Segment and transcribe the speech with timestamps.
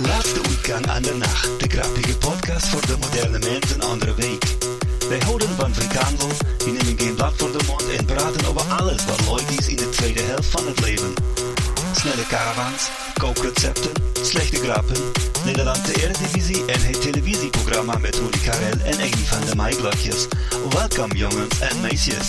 [0.00, 1.60] Laatste uitgang aan de nacht.
[1.60, 4.44] De grappige podcast voor de moderne mens een andere week.
[5.08, 6.28] Wij houden van frikandel,
[6.58, 9.76] die nemen geen blad voor de mond en praten over alles wat leuk is in
[9.76, 11.12] de tweede helft van het leven.
[11.92, 13.92] Snelle caravans, kookrecepten,
[14.22, 14.96] slechte grappen,
[15.44, 20.26] Nederlandse Eredivisie en het televisieprogramma met Rudi Karel en Eggy van de Maiglöckjes.
[20.70, 22.28] Welkom jongens en meisjes.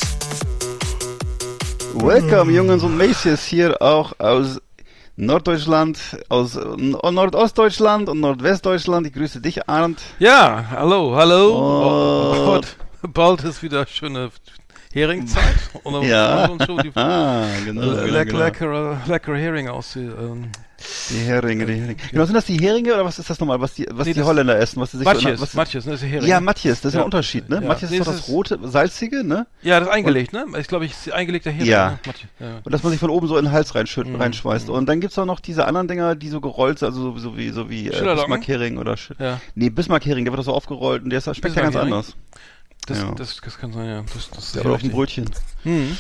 [1.94, 4.60] Welcome, Jungs und Mädchen, hier auch aus
[5.18, 6.00] Norddeutschland,
[6.30, 6.62] aus äh,
[7.12, 9.08] Nordostdeutschland und Nordwestdeutschland.
[9.08, 10.00] Ich grüße dich, Arndt.
[10.20, 11.48] Ja, hallo, hallo.
[11.58, 12.78] Und- Oh, und
[13.14, 14.30] bald ist wieder schöne
[14.94, 15.56] Heringzeit.
[15.84, 16.48] Und dann Ja.
[16.64, 17.82] schon die Ah, genau.
[17.82, 18.40] genau, leck, genau.
[18.40, 19.94] leckere, leckere Hering aus.
[19.94, 20.52] die, Ähm,
[21.10, 21.96] Die Heringe, die Heringe.
[22.12, 24.22] Genau, sind das die Heringe oder was ist das nochmal, was die, was Nee, die
[24.22, 24.80] Holländer essen?
[24.80, 26.28] Was die sich so, Matjes, was, Matjes, ne, das ist Hering.
[26.28, 27.56] Ja, Matjes, das ist ja ein Unterschied, ne?
[27.62, 27.68] Ja.
[27.68, 29.48] Matjes Nee, ist doch es das rote, salzige, ne?
[29.64, 30.46] Ja, das ist eingelegt, ne?
[30.60, 31.68] Ich glaube, ich ist eingelegter Hering.
[31.68, 31.92] Ja.
[32.06, 32.14] Ne?
[32.40, 32.60] Ja.
[32.64, 34.16] Und dass man sich von oben so in den Hals reinschütt, Mhm.
[34.18, 34.70] reinschmeißt.
[34.70, 37.38] Und dann gibt's auch noch diese anderen Dinger, die so gerollt sind, also so, so
[37.38, 37.92] wie, so wie äh?
[38.04, 39.42] Bismarck-Hering oder Sch Ja.
[39.56, 42.16] Nee, Bismarck-Hering, der wird doch so aufgerollt und der ist, schmeckt ja ganz anders.
[42.86, 43.12] Das, Ja.
[43.18, 44.04] das, das kann sein, ja.
[44.14, 44.92] Das, das ist ja auch ein richtig.
[44.92, 45.26] Brötchen.
[45.64, 45.98] Hm.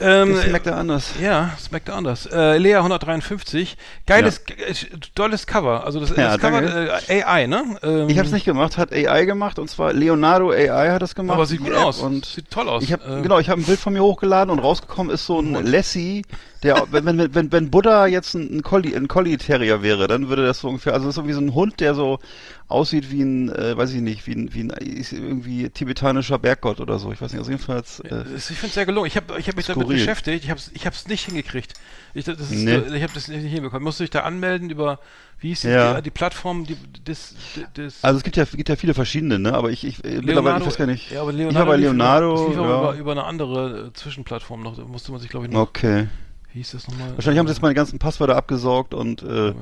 [0.00, 1.10] Ähm, Das schmeckt ja anders.
[1.20, 2.26] Ja, schmeckt anders.
[2.26, 3.76] Äh, Lea 153.
[4.06, 4.74] Geiles, äh,
[5.14, 5.84] tolles Cover.
[5.84, 7.64] Also das, Ja, das Cover äh, AI, ne?
[7.82, 11.14] Ähm, Ich habe es nicht gemacht, hat AI gemacht und zwar Leonardo AI hat das
[11.14, 11.34] gemacht.
[11.36, 12.00] Aber sieht gut App aus.
[12.00, 12.82] Und sieht toll aus.
[12.82, 15.40] ich habe Äh, genau, ich habe ein Bild von mir hochgeladen und rausgekommen ist so
[15.40, 15.68] ein Hund.
[15.68, 16.22] Lassie,
[16.62, 20.28] der wenn wenn wenn wenn Buddha jetzt ein, ein Collie ein Collie Terrier wäre, dann
[20.28, 22.18] würde das so ungefähr, also das ist irgendwie so ein Hund, der so
[22.68, 24.72] aussieht wie ein, äh, weiß ich nicht, wie ein wie ein
[25.12, 27.12] irgendwie tibetanischer Berggott oder so.
[27.12, 28.00] Ich weiß nicht, also jedenfalls.
[28.00, 29.06] Äh, Ich finde es sehr gelungen.
[29.06, 29.98] Ich habe ich hab mich damit Skurril.
[29.98, 30.44] beschäftigt.
[30.44, 31.74] Ich habe es ich hab's nicht hingekriegt.
[32.14, 32.76] Ich, das ist, Nee.
[32.94, 33.82] ich habe das nicht hinbekommen.
[33.84, 34.98] Musste ich da anmelden über,
[35.40, 35.94] wie hieß die, Ja.
[35.96, 37.34] die, die Plattform, die, das,
[37.74, 39.52] das also es gibt ja gibt ja viele verschiedene, ne?
[39.54, 41.10] Aber ich ich äh, mittlerweile ich weiß gar nicht.
[41.10, 42.48] Ja, aber ich Leonardo, war bei lief Leonardo.
[42.48, 42.78] Lief aber ja.
[42.80, 44.76] über, über eine andere äh, Zwischenplattform noch.
[44.76, 45.60] Da musste man sich, glaube ich, noch.
[45.60, 46.08] Okay.
[46.52, 47.10] Wie hieß das nochmal?
[47.16, 49.52] Wahrscheinlich haben sie jetzt meine ganzen Passwörter abgesaugt und äh,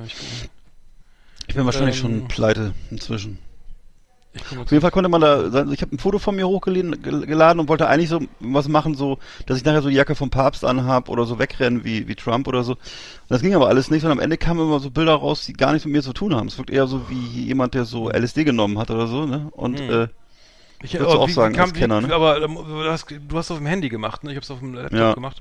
[1.52, 3.38] ich, bin wahrscheinlich Ähm, schon pleite inzwischen.
[4.58, 7.60] Auf jeden Fall konnte man da, ich habe ein Foto von mir hochgeladen gel- geladen
[7.60, 10.64] und wollte eigentlich so was machen, so, dass ich nachher so die Jacke vom Papst
[10.64, 12.72] anhab oder so wegrennen wie, wie Trump oder so.
[12.72, 12.78] Und
[13.28, 15.72] das ging aber alles nicht und am Ende kamen immer so Bilder raus, die gar
[15.72, 16.48] nichts mit mir zu tun haben.
[16.48, 19.48] Es wirkt eher so wie jemand, der so LSD genommen hat oder so, ne?
[19.50, 19.90] Und Hm.
[19.90, 20.08] äh,
[20.84, 22.12] Ich Würdest du auch sagen, als Kenner, ne?
[22.12, 24.30] Aber ähm, du hast, du hast auf dem Handy gemacht, ne?
[24.30, 25.14] Ich habe es auf dem Laptop Ja.
[25.14, 25.40] gemacht.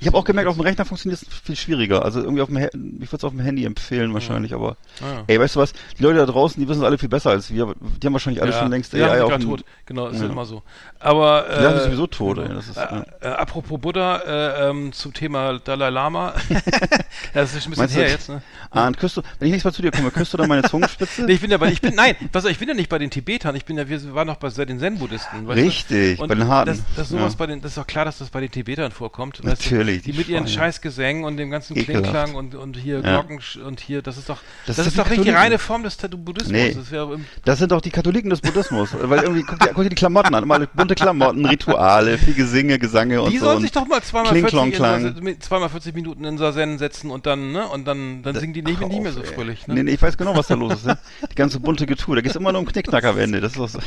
[0.00, 2.04] ich habe auch gemerkt, auf dem Rechner funktioniert es viel schwieriger.
[2.04, 5.24] Also irgendwie auf dem, ich würde es auf dem Handy empfehlen wahrscheinlich, aber Ah, ja.
[5.26, 5.72] ey, weißt du was?
[5.98, 7.74] Die Leute da draußen, die wissen es alle viel besser als wir.
[8.00, 9.64] Die haben wahrscheinlich alle Ja, schon längst AI auf dem, tot.
[9.86, 10.26] Genau, ist Ja.
[10.26, 10.62] ja immer so.
[11.00, 13.04] Aber Die äh, sich sowieso tot, ey, ist, äh, ja.
[13.20, 16.34] äh, apropos Buddha, äh, ähm, zum Thema Dalai Lama.
[17.34, 18.42] das ist ein bisschen Meinst du- her jetzt, ne?
[18.70, 20.62] Ah, und küsst du, wenn ich nächstes Mal zu dir komme, küsst du dann meine
[20.68, 21.22] Zungenspitze?
[21.24, 23.10] Nee, ich bin ja bei, ich bin, nein, was, ich bin ja nicht bei den
[23.10, 25.46] Tibetern, ich bin ja, wir waren noch bei den Zen-Buddhisten.
[25.46, 25.62] weißt du?
[25.64, 26.70] Richtig, bei den Harten.
[26.70, 27.38] Das, das, sowas Ja.
[27.38, 29.38] bei den, das ist doch klar, dass das bei den Tibetern vorkommt.
[29.38, 29.46] du?
[29.46, 30.68] Natürlich, Die, die mit ihren Schweine.
[30.68, 32.04] Scheißgesängen und dem ganzen Ekelhaft.
[32.04, 33.20] Klingklang und, und hier Ja.
[33.22, 35.96] Glocken und hier, das ist doch, Das das, ist doch nicht die reine Form des
[35.96, 36.52] Buddhismus.
[36.52, 36.74] Nee.
[36.74, 38.90] Das im- Das sind doch die Katholiken des Buddhismus.
[39.00, 40.42] Weil irgendwie, guck dir, guck dir die Klamotten an.
[40.44, 43.44] Immer bunte Klamotten, Rituale, viel Gesinge, Gesange und Die so.
[43.46, 46.78] sollen und sich doch mal zweimal Kling, 40, Klong, in zweimal 40 Minuten in Sazen
[46.78, 49.74] setzen und dann, ne, und dann, dann singen die nicht, nicht mehr so fröhlich, ne?
[49.74, 50.86] Nee, nee, ich weiß genau, was da los ist.
[50.86, 50.98] Ne?
[51.30, 52.16] Die ganze bunte Getue.
[52.16, 53.40] Da geht's immer nur um Knickknack am Ende.
[53.40, 53.78] Das ist so.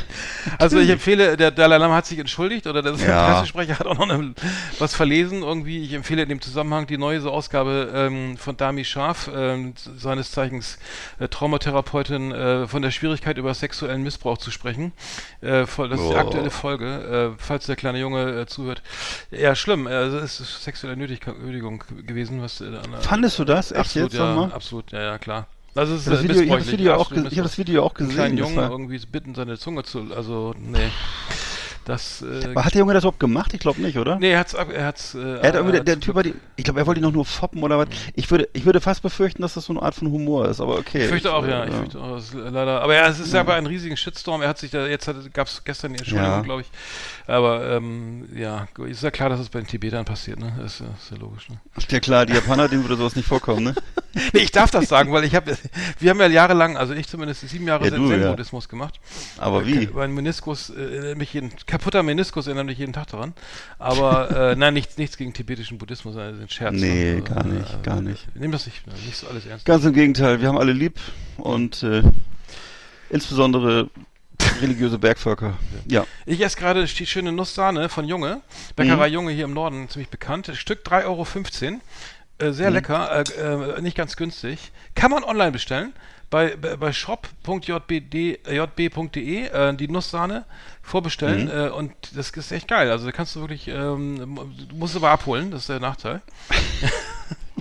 [0.58, 3.32] Also ich empfehle, der Dalai Lama hat sich entschuldigt oder der Ja.
[3.34, 4.34] Pressesprecher hat auch noch eine,
[4.78, 5.82] was verlesen irgendwie.
[5.84, 10.78] Ich empfehle in dem Zusammenhang die neue Ausgabe ähm, von Dami Scharf, ähm, seines Zeichens
[11.18, 14.92] äh, Traumatherapeutin, äh, von der Schwierigkeit über sexuellen Missbrauch zu sprechen.
[15.40, 16.18] Äh, voll, das ist die Oh.
[16.18, 18.82] aktuelle Folge, äh, falls der kleine Junge äh, zuhört.
[19.30, 19.86] Ja, schlimm.
[19.86, 22.70] Äh, es ist sexuelle Nötig Nötigung gewesen, was äh,
[23.00, 23.70] Fandest du das?
[23.72, 25.46] Echt absolut, jetzt ja, absolut, ja, ja, klar.
[25.74, 27.58] Also habe ist das, Video, ich hab das, Video auch ich hab das.
[27.58, 28.14] Video auch gesehen.
[28.14, 30.90] kleinen Das Jungen irgendwie bitten, seine Zunge zu, also, nee.
[31.84, 33.52] Das, äh, aber hat der Junge das überhaupt gemacht?
[33.54, 34.16] Ich glaube nicht, oder?
[34.18, 36.34] nee, er hat's, ab, er hat's, äh, Er hat irgendwie, der, der Typ war die,
[36.56, 37.88] ich glaube, er wollte ihn noch nur foppen oder was.
[38.14, 40.78] Ich würde, ich würde fast befürchten, dass das so eine Art von Humor ist, aber
[40.78, 41.02] okay.
[41.02, 43.42] Ich fürchte auch, äh, ja, ich fürchte auch, das leider, aber ja, es ist ja
[43.42, 46.40] bei einem riesigen Shitstorm, er hat sich da, jetzt hat, gab's gestern die Entschuldigung, Ja.
[46.42, 46.70] glaube ich,
[47.26, 50.80] aber, ähm, ja, ist ja klar, dass es bei den Tibetern passiert, ne, das ist
[50.80, 51.56] ja, ist ja logisch, ne.
[51.76, 53.74] Ist ja klar, die Japaner, denen würde sowas nicht vorkommen, ne?
[54.32, 55.56] nee, ich darf das sagen, weil ich habe,
[55.98, 58.18] wir haben ja jahrelang, also ich zumindest sieben Jahre Ja, du, ja.
[58.20, 59.00] Zen-Buddhismus gemacht.
[59.38, 59.88] Aber wie?
[59.92, 63.32] Mein Meniskus, äh, mich jeden, kaputter Meniskus erinnert mich jeden Tag daran.
[63.78, 66.74] Aber äh, nein, nichts, nichts gegen tibetischen Buddhismus, das sind Scherz.
[66.74, 68.26] Nee, Also, gar nicht, gar nicht.
[68.34, 69.64] Nimm das nicht, nicht so alles ernst.
[69.64, 71.00] Ganz im Gegenteil, wir haben alle lieb
[71.38, 72.02] und äh,
[73.08, 73.88] insbesondere
[74.60, 75.54] religiöse Bergvölker.
[75.86, 76.04] Ja.
[76.26, 78.42] Ich esse gerade die schöne Nusssahne von Junge,
[78.76, 80.50] Bäckerei Junge hier im Norden, ziemlich bekannt.
[80.54, 81.26] Stück 3,15 Euro.
[82.38, 84.72] Äh, sehr lecker, äh, äh, nicht ganz günstig.
[84.94, 85.94] Kann man online bestellen.
[86.32, 90.46] Bei, bei, shop.jb.de äh, die Nusssahne
[90.80, 92.90] vorbestellen äh, und das ist echt geil.
[92.90, 96.22] Also da kannst du wirklich, ähm, du musst aber abholen, das ist der Nachteil.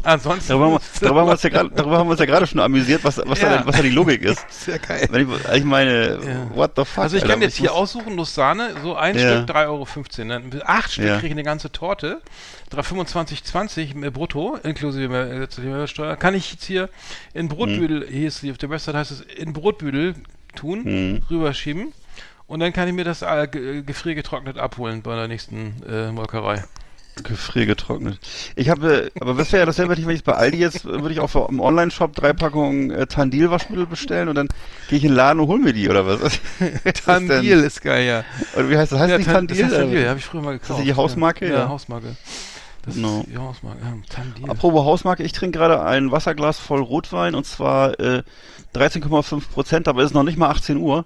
[0.03, 0.49] Ansonsten.
[0.49, 2.47] Darüber haben, wir, darüber, haben wir uns ja grad, darüber haben wir uns ja gerade
[2.47, 3.57] schon amüsiert, was, was, Ja.
[3.59, 4.45] da, was da die Logik ist.
[4.49, 5.07] Sehr geil.
[5.11, 6.55] Wenn ich, ich meine, Ja.
[6.55, 7.03] what the fuck?
[7.03, 9.43] Also ich Alter, kann jetzt hier aussuchen, Nuss-Sahne, so ein Ja.
[9.43, 9.87] Stück 3,15 Euro.
[10.29, 11.15] Dann acht Stück Ja.
[11.15, 12.21] kriege ich eine ganze Torte.
[12.71, 16.15] 25,20 mit brutto, inklusive äh, Mehrwertsteuer.
[16.15, 16.89] Kann ich jetzt hier
[17.33, 20.15] in Brotbüdel, hier ist die, auf der Website heißt es, in Brotbüdel
[20.55, 21.23] tun, Mhm.
[21.29, 21.93] rüberschieben.
[22.47, 26.63] Und dann kann ich mir das äh, ge- gefriergetrocknet abholen bei der nächsten äh, Molkerei.
[27.23, 28.17] Gefriergetrocknet.
[28.55, 31.49] Ich habe, aber was wäre ja dasselbe, wenn ich bei Aldi jetzt, würde ich auch
[31.49, 34.47] im Online-Shop drei Packungen äh, Tandil-Waschmittel bestellen und dann
[34.89, 36.21] gehe ich in den Laden und hol mir die, oder was?
[36.21, 36.41] Ist?
[37.05, 38.23] Tandil ist geil, ja.
[38.55, 38.99] Oder wie heißt das?
[38.99, 39.57] Heißt ja, nicht Tan- Tandil?
[39.57, 39.75] Das heißt?
[39.81, 40.79] Tandil, habe ich früher mal gekauft.
[40.79, 41.47] das die Hausmarke?
[41.47, 41.69] Ja, Ja.
[41.69, 42.15] Hausmarke.
[42.83, 43.19] Das Genau.
[43.19, 43.79] ist die Hausmarke.
[44.41, 44.47] Ja.
[44.49, 48.23] Apropos Hausmarke, ich trinke gerade ein Wasserglas voll Rotwein und zwar äh,
[48.73, 51.05] 13,5 Prozent, aber es ist noch nicht mal 18 Uhr.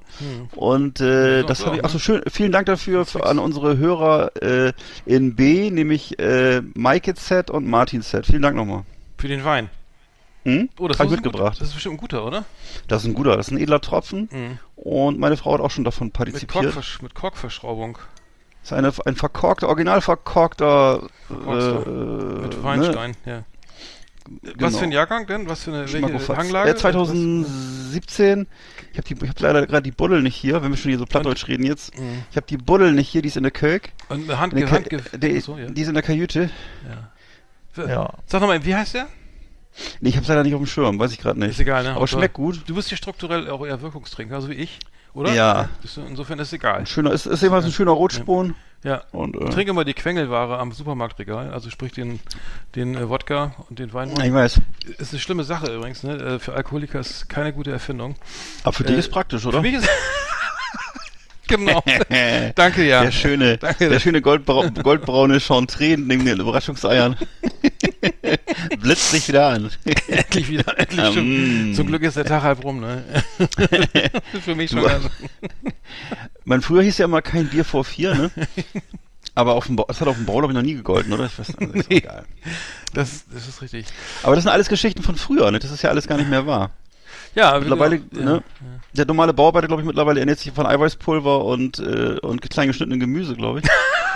[0.55, 1.85] Und äh, das so, habe ich, ne?
[1.85, 4.73] achso schön, vielen Dank dafür für, an unsere Hörer äh,
[5.05, 8.25] in B, nämlich äh, Mike Z und Martin Z.
[8.25, 8.83] Vielen Dank nochmal.
[9.17, 9.69] Für den Wein.
[10.43, 10.69] Hm?
[10.79, 11.53] Oh, das ist ich mitgebracht.
[11.53, 11.59] Guter.
[11.59, 12.45] Das ist bestimmt ein guter, oder?
[12.87, 14.29] Das ist ein guter, das ist ein edler Tropfen.
[14.31, 14.59] Mhm.
[14.75, 16.51] Und meine Frau hat auch schon davon Mit, partizipiert.
[16.65, 17.97] Korkversch mit Korkverschraubung.
[18.65, 21.85] Das ist eine, ein verkorkter, original verkorkter Verkorkster.
[21.85, 23.43] äh, Mit ne, Weinstein, ja.
[24.41, 24.77] Was genau.
[24.79, 25.47] für ein Jahrgang denn?
[25.47, 26.35] Was für eine welche.
[26.35, 26.71] Hanglage?
[26.71, 28.47] Äh, 2017.
[28.91, 31.47] Ich habe hab leider gerade die Buddel nicht hier, wenn wir schon hier so Plattdeutsch
[31.47, 31.95] reden jetzt.
[31.99, 32.23] Mhm.
[32.31, 33.89] Ich habe die Buddel nicht hier, die ist in der Kölk.
[34.09, 35.67] Und eine Hand, In der Hand, die, so, ja.
[35.67, 36.49] die ist in der Kajüte.
[37.77, 38.13] ja.
[38.25, 39.07] Sag nochmal, wie heißt der?
[39.99, 41.51] Nee, ich habe leider nicht auf dem Schirm, weiß ich gerade nicht.
[41.51, 41.93] Ist egal, ne?
[41.93, 42.61] Aber schmeckt gut.
[42.65, 44.79] Du bist ja strukturell auch eher Wirkungstrinker, so wie ich,
[45.15, 45.33] oder?
[45.33, 45.69] Ja.
[45.83, 46.79] Ist- Insofern ist es egal.
[46.79, 48.53] Ein schöner, ist, ist jedenfalls ein schöner Rotspon.
[48.83, 49.01] Ja.
[49.11, 52.19] Und, äh, Trink immer die Quengelware am Supermarktregal, also sprich den,
[52.75, 54.11] den äh, Wodka und den Wein.
[54.23, 54.61] ich weiß.
[54.99, 56.13] Ist eine schlimme Sache übrigens, ne?
[56.17, 58.15] Äh, Für Alkoholiker ist keine gute Erfindung.
[58.63, 59.61] Aber für dich Äh, ist praktisch, Für oder?
[59.63, 59.89] mich ist.
[61.47, 61.81] genau.
[62.55, 63.01] Danke, ja.
[63.03, 63.89] Der schöne, Danke.
[63.89, 67.15] der schöne goldbrau goldbraune Chantre neben den Überraschungseiern.
[68.81, 69.69] Blitzt sich wieder an.
[70.07, 71.11] endlich wieder, endlich Ähm.
[71.11, 71.75] stimmt.
[71.75, 73.03] Zum Glück ist der Tag halb rum, ne?
[74.43, 75.05] Für mich schon Du- ganz.
[76.43, 78.31] Mein früher hieß ja immer kein Bier vor vier, ne?
[79.35, 81.25] Aber auf dem Bau, das hat auf dem Bau, glaube ich, noch nie gegolten, oder?
[81.25, 81.97] Ich weiß ist Nee.
[81.97, 82.23] egal.
[82.93, 83.85] Das, das ist richtig.
[84.23, 85.59] Aber das sind alles Geschichten von früher, ne?
[85.59, 86.71] Das ist ja alles gar nicht mehr wahr.
[87.33, 88.43] Ja, Mittlerweile, ja, ne?
[88.93, 93.01] Der normale Bauarbeiter, glaube ich, mittlerweile ernährt sich von Eiweißpulver und, äh, und klein geschnittenem
[93.01, 93.65] Gemüse, glaube ich.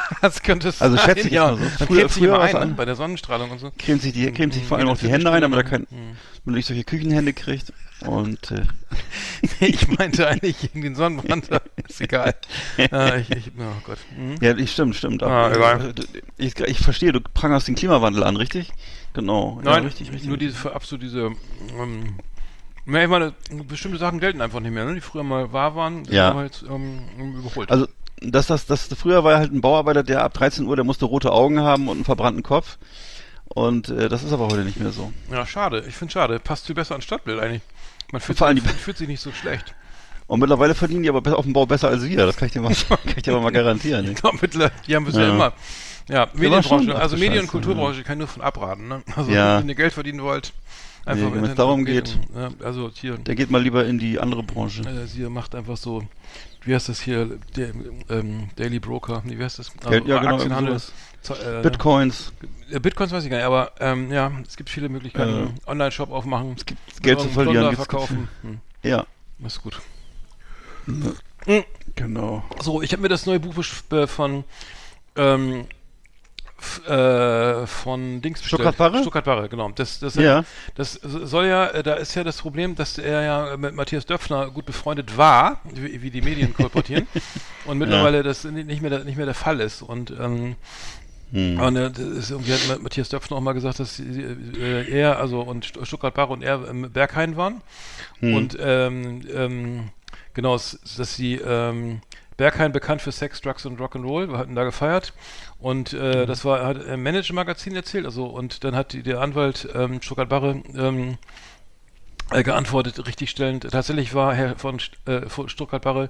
[0.22, 1.52] Das könnte es Also sein, schätze ich ja.
[1.52, 1.64] mal so.
[1.64, 2.74] Man Früher- cremt sich immer ein, ne?
[2.76, 3.72] bei der Sonnenstrahlung und so.
[3.78, 6.18] Cremt sich, die, cremt sich vor allem auch die Hände ein, damit er kein, damit
[6.46, 7.72] er nicht solche Küchenhände kriegt.
[8.06, 8.64] Und, äh,
[9.60, 11.50] ich meinte eigentlich gegen den Sonnenbrand.
[11.88, 12.34] ist egal.
[12.78, 13.98] äh, ich, ich, oh Gott.
[14.18, 14.36] Mhm.
[14.42, 15.22] ja, ich, stimmt, stimmt.
[15.22, 15.94] Ah, egal.
[16.38, 18.72] Ich, ich verstehe, du prangerst den Klimawandel an, richtig?
[19.14, 19.60] Genau.
[19.66, 20.30] ja, Nein, richtig, richtig.
[20.30, 21.32] nur diese, für absolut diese,
[21.78, 22.16] ähm,
[22.86, 23.34] ja, ich meine,
[23.68, 24.96] bestimmte Sachen gelten einfach nicht mehr, ne?
[24.96, 26.30] die früher mal wahr waren, Ja.
[26.30, 27.02] aber jetzt ähm,
[27.38, 27.70] überholt.
[27.70, 27.88] Also,
[28.22, 31.32] das, das, das, früher war halt ein Bauarbeiter, der ab 13 Uhr, der musste rote
[31.32, 32.78] Augen haben und einen verbrannten Kopf.
[33.46, 35.12] Und äh, das ist aber heute nicht mehr so.
[35.32, 35.84] ja, schade.
[35.88, 36.40] Ich finde schade.
[36.40, 37.62] Passt viel besser an Stadtbild eigentlich.
[38.12, 39.74] Man fühlt, Vor allem sich, fühlt sich nicht so schlecht.
[40.28, 42.26] Und mittlerweile verdienen die aber be- auf dem Bau besser als wir.
[42.28, 44.06] Das kann ich dir mal, kann ich dir aber mal garantieren.
[44.12, 44.48] Ich glaube,
[44.88, 45.34] die haben bisher Ja.
[45.34, 45.54] immer.
[46.08, 48.88] Ja, Medienbranche, also Medien- und Scheiße, Kulturbranche kann ich nur von abraten.
[48.88, 49.04] Ne?
[49.16, 49.60] Also, Ja.
[49.60, 50.54] wenn ihr Geld verdienen wollt,
[51.06, 52.18] einfach Nee, wenn es darum geht.
[52.34, 54.82] um, ja, also hier, Der geht mal lieber in die andere Branche.
[54.84, 56.04] äh, sie macht einfach so,
[56.70, 57.72] wie heißt das hier, der,
[58.10, 59.72] ähm, Daily Broker, nee, wie heißt das?
[59.84, 60.76] Also, ja, genau, Aktienhandel.
[60.76, 62.32] äh, Bitcoins,
[62.80, 65.56] Bitcoins weiß ich gar nicht, aber ähm, ja, es gibt viele Möglichkeiten.
[65.66, 66.54] Äh, Online-Shop aufmachen.
[66.56, 68.30] Es gibt Geld zu verlieren, verkaufen.
[68.44, 69.06] Hm, ja,
[69.44, 69.82] ist gut.
[71.96, 72.44] genau.
[72.62, 73.56] So, ich habe mir das neue Buch
[74.06, 74.44] von
[75.16, 75.66] ähm,
[76.88, 78.62] äh, von Dings bestellt.
[78.62, 79.02] Stuttgart Barre?
[79.02, 79.70] Stuttgart Barre, genau.
[79.70, 80.44] Das, das, Ja.
[80.76, 84.50] das soll ja, äh, da ist ja das Problem, dass er ja mit Matthias Döpfner
[84.52, 87.08] gut befreundet war, wie, wie die Medien kolportieren,
[87.66, 89.82] und mittlerweile das nicht mehr, der- nicht mehr der Fall ist.
[89.82, 90.56] Und ähm,
[91.32, 91.60] Hm.
[91.60, 94.04] Und äh, das ist irgendwie hat Matthias Döpfner auch mal gesagt, dass sie,
[94.60, 97.62] äh, er, also und St- Stuttgart Barre und er im Berghain waren.
[98.20, 98.34] Hm.
[98.36, 99.90] Und ähm, ähm,
[100.34, 100.80] genau, dass
[101.16, 102.02] sie ähm,
[102.40, 104.30] Berghain bekannt für Sex, Drugs und Rock'n'Roll.
[104.32, 105.14] Wir hatten da gefeiert.
[105.60, 106.28] Und äh, Mhm.
[106.28, 108.06] das war, hat ein Manager-Magazin erzählt.
[108.06, 111.18] Also, und dann hat die, der Anwalt ähm, Stuttgart Barre ähm,
[112.32, 113.70] äh, geantwortet, richtigstellend.
[113.70, 116.10] Tatsächlich war Herr von, äh, Stuttgart Barre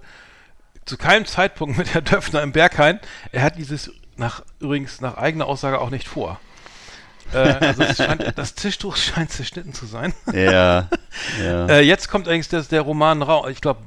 [0.86, 3.00] zu keinem Zeitpunkt mit Herrn Döpfner im Berghain.
[3.32, 6.40] Er hat dieses nach übrigens nach eigener Aussage auch nicht vor.
[7.34, 10.14] äh, also es scheint, das Tischtuch scheint zerschnitten zu sein.
[10.32, 10.90] Ja,
[11.44, 11.66] ja.
[11.68, 13.48] Äh, jetzt kommt eigentlich das, der Roman raus.
[13.50, 13.82] Ich glaube,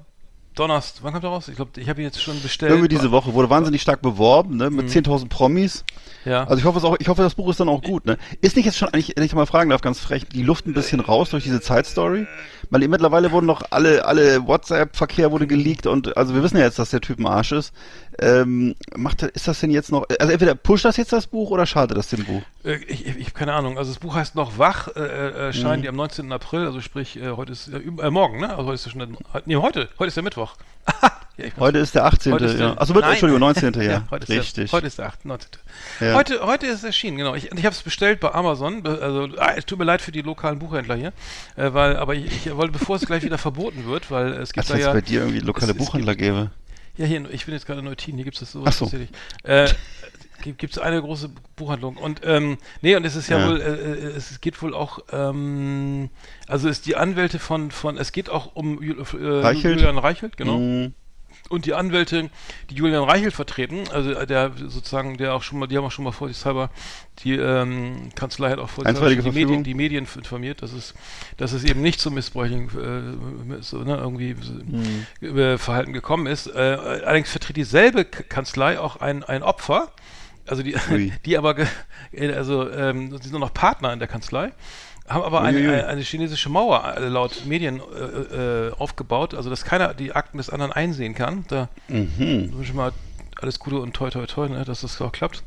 [0.55, 1.03] Donnerstag.
[1.05, 1.49] Wann kommt er raus?
[1.49, 2.71] Ich glaube, ich habe ihn jetzt schon bestellt.
[2.71, 5.85] Irgendwie diese Woche wurde wahnsinnig stark beworben, ne, mit 10.000 Promis.
[6.25, 6.45] ja.
[6.45, 8.19] Also ich hoffe es auch, ich hoffe das Buch ist dann auch gut, ne.
[8.41, 10.75] Ist nicht jetzt schon eigentlich, wenn ich mal fragen darf, ganz frech, die Luft ein
[10.75, 12.27] bisschen raus durch diese Zeitstory?
[12.73, 16.79] Weil mittlerweile wurden noch alle, alle WhatsApp-Verkehr wurde geleakt und also wir wissen ja jetzt,
[16.79, 17.75] dass der Typ ein Arsch ist.
[18.19, 21.67] Ähm, macht, ist das denn jetzt noch, also entweder pusht das jetzt das Buch oder
[21.67, 22.41] schadet das dem Buch?
[22.65, 23.77] Äh, ich ich, ich habe keine Ahnung.
[23.77, 25.83] Also das Buch heißt noch Wach, äh, äh, erscheint Mhm.
[25.83, 26.33] die am 19.
[26.33, 28.49] April, also sprich, äh, heute ist, äh, äh, morgen, ne?
[28.49, 30.55] Also heute ist ja schon, nee, heute, heute ist der Mittwoch.
[31.45, 32.33] ja, Heute ist der 18.
[32.33, 32.79] Heute ist der- ja.
[32.79, 33.11] Achso, Nein.
[33.11, 33.75] Entschuldigung, 19.
[33.83, 34.05] ja.
[34.11, 34.71] heute ist Richtig.
[34.71, 35.25] Der, heute ist der 8.
[35.25, 35.49] 19.
[36.01, 36.15] Ja.
[36.15, 37.35] Heute, heute ist es erschienen, genau.
[37.35, 38.87] Ich, ich habe es bestellt bei Amazon.
[38.87, 41.13] Also, ah, es tut mir leid für die lokalen Buchhändler hier,
[41.57, 44.71] äh, weil, aber ich, ich wollte, bevor es gleich wieder verboten wird, weil es gibt
[44.71, 46.51] Als da ja, bei dir irgendwie lokale es- es Buchhändler gäbe.
[46.97, 48.63] ja hier, ich bin jetzt gerade in Neutin, hier gibt es das so.
[48.67, 48.85] Ach so.
[48.87, 49.11] tatsächlich.
[49.45, 49.69] Äh,
[50.45, 53.49] gibt es eine große Buchhandlung und ähm, nee und es ist ja, Ja.
[53.49, 56.11] wohl äh, äh, es geht wohl auch ähm,
[56.49, 58.93] also ist die Anwälte von von es geht auch um äh,
[59.25, 59.77] Reichelt?
[59.77, 60.95] Julian Reichelt genau Mhm.
[61.53, 62.31] Und die Anwälte,
[62.71, 65.93] die Julian Reichelt vertreten, also äh, der sozusagen, der auch schon mal, die haben auch
[65.93, 66.71] schon mal vorsichtshalber,
[67.21, 70.95] die ähm, Kanzlei hat auch vorsichtshalber die Medien, die Medien informiert, dass es,
[71.37, 72.69] dass es eben nicht zu missbräuchlichen
[73.59, 76.47] äh, so, ne, irgendwie so, äh, Verhalten gekommen ist.
[76.47, 79.93] Äh, allerdings vertritt dieselbe Kanzlei auch ein, ein Opfer,
[80.47, 81.13] also die, Ui.
[81.27, 81.57] die aber,
[82.13, 84.53] äh, also ähm, sie sind nur noch Partner in der Kanzlei.
[85.09, 89.65] Haben aber eine, eine, eine chinesische Mauer äh, laut Medien äh, äh, aufgebaut, also dass
[89.65, 91.45] keiner die Akten des anderen einsehen kann.
[91.49, 92.53] Da Mhm.
[92.55, 92.93] wünsche ich mal
[93.41, 95.43] alles Gute und toi toi toi, ne, dass das auch klappt.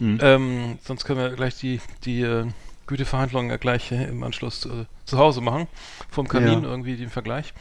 [0.00, 0.18] Mhm.
[0.20, 2.46] Ähm, sonst können wir gleich die, die äh,
[2.86, 5.68] Güteverhandlungen ja gleich äh, im Anschluss äh, zu Hause machen.
[6.10, 6.68] Vom Kamin Ja.
[6.68, 7.52] irgendwie den Vergleich.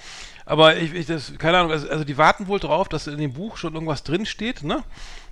[0.45, 3.33] Aber ich, ich das, keine Ahnung, also, also die warten wohl drauf, dass in dem
[3.33, 4.83] Buch schon irgendwas drinsteht, ne?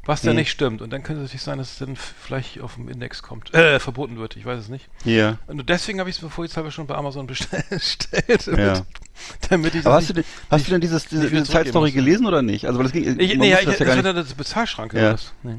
[0.08, 0.38] Was da Mhm.
[0.38, 0.82] nicht stimmt.
[0.84, 3.52] Und dann könnte es natürlich sein, dass es dann vielleicht auf dem Index kommt.
[3.56, 4.88] Äh, verboten wird, ich weiß es nicht.
[5.04, 5.38] Ja.
[5.48, 7.26] Und deswegen habe ich es bevor jetzt halber schon bei Amazon
[7.70, 7.98] bestellt,
[8.56, 8.84] Ja.
[9.50, 11.92] damit, ich das Aber hast du nicht- denn, hast du denn dieses, diese, diese Zeitstory
[11.92, 12.66] gelesen oder nicht?
[12.68, 15.00] Also weil es ging, Ich, nee, ja, das ja das war das Bezahlschranke.
[15.02, 15.12] Ja.
[15.14, 15.34] Das.
[15.44, 15.58] Nee.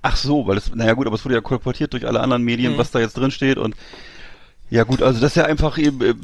[0.00, 2.74] Ach so, weil es, naja gut, aber es wurde ja kolportiert durch alle anderen Medien,
[2.74, 2.78] Mhm.
[2.78, 3.74] was da jetzt drin steht und
[4.70, 6.14] ja gut, also dass er einfach eben, äh,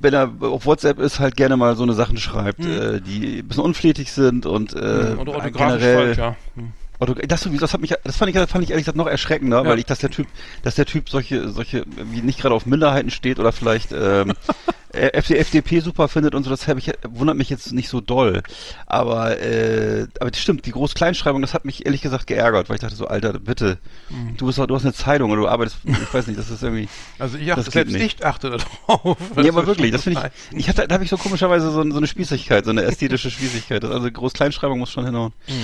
[0.00, 2.70] wenn er auf WhatsApp ist, halt gerne mal so eine Sachen schreibt, Mhm.
[2.70, 5.52] äh, die ein bisschen unflätig sind und, äh, Und orthografisch
[5.82, 6.36] generell, falsch, ja.
[6.56, 6.72] Hm.
[7.02, 9.06] Auto, das sowieso, das hat mich, das fand ich, das fand ich ehrlich gesagt noch
[9.06, 9.68] erschreckender, Ja.
[9.68, 10.26] weil ich, dass der Typ,
[10.62, 14.32] dass der Typ solche, solche, wie nicht gerade auf Minderheiten steht oder vielleicht ähm,
[14.92, 18.42] äh, FD, FDP super findet und so, das ich, wundert mich jetzt nicht so doll.
[18.86, 22.80] Aber, äh, aber das stimmt, die Groß-Kleinschreibung, das hat mich ehrlich gesagt geärgert, weil ich
[22.82, 23.78] dachte so, Alter, bitte,
[24.10, 24.36] Mhm.
[24.36, 26.88] du bist du hast eine Zeitung oder du arbeitest, ich weiß nicht, das ist irgendwie.
[27.18, 28.20] Also ich achte, selbst nicht.
[28.20, 29.16] ich achte darauf.
[29.36, 31.96] Nee, aber wirklich, das finde ich, ich hatte, da habe ich so komischerweise so, so
[31.96, 33.82] eine Spießigkeit, so eine ästhetische Spießigkeit.
[33.82, 35.32] Das, also Groß-Kleinschreibung muss schon hinhauen.
[35.48, 35.54] Mhm.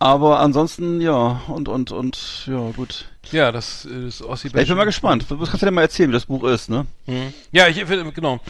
[0.00, 3.04] Aber ansonsten, ja, und, und, und, ja, gut.
[3.32, 5.26] Ja, das ist Ossi ich bin mal gespannt.
[5.28, 6.86] Was kannst du denn mal erzählen, wie das Buch ist, ne?
[7.06, 7.34] Mhm.
[7.52, 8.40] Ja, ich finde, genau.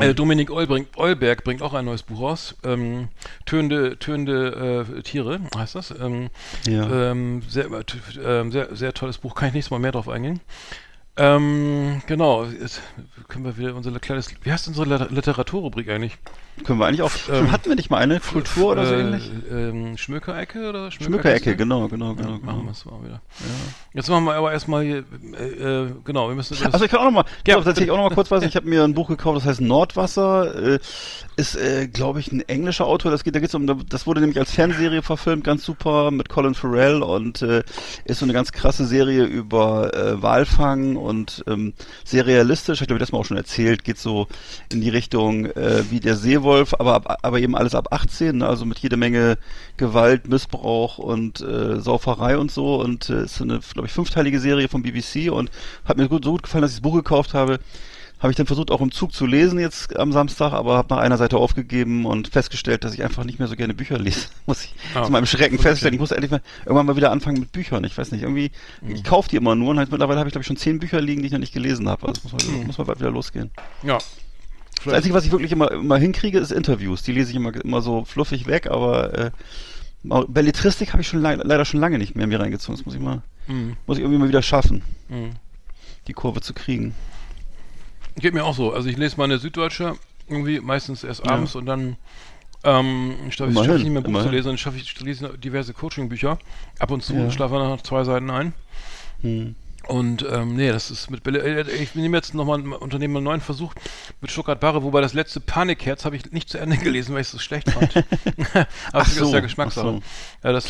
[0.00, 2.56] Äh, Dominik Eul bringt, Eulberg bringt auch ein neues Buch raus.
[2.64, 3.08] Ähm,
[3.46, 5.92] tönende tönende äh, Tiere heißt das.
[5.92, 6.30] Ähm,
[6.66, 7.10] Ja.
[7.10, 7.84] ähm, sehr, äh,
[8.24, 9.34] ähm, sehr, sehr tolles Buch.
[9.36, 10.40] Kann ich nächstes Mal mehr drauf eingehen.
[11.14, 12.44] Ähm, genau.
[12.46, 12.80] Jetzt
[13.28, 14.30] können wir wieder unser kleines.
[14.42, 16.16] Wie heißt unsere Lit- Literaturrubrik eigentlich?
[16.64, 19.30] Können wir eigentlich auch, Ähm, hatten wir nicht mal eine Kultur oder so Äh, ähnlich?
[19.50, 22.30] Ähm, Schmökerecke oder Schmückerecke, genau, genau, Ja, genau.
[22.30, 22.62] machen genau.
[22.64, 23.20] wir es mal wieder.
[23.94, 25.04] Jetzt machen wir aber erstmal hier,
[25.38, 25.44] äh,
[25.84, 28.08] äh, genau, wir müssen Also ich kann auch noch mal, Ja, ja, tatsächlich auch noch
[28.08, 28.42] mal kurz was.
[28.44, 30.74] Ich habe mir ein Buch gekauft, das heißt Nordwasser.
[30.74, 30.78] Äh,
[31.36, 33.10] ist, äh, glaube ich, ein englischer Autor.
[33.10, 36.54] Das geht, da geht's um, das wurde nämlich als Fernsehserie verfilmt, ganz super mit Colin
[36.54, 37.62] Farrell und äh,
[38.04, 39.90] ist so eine ganz krasse Serie über
[40.22, 42.80] Walfang und ähm, sehr realistisch.
[42.80, 43.84] Ich glaube, das mal auch schon erzählt.
[43.84, 44.28] Geht so
[44.72, 48.46] in die Richtung äh, wie der Seewolf, aber ab, aber eben alles ab 18, ne?
[48.46, 49.38] also mit jede Menge
[49.76, 52.80] Gewalt, Missbrauch und äh, Sauferei und so.
[52.80, 55.50] Und äh, ist eine, glaube ich, fünfteilige Serie vom BBC und
[55.84, 57.58] hat mir gut, so gut gefallen, dass ich das Buch gekauft habe.
[58.22, 61.00] Habe ich dann versucht, auch im Zug zu lesen jetzt am Samstag, aber habe nach
[61.02, 64.28] einer Seite aufgegeben und festgestellt, dass ich einfach nicht mehr so gerne Bücher lese.
[64.46, 65.92] Muss ich Ah, zu meinem Schrecken feststellen.
[65.94, 67.82] Ich muss endlich mal irgendwann mal wieder anfangen mit Büchern.
[67.82, 68.94] Ich weiß nicht, irgendwie, Mhm.
[68.94, 71.00] ich kaufe die immer nur und halt mittlerweile habe ich, glaube ich, schon zehn Bücher
[71.00, 72.06] liegen, die ich noch nicht gelesen habe.
[72.06, 72.66] Also muss mal, Mhm.
[72.68, 73.50] muss mal bald wieder losgehen.
[73.82, 73.98] ja.
[74.84, 77.04] Das Einzige, was ich wirklich immer, immer hinkriege, ist Interviews.
[77.04, 79.30] Die lese ich immer, immer so fluffig weg, aber äh,
[80.02, 82.76] Belletristik habe ich schon le leider schon lange nicht mehr mir reingezogen.
[82.76, 83.76] Das muss ich mal, Mhm.
[83.86, 85.30] muss ich irgendwie mal wieder schaffen, Mhm.
[86.08, 86.94] die Kurve zu kriegen.
[88.16, 88.72] Geht mir auch so.
[88.72, 89.96] Also ich lese meine Süddeutsche
[90.28, 91.32] irgendwie meistens erst Ja.
[91.32, 91.96] abends und dann
[92.64, 94.32] Ähm, ich schaffe Immerhin, ich nicht mehr Buch zu immerhin.
[94.32, 96.38] lesen, dann schaffe ich lese diverse Coaching-Bücher.
[96.78, 97.28] Ab und zu Ja.
[97.30, 98.52] schlafe ich nach zwei Seiten ein.
[99.22, 99.56] Hm.
[99.88, 103.40] Und ähm, nee, das ist mit äh, ich nehme jetzt nochmal einen Unternehmen einen neuen
[103.40, 103.74] Versuch
[104.20, 107.26] mit Stuttgart Barre, wobei das letzte Panikherz habe ich nicht zu Ende gelesen, weil ich
[107.26, 107.92] es so schlecht fand.
[108.54, 110.00] Aber das ist so, ja Geschmackssache.
[110.00, 110.68] ach Ja, das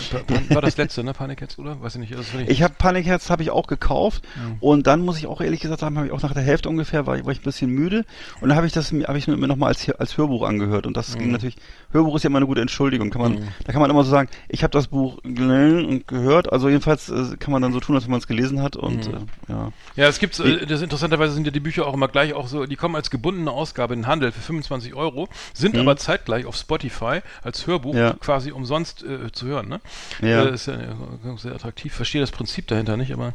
[0.51, 1.13] war das letzte, ne?
[1.13, 1.81] Panikherz, oder?
[1.83, 2.15] Weiß ich nicht.
[2.15, 4.23] Finde ich, Ich habe Panikherz habe ich auch gekauft
[4.61, 7.07] und dann muss ich auch ehrlich gesagt sagen, habe ich auch nach der Hälfte ungefähr
[7.07, 8.05] war, ich- war ich ein bisschen müde
[8.41, 10.87] und dann habe ich das mir- habe ich mir noch mal als als Hörbuch angehört
[10.87, 11.33] und das ging Mhm.
[11.33, 11.57] natürlich
[11.91, 14.29] Hörbuch ist ja immer eine gute Entschuldigung, kann man da kann man immer so sagen,
[14.49, 17.95] ich habe das Buch gelesen und gehört, also jedenfalls äh, kann man dann so tun,
[17.97, 19.02] als wenn man es gelesen hat und Mhm.
[19.09, 19.73] Äh, ja.
[19.97, 22.67] Ja, es gibt, äh, das interessanterweise sind ja die Bücher auch immer gleich auch so,
[22.67, 26.57] die kommen als gebundene Ausgabe in den Handel für 25 Euro, sind aber zeitgleich auf
[26.57, 27.99] Spotify als Hörbuch Mhm.
[27.99, 28.13] Ja.
[28.21, 29.81] quasi umsonst äh, zu hören, ne?
[30.21, 30.45] Ja.
[30.45, 30.87] Äh, ist ja äh,
[31.37, 31.95] sehr attraktiv.
[31.95, 33.35] Verstehe das Prinzip dahinter nicht, aber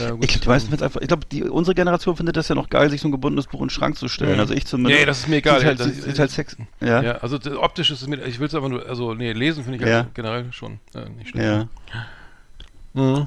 [0.00, 0.24] äh, gut.
[0.24, 3.00] Ich, die meisten find's einfach, ich glaube, unsere Generation findet das ja noch geil, sich
[3.00, 4.34] so ein gebundenes Buch in den Schrank zu stellen.
[4.34, 4.40] Mhm.
[4.40, 5.00] Also ich zumindest.
[5.00, 5.58] Nee, das ist mir egal.
[5.58, 6.56] Sieht halt, Das- sieht, halt Sex.
[6.80, 7.02] Ja.
[7.02, 9.78] ja, also optisch ist es mir, ich will es einfach nur, also nee, lesen finde
[9.78, 9.98] ich Ja.
[9.98, 11.46] also generell schon äh, nicht schlecht.
[11.46, 11.68] ja.
[12.94, 13.26] Mhm.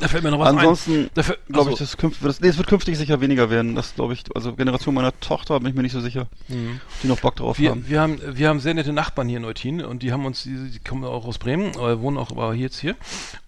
[0.00, 1.10] Da fällt mir noch was Ansonsten
[1.50, 3.74] glaube ich, das, künft, das, nee, es wird künftig sicher weniger werden.
[3.74, 6.80] Das glaube ich, also Generation meiner Tochter bin ich mir nicht so sicher, Mhm.
[7.02, 7.84] die noch Bock drauf Wir, haben.
[7.88, 10.70] wir, haben, wir haben sehr nette Nachbarn hier in Eutin und die haben uns, die,
[10.70, 12.94] die kommen auch aus Bremen, äh, wohnen auch aber hier jetzt hier.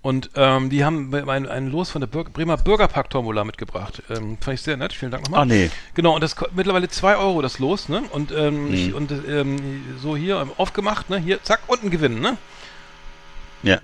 [0.02, 4.02] Und ähm, die haben ein, ein Los von der Bürger, Bremer Bürgerpark-Tombola mitgebracht.
[4.10, 5.42] Ähm, fand ich sehr nett, vielen Dank nochmal.
[5.42, 5.70] Ah, nee.
[5.94, 8.02] Genau, und das mittlerweile 2 Euro das Los, ne?
[8.12, 8.74] Und, ähm, Mhm.
[8.74, 11.18] ich, und ähm, so hier ähm, aufgemacht, ne?
[11.18, 12.36] Hier, zack, unten gewinnen, ne?
[13.62, 13.78] Ja.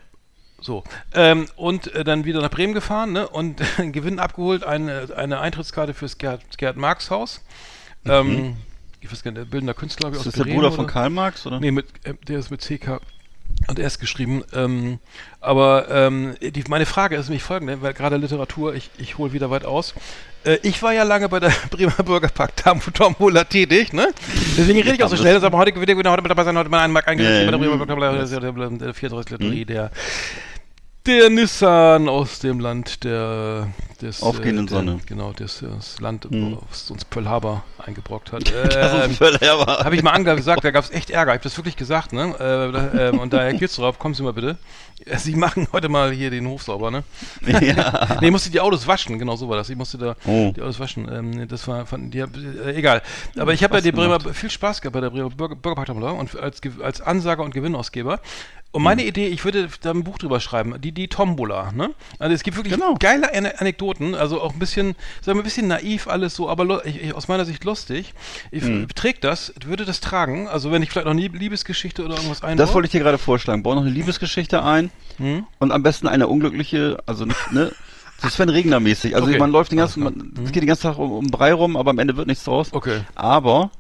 [0.61, 0.85] So.
[1.15, 3.29] Ähm, und äh, dann wieder nach Bremen gefahren, ne?
[3.29, 3.61] Und
[3.93, 7.45] Gewinn abgeholt, eine, eine Eintrittskarte fürs Gerd, Gerd Marx Haus.
[8.05, 8.57] Ähm,
[9.01, 10.85] ich weiß gar nicht, der bildender Künstler glaub ich, Ist das der Bremen Bruder von
[10.85, 10.93] oder?
[10.93, 11.61] Karl Marx, oder?
[11.61, 13.01] Nee, mit, äh, der ist mit CK
[13.69, 14.45] und S geschrieben.
[14.53, 14.99] Ähm,
[15.41, 19.51] aber ähm, die, meine Frage ist nämlich folgende, weil gerade Literatur, ich, ich hole wieder
[19.51, 19.95] weit aus.
[20.45, 22.53] Äh, ich war ja lange bei der Bremer Bürgerpark
[22.95, 24.09] Tombola tätig, ne?
[24.57, 25.43] Deswegen rede ich auch so schnell.
[25.45, 27.59] Aber heute wieder heute mit dabei sein, heute mal einen Mark eingesetzt bei der.
[27.59, 28.13] Bremer Bürgerpark Tombola.
[28.13, 29.91] Das ist ja der, der 34 Lotterie, der
[31.07, 33.69] der Nissan aus dem Land der
[34.01, 35.01] des Aufgehenden äh, der, Sonne.
[35.07, 36.59] Genau, des, das Land, Mhm.
[36.69, 38.53] was uns Pearl Harbor eingebrockt hat.
[39.51, 39.85] Aber.
[39.85, 41.33] habe ich mal angesagt, da gab es echt Ärger.
[41.33, 42.35] Ich habe das wirklich gesagt, ne?
[42.39, 44.59] Äh, ähm, und daher geht's drauf, kommen Sie mal bitte.
[45.05, 47.05] Äh, Sie machen heute mal hier den Hof sauber, ne?
[47.47, 48.19] ja.
[48.21, 49.71] nee, ich musste die Autos waschen, genau so war das.
[49.71, 50.53] Ich musste da Oh.
[50.55, 51.09] die Autos waschen.
[51.11, 53.03] Ähm, das war, fanden die, äh, egal.
[53.39, 55.89] Aber ich habe bei Spaß der Bremer viel Spaß gehabt bei der Bremer Bürger, Bürgerpark
[55.89, 58.21] und als, als Ansager und Gewinnausgeber.
[58.77, 59.09] Und meine Hm.
[59.09, 61.95] Idee, ich würde da ein Buch drüber schreiben, die, die Tombola, ne?
[62.19, 62.95] Also es gibt wirklich Genau.
[62.99, 66.85] geile Ane- Anekdoten, also auch ein bisschen, sagen wir, ein bisschen naiv alles so, aber
[66.85, 68.13] ich, ich, aus meiner Sicht lustig.
[68.51, 68.87] Ich Hm.
[68.95, 72.67] trägt das, würde das tragen, also wenn ich vielleicht noch nie Liebesgeschichte oder irgendwas einbaue.
[72.67, 73.63] Das wollte ich dir gerade vorschlagen.
[73.63, 75.47] Bau noch eine Liebesgeschichte ein Hm?
[75.59, 77.73] und am besten eine unglückliche, also nicht, ne?
[78.21, 79.15] So Sven Regner mäßig.
[79.15, 79.39] Also Okay.
[79.39, 81.93] man läuft den ganzen, man, es geht den ganzen Tag um, um Brei rum, aber
[81.93, 82.75] am Ende wird nichts draus.
[82.75, 83.01] Okay.
[83.15, 83.71] Aber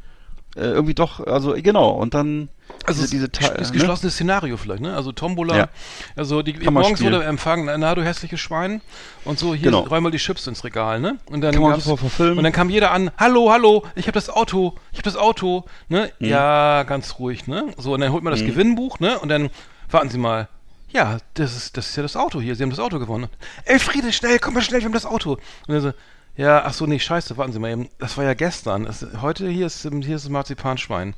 [0.57, 1.91] äh, irgendwie doch, also genau.
[1.91, 2.49] Und dann
[2.87, 3.79] Also diese, diese es Teil- ist ne?
[3.79, 4.95] geschlossenes Szenario vielleicht, ne?
[4.95, 5.69] Also Tombola, Ja.
[6.17, 8.81] also die morgens wurde empfangen, na du hässliches Schwein
[9.25, 9.81] und so hier Genau.
[9.81, 11.19] räum mal die Chips ins Regal, ne?
[11.31, 15.05] Und dann und dann kam jeder an, hallo, hallo, ich habe das Auto, ich habe
[15.05, 16.11] das Auto, ne?
[16.19, 16.27] Mhm.
[16.29, 17.65] Ja, ganz ruhig, ne?
[17.79, 19.19] So und dann holt man das Gewinnbuch, ne?
[19.19, 19.51] Und dann
[19.91, 20.49] warten Sie mal.
[20.91, 23.29] Ja, das ist das ist ja das Auto hier, Sie haben das Auto gewonnen.
[23.65, 25.33] Elfriede, schnell, komm mal schnell, wir haben das Auto.
[25.33, 25.93] Und dann so
[26.37, 27.89] ja, ach so, nee, scheiße, warten Sie mal eben.
[27.99, 28.85] Das war ja gestern.
[28.85, 31.15] Das, heute hier ist, hier ist das Marzipanschwein.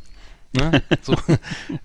[0.52, 0.83] Ne?
[1.02, 1.14] So.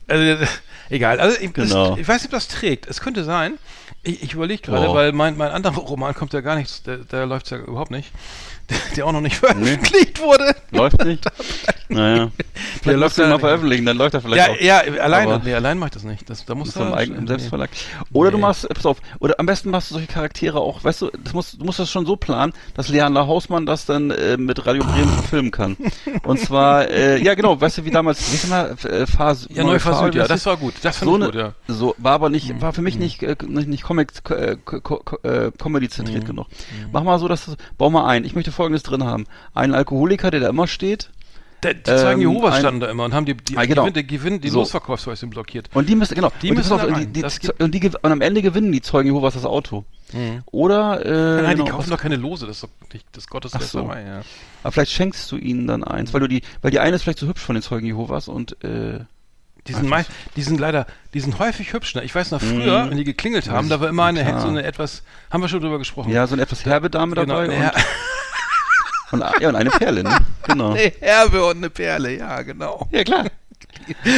[0.07, 0.45] also,
[0.89, 1.19] egal.
[1.19, 1.91] Also, ich, Genau.
[1.91, 2.87] das, ich weiß nicht, ob das trägt.
[2.87, 3.57] Es könnte sein.
[4.03, 4.93] Ich, ich überlege gerade, Oh.
[4.93, 8.11] weil mein, mein anderer Roman kommt ja gar nicht, der, der läuft ja überhaupt nicht.
[8.69, 10.55] Der, der auch noch nicht veröffentlicht wurde.
[10.71, 11.25] Läuft nicht?
[11.89, 12.31] naja.
[12.83, 14.85] Vielleicht läuft ja mal veröffentlichen, dann läuft er vielleicht Ja, auch.
[14.87, 15.41] ja, alleine.
[15.43, 16.29] Nee, allein mache ich das nicht.
[16.29, 17.27] Das, da muss Mit so einem er- eigenen nee.
[17.27, 17.69] Selbstverlag.
[18.11, 18.41] Oder du Nee.
[18.41, 21.59] machst, pass auf, oder am besten machst du solche Charaktere auch, weißt du, das musst,
[21.59, 25.09] du musst das schon so planen, dass Leander Hausmann das dann äh, mit Radio Bremen
[25.29, 25.77] filmen kann.
[26.23, 29.63] Und zwar, äh, ja genau, weißt du, wie damals, wie ist mal, äh, Phase, Ja,
[29.63, 30.73] neu versucht, ja, das war gut.
[30.83, 31.47] Das fand so ich eine, gut, ja.
[31.67, 31.73] Mhm.
[31.73, 34.57] so war aber nicht, war für mich nicht, äh, nicht, nicht Comic, äh,
[35.23, 35.89] äh, Comedy Mhm.
[35.91, 36.47] zentriert genug.
[36.91, 38.25] Mach mal so, dass du, bau mal ein.
[38.25, 41.09] Ich möchte Folgendes drin haben: Einen Alkoholiker, der da immer steht.
[41.63, 43.89] Die Zeugen Ähm, Jehovas standen da immer und haben die, die, Ah, genau.
[43.89, 44.59] Die, Gewinn, die So.
[44.59, 45.69] Losverkaufsweise blockiert.
[45.73, 47.11] Und die müssen, genau, Die und müssen rein.
[47.13, 49.85] die, die, die, und, die, und am Ende gewinnen die Zeugen Jehovas das Auto.
[50.51, 53.23] Oder, äh, Nein, genau, die kaufen was- doch keine Lose, das ist doch nicht das
[53.27, 54.07] Ach Gotteslästerei, so.
[54.09, 54.21] ja.
[54.61, 57.17] aber vielleicht schenkst du ihnen dann eins, weil du die, weil die eine ist vielleicht
[57.19, 58.99] so hübsch von den Zeugen Jehovas und, äh,
[59.67, 61.95] Die sind, mei- die sind leider, die sind häufig hübsch.
[61.95, 62.03] Ne?
[62.03, 64.41] Ich weiß noch früher, wenn die geklingelt haben, da war immer eine, klar.
[64.41, 66.11] so eine etwas, haben wir schon drüber gesprochen.
[66.11, 67.71] ja, so eine etwas herbe Dame genau, dabei ja,
[69.13, 70.17] und, ja, und eine Perle, ne?
[70.47, 70.71] Genau.
[70.71, 72.87] eine Herbe und eine Perle, ja, genau.
[72.91, 73.25] Ja, klar.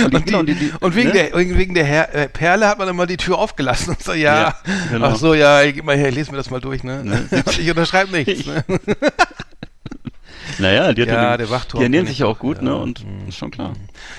[0.06, 1.30] Und, die- die, die- die- und wegen, ne?
[1.30, 4.42] der, wegen der Her äh, Perle hat man immer die Tür aufgelassen und so, ja,
[4.42, 4.56] Ja,
[4.92, 5.08] genau.
[5.08, 7.02] ach so, ja, gib mal her, lesen wir das mal durch, ne?
[7.46, 8.64] Und ich unterschreibe nichts, ne?
[10.60, 12.64] Naja, die hat Ja, ja, der Wachturm Die ernähren sich ich ja auch gut, ja.
[12.64, 12.76] ne?
[12.76, 13.28] Und Mhm.
[13.28, 13.74] ist schon klar.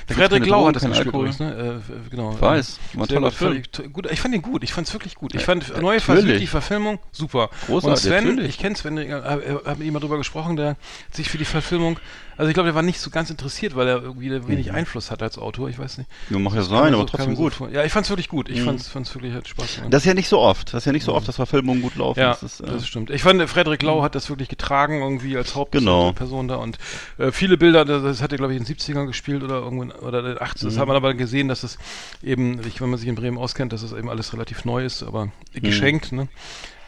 [0.09, 1.27] Frederik Lau hat das gespielt Alkohol.
[1.29, 1.83] übrigens, ne?
[2.07, 2.33] Äh, genau.
[2.35, 3.63] Ich weiß, äh, war ein toller gut, Film.
[3.73, 4.11] to- gut.
[4.11, 5.35] Ich fand ihn gut, ich fand es wirklich gut.
[5.35, 6.03] Ich Ja, fand neue natürlich.
[6.05, 7.51] Versuch, die Verfilmung super.
[7.67, 8.49] Großartig, Und Sven, natürlich.
[8.51, 10.77] ich kenne Sven, ich habe hab mit ihm mal drüber gesprochen, der
[11.13, 11.99] sich für die Verfilmung,
[12.37, 15.23] also ich glaube, der war nicht so ganz interessiert, weil er irgendwie wenig Einfluss hat
[15.23, 16.11] als Autor, ich weiß nicht.
[16.31, 17.55] Ja, mag ja sein, aber so- trotzdem so gut.
[17.55, 17.69] vor.
[17.71, 18.49] Ja, ich fand's wirklich gut.
[18.49, 19.93] Ich fand's, fand's wirklich, hat Spaß gemacht.
[19.93, 20.73] Das ist ja nicht so oft.
[20.75, 22.19] Das ist ja nicht so oft, dass Verfilmungen gut laufen.
[22.21, 23.11] Ja, das ist, äh, das stimmt.
[23.11, 26.07] Ich fand, Frederik Lau hat das wirklich getragen, irgendwie als Genau.
[26.07, 26.79] Hauptperson da und
[27.19, 30.21] äh, viele Bilder, das, hat er, glaube ich, in den 70ern gespielt oder irgendwann, oder
[30.21, 30.65] in den 80ern.
[30.65, 30.69] Mhm.
[30.69, 31.79] Das hat man aber gesehen, dass es
[32.23, 35.31] eben, wenn man sich in Bremen auskennt, dass es eben alles relativ neu ist, aber
[35.55, 36.29] geschenkt, ne?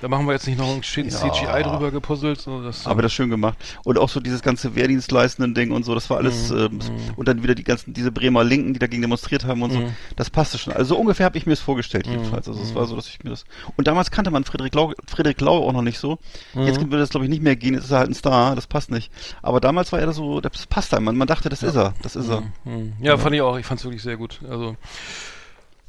[0.01, 1.09] Da machen wir jetzt nicht noch ein Mhm.
[1.09, 1.33] Ja.
[1.33, 3.59] CGI drüber gepuzzelt, so das, aber das schön gemacht.
[3.83, 6.59] Und auch so dieses ganze Wehrdienstleistenden Ding und so, das war alles, Mhm.
[6.59, 6.79] ähm,
[7.17, 9.97] und dann wieder die ganzen, diese Bremer Linken, die dagegen demonstriert haben und so, Mhm.
[10.15, 10.73] das passte schon.
[10.73, 12.47] Also so ungefähr habe ich mir es vorgestellt jedenfalls.
[12.47, 13.45] Also es war so, dass ich mir das,
[13.77, 16.19] und damals kannte man Friedrich Lau, Friedrich Lau auch noch nicht so.
[16.55, 16.67] Mhm.
[16.67, 18.69] Jetzt würde das glaube ich nicht mehr gehen, jetzt ist er halt ein Star, das
[18.69, 19.11] passt nicht.
[19.43, 22.15] Aber damals war er so, das passt einem, man, man dachte, das ist er, das
[22.15, 22.45] ist er.
[22.65, 22.93] Hm.
[23.01, 23.59] Ja, fand ich auch.
[23.59, 24.41] Ich fand's wirklich sehr gut.
[24.49, 24.77] Also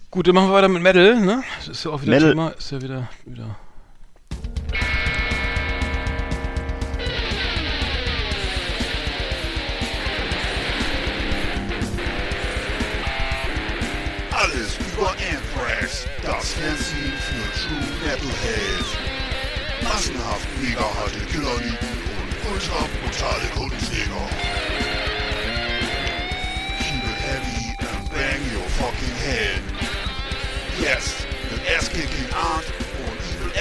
[0.09, 1.43] gut, dann machen wir weiter mit Metal, ne?
[1.59, 2.29] Das ist ja auch wieder Metal.
[2.31, 2.49] Thema.
[2.49, 3.55] Ist ja wieder wieder.
[14.31, 18.85] Alles über Anthrax, das Fernsehen für True Metalhead.
[19.83, 21.77] Massenhaft mega harte Killerlieben
[22.19, 24.27] und ultra brutale Kundenjäger.
[26.79, 29.61] Keep it heavy and bang your fucking head.
[30.81, 32.65] Jetzt mit Ass-Kicking Art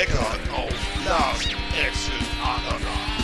[0.00, 0.70] Eckart auf
[1.04, 3.18] Last Exit Underground.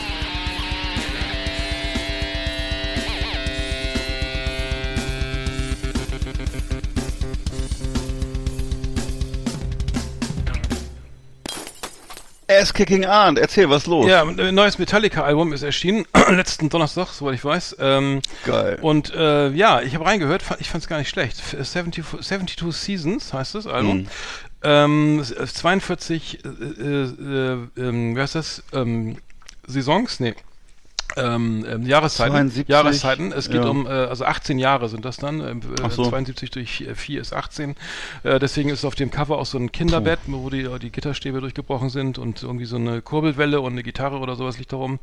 [12.47, 14.07] Ass-Kicking Arndt, erzähl, was ist los?
[14.07, 17.77] Ja, ein neues Metallica-Album ist erschienen, letzten Donnerstag, soweit ich weiß.
[17.81, 18.79] Ähm, Geil.
[18.83, 21.39] Und äh, ja, ich habe reingehört, fand, ich fand es gar nicht schlecht.
[21.39, 24.01] F- 70, 72 Seasons heißt das Album.
[24.01, 24.09] Mhm.
[24.65, 28.63] Ähm, s- äh, 42, äh, äh, äh, ähm, wie heißt das?
[28.73, 29.19] Ähm,
[29.67, 30.21] Saisons?
[30.21, 30.35] Nee.
[31.17, 32.33] Ähm, ähm, Jahreszeiten.
[32.33, 33.33] 72, Jahreszeiten.
[33.33, 33.69] Es geht ja.
[33.69, 35.41] um, äh, also 18 Jahre sind das dann.
[35.41, 36.09] Ähm, äh, so.
[36.09, 37.77] 72 durch 4 ist 18.
[38.25, 41.91] Äh, deswegen ist auf dem Cover auch so ein Kinderbett, wo die, die Gitterstäbe durchgebrochen
[41.91, 44.99] sind und irgendwie so eine Kurbelwelle und eine Gitarre oder sowas liegt darum.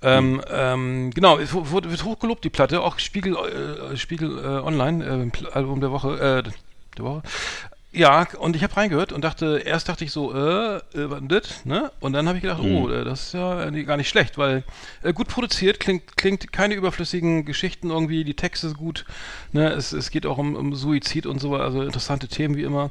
[0.00, 5.46] Ähm, ähm, genau, wurde, wird hochgelobt, die Platte, auch Spiegel, äh, Spiegel äh, Online, äh,
[5.52, 6.50] Album der Woche, äh,
[6.96, 7.22] der Woche.
[7.94, 11.28] Ja, und ich habe reingehört und dachte, erst dachte ich so, äh, äh was denn
[11.28, 11.92] das, ne?
[12.00, 14.64] Und dann habe ich gedacht, oh, äh, das ist ja äh, gar nicht schlecht, weil
[15.02, 19.04] äh, gut produziert, klingt, klingt keine überflüssigen Geschichten irgendwie, die Texte sind gut,
[19.52, 19.70] ne?
[19.70, 22.90] Es, es geht auch um, um Suizid und so, also interessante Themen wie immer,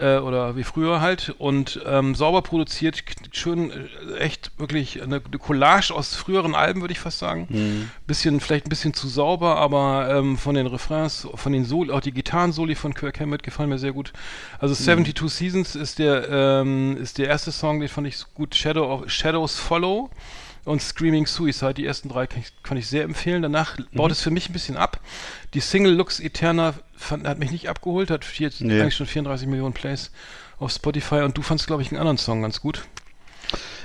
[0.00, 5.38] äh, oder wie früher halt und ähm, sauber produziert, schön, äh, echt wirklich eine, eine
[5.38, 7.88] Collage aus früheren Alben, würde ich fast sagen.
[8.08, 12.00] Bisschen, vielleicht ein bisschen zu sauber, aber ähm, von den Refrains, von den Soli, auch
[12.00, 14.12] die Gitarrensoli von Kirk Hammett gefallen mir sehr gut.
[14.58, 18.54] Also 72 Seasons ist der, ähm, ist der erste Song, den fand ich so gut.
[18.54, 20.10] Shadow of, Shadows Follow
[20.64, 21.74] und Screaming Suicide.
[21.74, 23.42] Die ersten drei kann ich, kann ich sehr empfehlen.
[23.42, 25.00] Danach baut es für mich ein bisschen ab.
[25.54, 28.80] Die Single Lux Eterna fand, hat mich nicht abgeholt, hat jetzt Nee.
[28.80, 30.10] eigentlich schon 34 Millionen Plays
[30.58, 32.82] auf Spotify und du fandst, glaube ich, einen anderen Song ganz gut.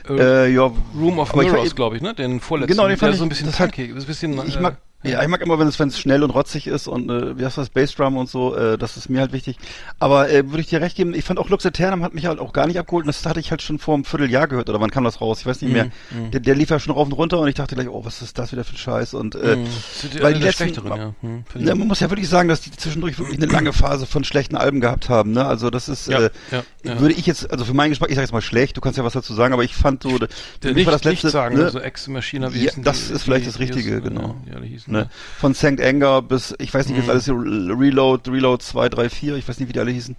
[0.07, 2.13] Äh, ja, Room of Mirrors, glaube ich, ne?
[2.13, 2.73] Den vorletzten.
[2.77, 4.77] Genau, den fand ich- so ein bisschen das hat- ein bisschen, ich äh, mag,
[5.11, 7.45] ja, ich mag immer, wenn es wenn es schnell und rotzig ist und äh, wie
[7.45, 9.57] heißt das, Bassdrum und so, äh, das ist mir halt wichtig.
[9.99, 12.39] Aber äh, würde ich dir recht geben, ich fand auch Lux Eternam hat mich halt
[12.39, 14.79] auch gar nicht abgeholt und das hatte ich halt schon vor einem Vierteljahr gehört oder
[14.81, 15.39] wann kam das raus?
[15.41, 15.85] Ich weiß nicht mehr.
[16.11, 18.21] Mhm, Der, der lief ja schon rauf und runter und ich dachte gleich, oh, was
[18.21, 19.65] ist das wieder für ein Scheiß und äh, mh,
[20.01, 21.13] sind weil die der letzten, schlechteren, ja.
[21.21, 24.23] Hm, Ja, man muss ja wirklich sagen, dass die zwischendurch wirklich eine lange Phase von
[24.23, 25.31] schlechten Alben gehabt haben.
[25.31, 25.45] Ne?
[25.45, 28.21] Also das ist, Ja, äh, ja, würde ich jetzt, also für meinen Geschmack, ich sag
[28.23, 30.27] jetzt mal schlecht, du kannst ja was dazu sagen, aber ich fand so, Der
[30.63, 31.65] mich nicht, war das letzte, nicht sagen, ne?
[31.65, 34.35] also Ex-Maschine, wie Ja, hießen das die, ist vielleicht die- das Richtige, die, genau.
[34.51, 35.09] Ja, die hießen, Ne?
[35.37, 37.01] Von Sankt Anger bis, ich weiß nicht, Mhm.
[37.01, 40.15] jetzt alles hier, Reload, Reload 2, 3, 4, ich weiß nicht, wie die alle hießen.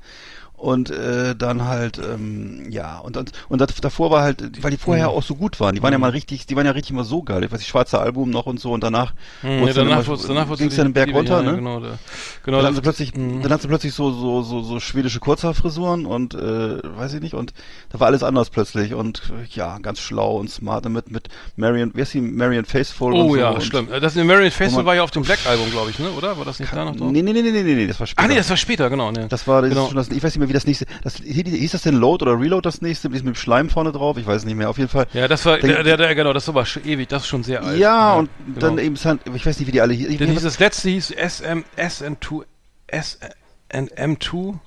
[0.59, 4.79] Und äh, dann halt, ähm, ja, und, und, und das, davor war halt, weil die
[4.79, 5.14] vorher Mhm.
[5.16, 7.23] auch so gut waren, die waren ja mal richtig, die waren ja richtig mal so
[7.23, 7.45] geil.
[7.45, 10.07] Ich weiß nicht, schwarze Album noch und so und danach, Hm, wurd's ja, dann danach
[10.09, 11.57] immer- danach ging's ja den Berg runter, ja, ne?
[11.57, 11.99] Genau, da,
[12.42, 13.42] genau dann da- hast du plötzlich, Mhm.
[13.42, 17.35] dann hast du plötzlich so, so, so, so schwedische Kurzhaarfrisuren und, äh, weiß ich nicht,
[17.35, 17.53] und
[17.90, 21.92] da war alles anders plötzlich und, äh, ja, ganz schlau und smart mit, mit Marion,
[21.95, 23.88] wie heißt die, Marion Faithful und Oh so ja, und, schlimm.
[24.01, 26.09] Das Marion Festival man- war ja auf dem Black-Album, glaube ich, ne?
[26.16, 26.38] Oder?
[26.38, 27.11] War das nicht da noch drauf?
[27.12, 28.25] Nee, nee, nee, nee, nee, nee, nee, das war später.
[28.25, 29.11] Ah nee, das war später, genau.
[29.12, 29.27] Ne.
[29.29, 29.83] Das war das Genau.
[29.83, 32.25] ist schon das, ich weiß nicht mehr, wie das nächste, das, hieß das denn Load
[32.25, 34.17] oder Reload das nächste, mit diesem Schleim vorne drauf?
[34.19, 35.07] Ich weiß nicht mehr, auf jeden Fall.
[35.13, 37.63] ja, das war, Dann- der, der, genau, das war schon ewig, das ist schon sehr
[37.63, 37.79] alt.
[37.79, 38.59] Ja, und genau.
[38.61, 40.13] dann eben, ich weiß nicht, wie die alle hießen.
[40.13, 42.45] Ich- Denn dieses letzte hieß SM, SN2,
[42.89, 44.59] SN2,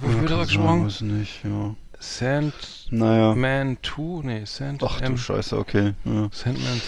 [0.00, 0.86] wofür wird das Kann sein, gesprochen?
[0.86, 1.74] weiß nicht, ja.
[2.00, 2.54] Sand
[2.90, 3.34] Naja.
[3.34, 5.94] Man 2, nee, Sand Ach du M, Scheiße, okay.
[6.04, 6.28] Ja.
[6.32, 6.80] Sandman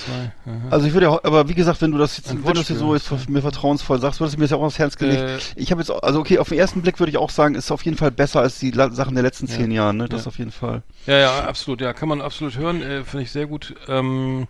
[0.44, 0.52] 2.
[0.52, 0.58] aha.
[0.70, 2.68] Also ich würde ja, aber wie gesagt, wenn du das jetzt, Ein wenn du das
[2.68, 5.22] jetzt so jetzt mir vertrauensvoll sagst, würdest du mir das ja auch aufs Herz gelegt.
[5.22, 7.70] Äh, ich habe jetzt, also okay, auf den ersten Blick würde ich auch sagen, ist
[7.72, 9.54] auf jeden Fall besser als die La Sachen der letzten Ja.
[9.54, 10.08] zehn Jahren, ne?
[10.08, 10.28] Das Ja.
[10.28, 10.82] auf jeden Fall.
[11.06, 13.74] Ja, ja, absolut, ja, kann man absolut hören, äh, finde ich sehr gut.
[13.88, 14.46] Ähm,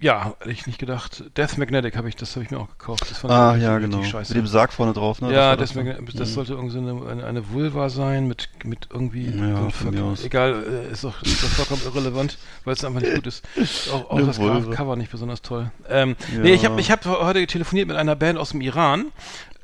[0.00, 1.24] ja, hätte ich nicht gedacht.
[1.36, 3.04] Death Magnetic habe ich, das habe ich mir auch gekauft.
[3.24, 4.02] Ah, ja, genau.
[4.02, 4.34] Scheiße.
[4.34, 5.32] Mit dem Sarg vorne drauf, ne?
[5.32, 8.50] ja, das das, war Magnet- das sollte irgendwie so eine, eine, eine Vulva sein mit,
[8.64, 9.26] mit irgendwie.
[9.30, 9.68] Ja,
[10.14, 13.44] so egal, äh, ist doch, ist doch vollkommen irrelevant, weil es einfach nicht gut ist.
[13.92, 14.74] Auch, auch das Vulva.
[14.74, 15.70] Cover nicht besonders toll.
[15.88, 16.40] Ähm, Ja.
[16.40, 19.06] Nee, ich habe ich hab heute telefoniert mit einer Band aus dem Iran.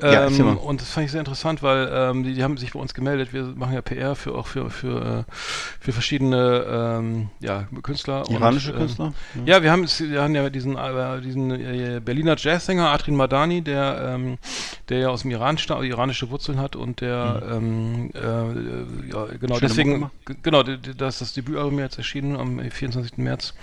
[0.02, 0.26] Ja.
[0.26, 2.94] Ähm, und das fand ich sehr interessant, weil ähm, die, die haben sich bei uns
[2.94, 3.32] gemeldet.
[3.32, 5.32] Wir machen ja PR für auch für für, äh,
[5.80, 8.24] für verschiedene ähm, ja, Künstler.
[8.28, 9.12] Iranische und, Künstler?
[9.36, 13.62] Ähm, ja, wir haben, wir haben ja diesen, äh, diesen äh, Berliner Jazzsänger Adrin Madani,
[13.62, 14.38] der, ähm,
[14.88, 19.60] der ja aus dem Iran stammt, iranische Wurzeln hat und der, ähm, äh, ja, genau,
[19.60, 19.68] Mhm.
[19.68, 20.10] Schöne deswegen,
[20.42, 23.18] genau, das ist das Debütalbum jetzt erschienen am 24.
[23.18, 23.54] März.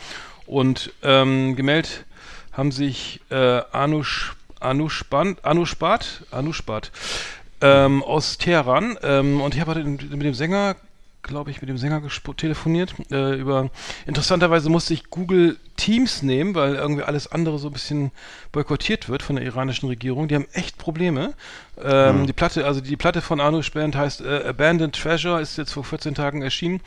[0.46, 2.06] Und ähm, gemeldet
[2.54, 6.92] haben sich äh, Anush, Anushban, Anushbat, Anushbat
[7.62, 8.98] ähm, aus Teheran.
[9.04, 10.76] Ähm, und ich habe heute mit dem Sänger,
[11.24, 12.02] glaube ich, mit dem Sänger
[12.38, 12.94] telefoniert.
[13.12, 13.70] Äh, über
[14.06, 18.12] interessanterweise musste ich Google Teams nehmen, weil irgendwie alles andere so ein bisschen
[18.52, 20.28] boykottiert wird von der iranischen Regierung.
[20.28, 21.34] Die haben echt Probleme.
[21.82, 25.74] Ähm, Die Platte, also die Platte von Anush Band heißt äh, Abandoned Treasure, ist jetzt
[25.74, 26.82] vor 14 Tagen erschienen.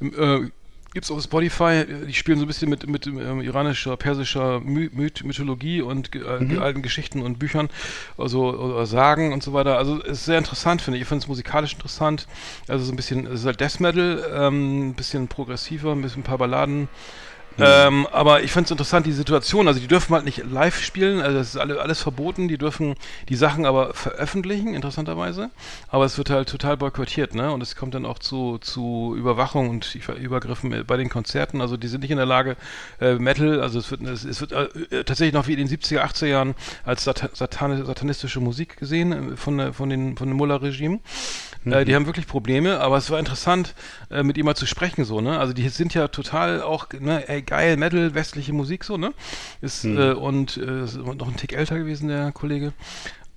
[0.00, 0.50] Äh,
[0.96, 5.24] Gibt's auf Spotify, die spielen so ein bisschen mit, mit ähm, iranischer, persischer My Myth
[5.24, 7.68] Mythologie und äh, alten Geschichten und Büchern,
[8.16, 9.76] also oder Sagen und so weiter.
[9.76, 11.02] Also ist sehr interessant, finde ich.
[11.02, 12.26] Ich finde es musikalisch interessant.
[12.66, 16.20] Also so ein bisschen, es ist halt Death Metal, ähm, ein bisschen progressiver, ein bisschen
[16.20, 16.88] ein paar Balladen.
[17.58, 21.20] Ähm, aber ich finde es interessant, die Situation, also die dürfen halt nicht live spielen,
[21.20, 22.94] also das ist alle, alles verboten, die dürfen
[23.28, 25.50] die Sachen aber veröffentlichen, interessanterweise,
[25.88, 29.70] aber es wird halt total boykottiert, ne, und es kommt dann auch zu, zu Überwachung
[29.70, 32.56] und Über- Übergriffen bei den Konzerten, also die sind nicht in der Lage,
[33.00, 36.00] äh, Metal, also es wird, es, es wird äh, tatsächlich noch wie in den 70er,
[36.04, 40.36] 80er Jahren als Sata Satan satanistische Musik gesehen äh, von, der- von, den, von dem
[40.36, 41.00] Mullah-Regime.
[41.66, 43.74] Äh, die haben wirklich Probleme, aber es war interessant,
[44.10, 45.38] äh, mit ihm mal zu sprechen, so, ne?
[45.38, 49.12] Also die sind ja total auch, ne, ey, geil, Metal, westliche Musik, so, ne?
[49.60, 52.72] Ist, äh, und äh, ist noch ein Tick älter gewesen, der Kollege.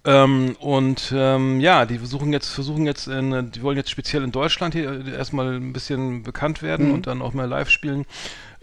[0.05, 4.31] Ähm, und ähm, ja, die versuchen jetzt, versuchen jetzt, in, die wollen jetzt speziell in
[4.31, 8.05] Deutschland hier äh, erstmal ein bisschen bekannt werden und dann auch mal live spielen.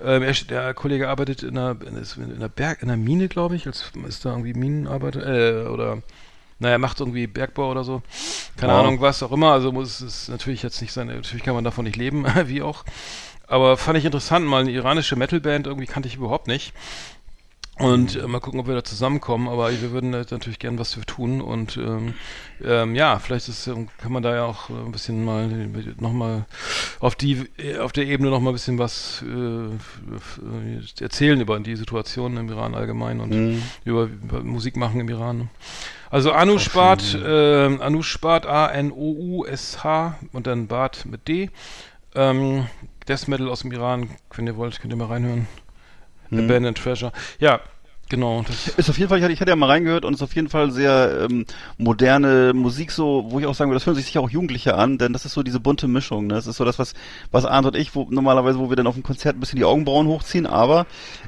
[0.03, 3.67] Ähm, er, der Kollege arbeitet in einer, in einer Berg, in einer Mine, glaube ich,
[3.67, 6.03] als ist da irgendwie Minenarbeiter, äh, oder
[6.59, 8.03] naja, macht irgendwie Bergbau oder so.
[8.57, 8.81] Keine Wow.
[8.81, 9.53] Ahnung, was auch immer.
[9.53, 12.85] Also muss es natürlich jetzt nicht sein, natürlich kann man davon nicht leben, wie auch.
[13.47, 16.73] Aber fand ich interessant, mal eine iranische Metalband, irgendwie kannte ich überhaupt nicht.
[17.79, 21.03] Und äh, mal gucken, ob wir da zusammenkommen, aber wir würden natürlich gern was für
[21.05, 22.15] tun und ähm,
[22.65, 25.47] ähm, ja, vielleicht ist, ähm, kann man da ja auch äh, ein bisschen mal
[25.99, 26.47] nochmal
[27.01, 31.77] auf die äh, auf der Ebene nochmal ein bisschen was äh, äh, erzählen über die
[31.77, 33.63] Situation im Iran allgemein und Mhm.
[33.85, 35.51] über, über Musik machen im Iran.
[36.11, 41.51] Also Anushbat, äh, Anushbat, A-N-O-U-S-H und dann Bart mit D.
[42.15, 42.67] Ähm,
[43.09, 45.47] Death Metal aus dem Iran, wenn ihr wollt, könnt ihr mal reinhören.
[46.33, 47.13] Abandoned Treasure.
[47.39, 47.61] Ja,
[48.09, 48.45] genau.
[48.77, 50.49] Ist auf jeden Fall, ich hatte, ich hatte ja mal reingehört und ist auf jeden
[50.49, 51.47] Fall sehr ähm,
[51.79, 54.99] moderne Musik so, wo ich auch sagen würde, das hören sich sicher auch Jugendliche an,
[54.99, 56.35] denn das ist so diese bunte Mischung, ne?
[56.35, 56.95] Das ist so das, was,
[57.31, 59.65] was Arndt und ich, wo normalerweise, wo wir dann auf dem Konzert ein bisschen die
[59.65, 60.87] Augenbrauen hochziehen, aber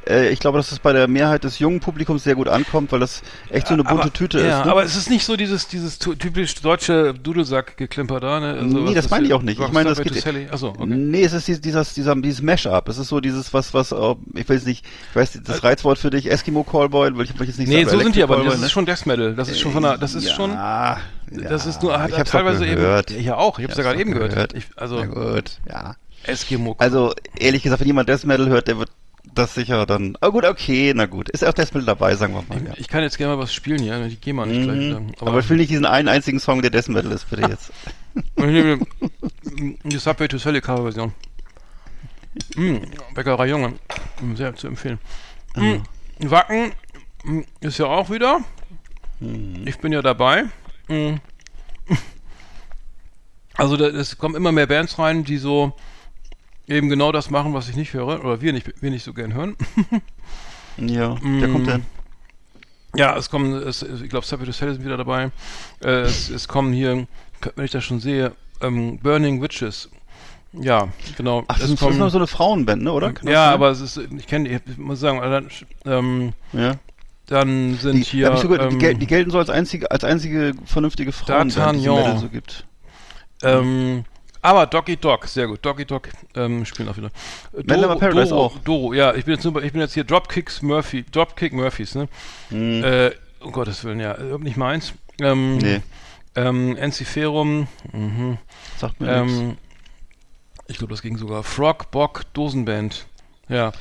[0.08, 3.00] äh, ich glaube, dass das bei der Mehrheit des jungen Publikums sehr gut ankommt, weil
[3.00, 4.64] das echt so eine bunte aber, Tüte ja, ist.
[4.66, 4.70] Ne?
[4.70, 8.62] aber es ist nicht so dieses, dieses typisch deutsche Dudelsack-Geklimper da, ne?
[8.62, 9.60] Nee, was das meine ich auch nicht.
[9.60, 10.52] Ich meine, das geht-.
[10.52, 10.86] Achso, okay.
[10.86, 12.88] Nee, es ist dieses, dieser, dieses Mash-up.
[12.88, 16.10] Es ist so dieses, was, was, äh, ich weiß nicht, ich weiß, das Reizwort für
[16.10, 17.98] dich, Eskimo Callboy, will ich, ich jetzt nicht Nee, sagen.
[17.98, 19.34] so sind die aber, Electric das Callboy, ist schon Death Metal.
[19.34, 20.50] Das ist schon von der, das ist ja, schon,
[21.30, 23.10] das ist nur, hat ich hab's teilweise gehört.
[23.10, 24.52] eben, ja auch, ich hab's ja gerade eben gehört.
[24.54, 25.94] Ich, Na also, gut, ja.
[26.24, 26.74] Eskimo.
[26.78, 28.90] Also, ehrlich gesagt, wenn jemand Death Metal hört, der wird
[29.34, 31.28] das sicher dann, oh gut, okay, na gut.
[31.30, 32.72] Ist auch Death Metal dabei, sagen wir mal, ja.
[32.76, 35.00] ich kann jetzt gerne mal was spielen hier, ich gehe mal nicht gleich wieder.
[35.00, 35.12] Mhm.
[35.20, 37.72] Aber, ich will nicht diesen einen einzigen Song, der Death Metal ist, bitte jetzt.
[38.36, 38.80] Ich nehme
[39.84, 41.12] die Subway to Sally Coverversion.
[42.56, 42.78] Mm,
[43.14, 43.74] Bäckerei Junge.
[44.20, 44.98] Mm, Sehr zu empfehlen.
[45.54, 45.76] Mm,
[46.20, 46.72] Wacken
[47.24, 48.40] mm, ist ja auch wieder.
[49.64, 50.44] Ich bin ja dabei.
[50.88, 51.16] Mm.
[53.54, 55.72] Also es kommen immer mehr Bands rein, die so
[56.68, 58.24] eben genau das machen, was ich nicht höre.
[58.24, 59.56] Oder wir nicht, wir nicht so gern hören.
[60.76, 61.86] ja, der kommt dann.
[62.94, 65.30] Ja, es kommen, es, ich glaube, to Sally sind wieder dabei.
[65.82, 67.06] Äh, es, es kommen hier,
[67.56, 69.90] wenn ich das schon sehe, ähm, Burning Witches.
[70.52, 71.44] Ja, genau.
[71.48, 73.12] Ach, das das ist noch so eine Frauenband, ne, oder?
[73.12, 75.48] Kann ja, aber es ist, ich kenne die, ich muss sagen, dann,
[75.84, 76.76] ähm, Ja.
[77.26, 78.26] dann sind Die, hier.
[78.28, 81.52] hab ich sogar, die, ähm, gel die gelten so als einzige, als einzige vernünftige Frauenband,
[81.84, 82.64] die es so gibt.
[83.42, 84.04] ähm,
[84.40, 85.64] Aber Doggy Dog, sehr gut.
[85.64, 87.10] Doggy Dog ähm, spielen auch wieder.
[87.52, 88.58] Äh, Love Paradise Doro, auch.
[88.60, 92.08] Doro, ja, ich bin jetzt, nur, ich bin jetzt hier Dropkicks Murphy, Dropkick Murphys, ne?
[92.50, 92.82] Mhm.
[92.84, 94.94] Äh, um Gottes Willen, ja, überhaupt nicht meins.
[95.20, 95.80] Ähm, Nee,
[96.36, 98.38] ähm, Enziferum, mhm.
[98.78, 99.42] sagt mir nichts.
[100.68, 101.42] Ich glaube, das ging sogar.
[101.42, 103.06] Frog, Bock, Dosenband.
[103.48, 103.72] Ja,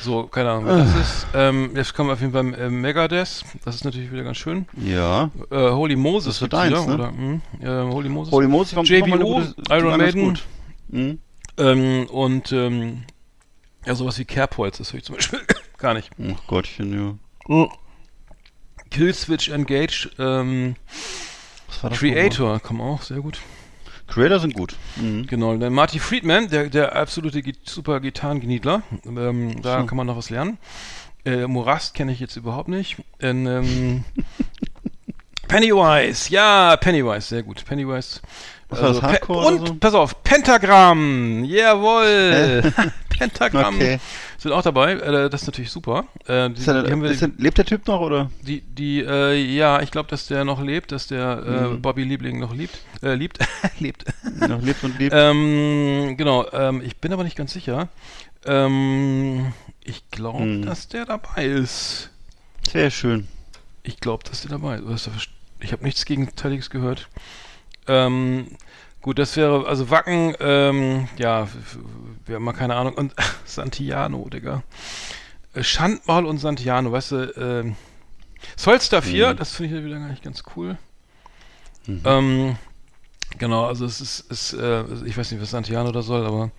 [0.00, 1.26] so, keine Ahnung, was das ist.
[1.34, 3.44] Ähm, jetzt kommen wir auf jeden Fall äh, Megadeth.
[3.64, 4.66] Das ist natürlich wieder ganz schön.
[4.76, 5.30] Ja.
[5.50, 6.94] Äh, Holy Moses Das wird wieder, ne?
[6.94, 7.08] oder?
[7.10, 8.32] Hm, äh, Holy Moses.
[8.32, 10.38] Holy Moses war JBO, Iron Maiden.
[10.88, 11.18] Mhm.
[11.58, 13.02] Ähm, und ähm,
[13.84, 15.40] ja, sowas wie Kerbholz, das höre ich zum Beispiel
[15.78, 16.10] gar nicht.
[16.22, 17.68] Ach Gottchen, ja.
[18.90, 20.76] Killswitch Engage, ähm,
[21.66, 23.40] Was war das Creator, kommen auch, sehr gut.
[24.08, 24.74] Creator sind gut.
[24.96, 25.26] Mhm.
[25.26, 28.82] Genau, dann Marty Friedman, der, der absolute super Gitarrengeniedler.
[29.06, 29.86] Ähm, da So.
[29.86, 30.58] kann man noch was lernen.
[31.24, 32.96] Äh, Morast kenne ich jetzt überhaupt nicht.
[33.18, 34.04] In, ähm,
[35.48, 37.64] Pennywise, ja, Pennywise, sehr gut.
[37.64, 38.20] Pennywise.
[38.68, 39.74] Was war das, Pe- Hardcore Und, oder so?
[39.76, 42.70] pass auf, Pentagramm, jawohl.
[43.08, 43.98] Pentagramm Okay.
[44.38, 44.92] Sind auch dabei.
[44.94, 46.04] Äh, das ist natürlich super.
[46.26, 48.30] Äh, die, der, wir, der, lebt der Typ noch oder?
[48.42, 51.82] die, die, äh, ja, ich glaube, dass der noch lebt, dass der äh, Mhm.
[51.82, 52.78] Bobby Liebling noch liebt.
[53.02, 53.38] Äh, liebt.
[53.80, 54.04] lebt.
[54.48, 55.14] noch lebt und lebt?
[55.16, 57.88] Ähm, genau, ähm, ich bin aber nicht ganz sicher.
[58.46, 59.52] Ähm,
[59.84, 60.64] ich glaube, Hm.
[60.64, 62.10] dass der dabei ist.
[62.70, 63.26] Sehr schön.
[63.82, 65.10] Ich glaube, dass der dabei ist.
[65.60, 67.08] Ich habe nichts Gegenteiliges gehört.
[67.88, 68.48] Ähm,
[69.02, 71.48] gut, das wäre, also Wacken, ähm, ja,
[72.26, 72.94] wir haben mal keine Ahnung.
[72.94, 74.62] Und Santiano, Digga.
[75.54, 77.76] Äh, Schandmaul und Santiano, weißt du, ähm,
[78.56, 79.36] Solstar 4, Mhm.
[79.36, 80.76] das finde ich ja wieder gar nicht ganz cool.
[81.86, 82.02] Mhm.
[82.04, 82.56] Ähm,
[83.38, 86.50] genau, also es ist, ist äh, ich weiß nicht, was Santiano da soll, aber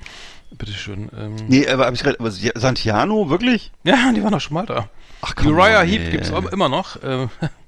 [0.52, 1.10] bitteschön.
[1.18, 3.72] Ähm, Nee, aber hab ich gerade, aber Santiano, wirklich?
[3.84, 4.90] Ja, die waren doch schon mal da.
[5.22, 7.02] Ach Uriah on, Heep gibt's auch immer noch.
[7.04, 7.28] Äh,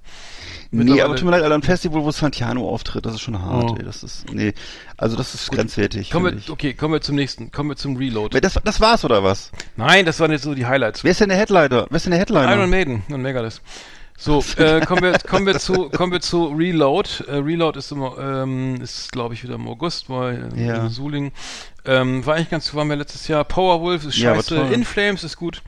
[0.74, 3.72] Nee, aber tut mir leid, Alter, ein Festival, wo Santiano auftritt, das ist schon hart,
[3.72, 3.76] Oh.
[3.78, 3.84] ey.
[3.84, 4.54] Das ist, nee,
[4.98, 6.10] also das ist grenzwertig.
[6.12, 7.52] kommen wir, okay, kommen wir zum nächsten.
[7.52, 8.40] Kommen wir zum Reload.
[8.40, 9.52] Das, das war's, oder was?
[9.76, 11.04] Nein, das waren jetzt so die Highlights.
[11.04, 11.88] Wer ist denn der Headliner?
[11.90, 12.56] Wer ist denn der Headliner?
[12.56, 13.62] Iron Maiden und Megadeth.
[14.18, 17.10] So, äh, kommen wir, kommen wir zu, kommen wir zu Reload.
[17.28, 20.84] Äh, Reload ist immer, ähm, ist glaube ich wieder im August, war äh, Ja.
[20.86, 21.32] in Suling.
[21.84, 23.44] Ähm, war eigentlich ganz, waren wir letztes Jahr.
[23.44, 24.56] Powerwolf ist Ja, scheiße.
[24.56, 24.72] toll.
[24.72, 25.64] In Flames ist gut.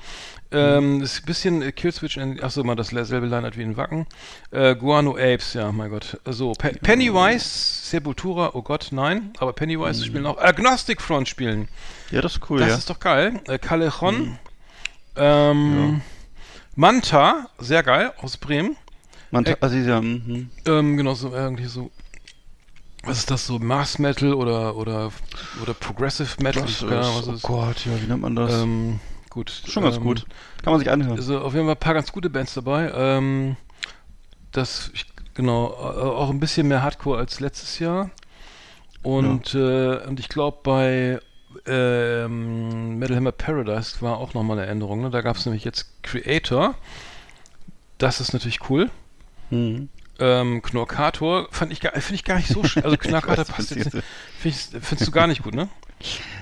[0.54, 4.06] Ähm, ist ein bisschen äh, Killswitch, achso, mal dasselbe Line-Up wie in Wacken.
[4.52, 6.20] Äh, Guano Apes, ja, mein Gott.
[6.26, 10.38] So, Pe Pennywise, Sepultura, oh Gott, nein, aber Pennywise spielen auch.
[10.38, 11.68] Agnostic Front spielen.
[12.12, 12.76] Ja, das ist cool, Das ja.
[12.76, 13.42] ist doch geil.
[13.48, 14.38] Äh, Callejon.
[15.16, 16.02] Ähm,
[16.76, 18.76] Manta, sehr geil, aus Bremen.
[19.32, 20.50] Man, Äh, also, ja, mhm.
[20.66, 21.92] Ähm, genau, so irgendwie so.
[23.04, 23.60] Was ist das so?
[23.60, 25.12] Mass Metal oder oder
[25.62, 26.62] oder Progressive Metal?
[26.62, 27.42] das ist, Ahnung, was oh ist.
[27.42, 28.54] Gott, ja, wie nennt man das?
[28.54, 29.00] Ähm,
[29.34, 29.52] gut.
[29.68, 30.26] schon ganz ähm, gut.
[30.64, 31.18] Kann man sich anhören.
[31.18, 32.92] Also auf jeden Fall ein paar ganz gute Bands dabei.
[32.96, 33.58] Ähm,
[34.52, 38.10] das, ich, genau, äh, auch ein bisschen mehr Hardcore als letztes Jahr.
[39.02, 41.20] Und, äh, und ich glaube bei
[41.66, 45.02] ähm, Metal Hammer Paradise war auch nochmal eine Änderung.
[45.02, 45.10] Ne?
[45.10, 46.76] Da gab es nämlich jetzt Creator.
[47.98, 48.90] Das ist natürlich cool.
[49.50, 49.90] Mhm.
[50.20, 52.84] Ähm, Knorkator fand ich gar, finde ich gar nicht so schön.
[52.84, 54.06] Also Knorkator passt jetzt nicht.
[54.40, 55.68] Find ich, findest du gar nicht gut, ne?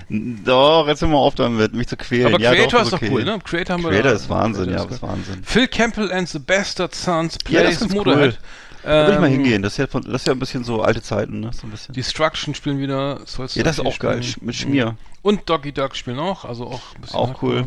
[0.08, 2.34] Doch, jetzt mal auf damit, mich zu quälen.
[2.34, 3.10] Aber ja, Creator doch, ist doch okay.
[3.10, 3.38] cool, ne?
[3.44, 5.42] Creator haben wir Creator da- ist Wahnsinn, Creator ja, ist Wahnsinn.
[5.44, 8.38] Phil Campbell and the Bastard Sons Ja, das plays ganz Motorhead.
[8.84, 9.62] Da will ich mal Ähm, hingehen.
[9.62, 11.50] Das ist, ja von, das ist ja ein bisschen so alte Zeiten, ne?
[11.52, 11.94] So ein bisschen.
[11.94, 13.20] Destruction spielen wieder.
[13.26, 14.22] Soulstar ja, das ist 4 auch geil.
[14.22, 14.42] spielen.
[14.42, 14.96] Sch- Mit Schmier.
[15.22, 17.16] Und Doggy Dog spielen auch, also auch ein bisschen.
[17.16, 17.52] Auch Hardcore.
[17.60, 17.66] cool.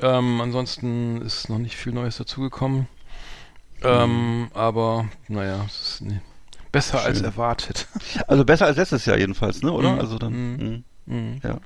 [0.00, 2.86] Ähm, ansonsten ist noch nicht viel Neues dazugekommen.
[3.82, 6.20] Ähm, aber naja, es ist nee,
[6.72, 7.26] besser als Schön.
[7.26, 7.86] erwartet.
[8.28, 9.72] Also besser als letztes Jahr jedenfalls, ne?
[9.72, 9.92] Oder?
[9.94, 9.98] Mhm.
[10.00, 10.32] Also dann.
[10.32, 10.84] Mhm.
[11.08, 11.16] Mhm.
[11.16, 11.40] Mhm.
[11.42, 11.58] Ja.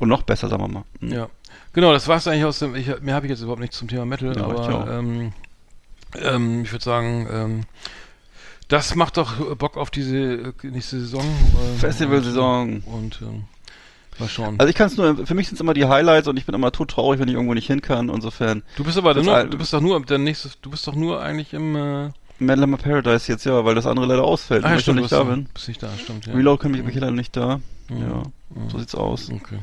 [0.00, 0.84] Und noch besser, sagen wir mal.
[1.00, 1.12] Mhm.
[1.12, 1.28] Ja,
[1.72, 2.74] genau, das war's eigentlich aus dem.
[2.74, 5.32] Ich, mehr habe ich jetzt überhaupt nicht zum Thema Metal, Ja, aber ähm,
[6.16, 7.60] ähm, ich würde sagen, ähm,
[8.68, 11.22] das macht doch Bock auf diese äh, nächste Saison.
[11.22, 12.80] ähm, Festivalsaison.
[12.80, 13.44] Und, ähm,
[14.18, 14.58] mal schauen.
[14.58, 16.54] Also ich kann es nur, für mich sind es immer die Highlights und ich bin
[16.54, 18.08] immer tot traurig, wenn ich irgendwo nicht hin kann.
[18.08, 21.20] Insofern du bist aber nur, du bist doch nur der nächste, du bist doch nur
[21.22, 21.76] eigentlich im.
[21.76, 24.96] Äh, Hammer Paradise jetzt ja, weil das andere leider ausfällt, ah, weil ja, ich stimmt,
[24.96, 25.48] noch nicht da bin.
[25.54, 26.26] bist nicht da, stimmt.
[26.26, 26.34] Ja.
[26.34, 27.60] Reload kann mich ich leider nicht da.
[27.88, 28.00] Mhm.
[28.00, 28.22] Ja,
[28.54, 28.70] Mhm.
[28.70, 29.30] so sieht's aus.
[29.30, 29.58] Okay.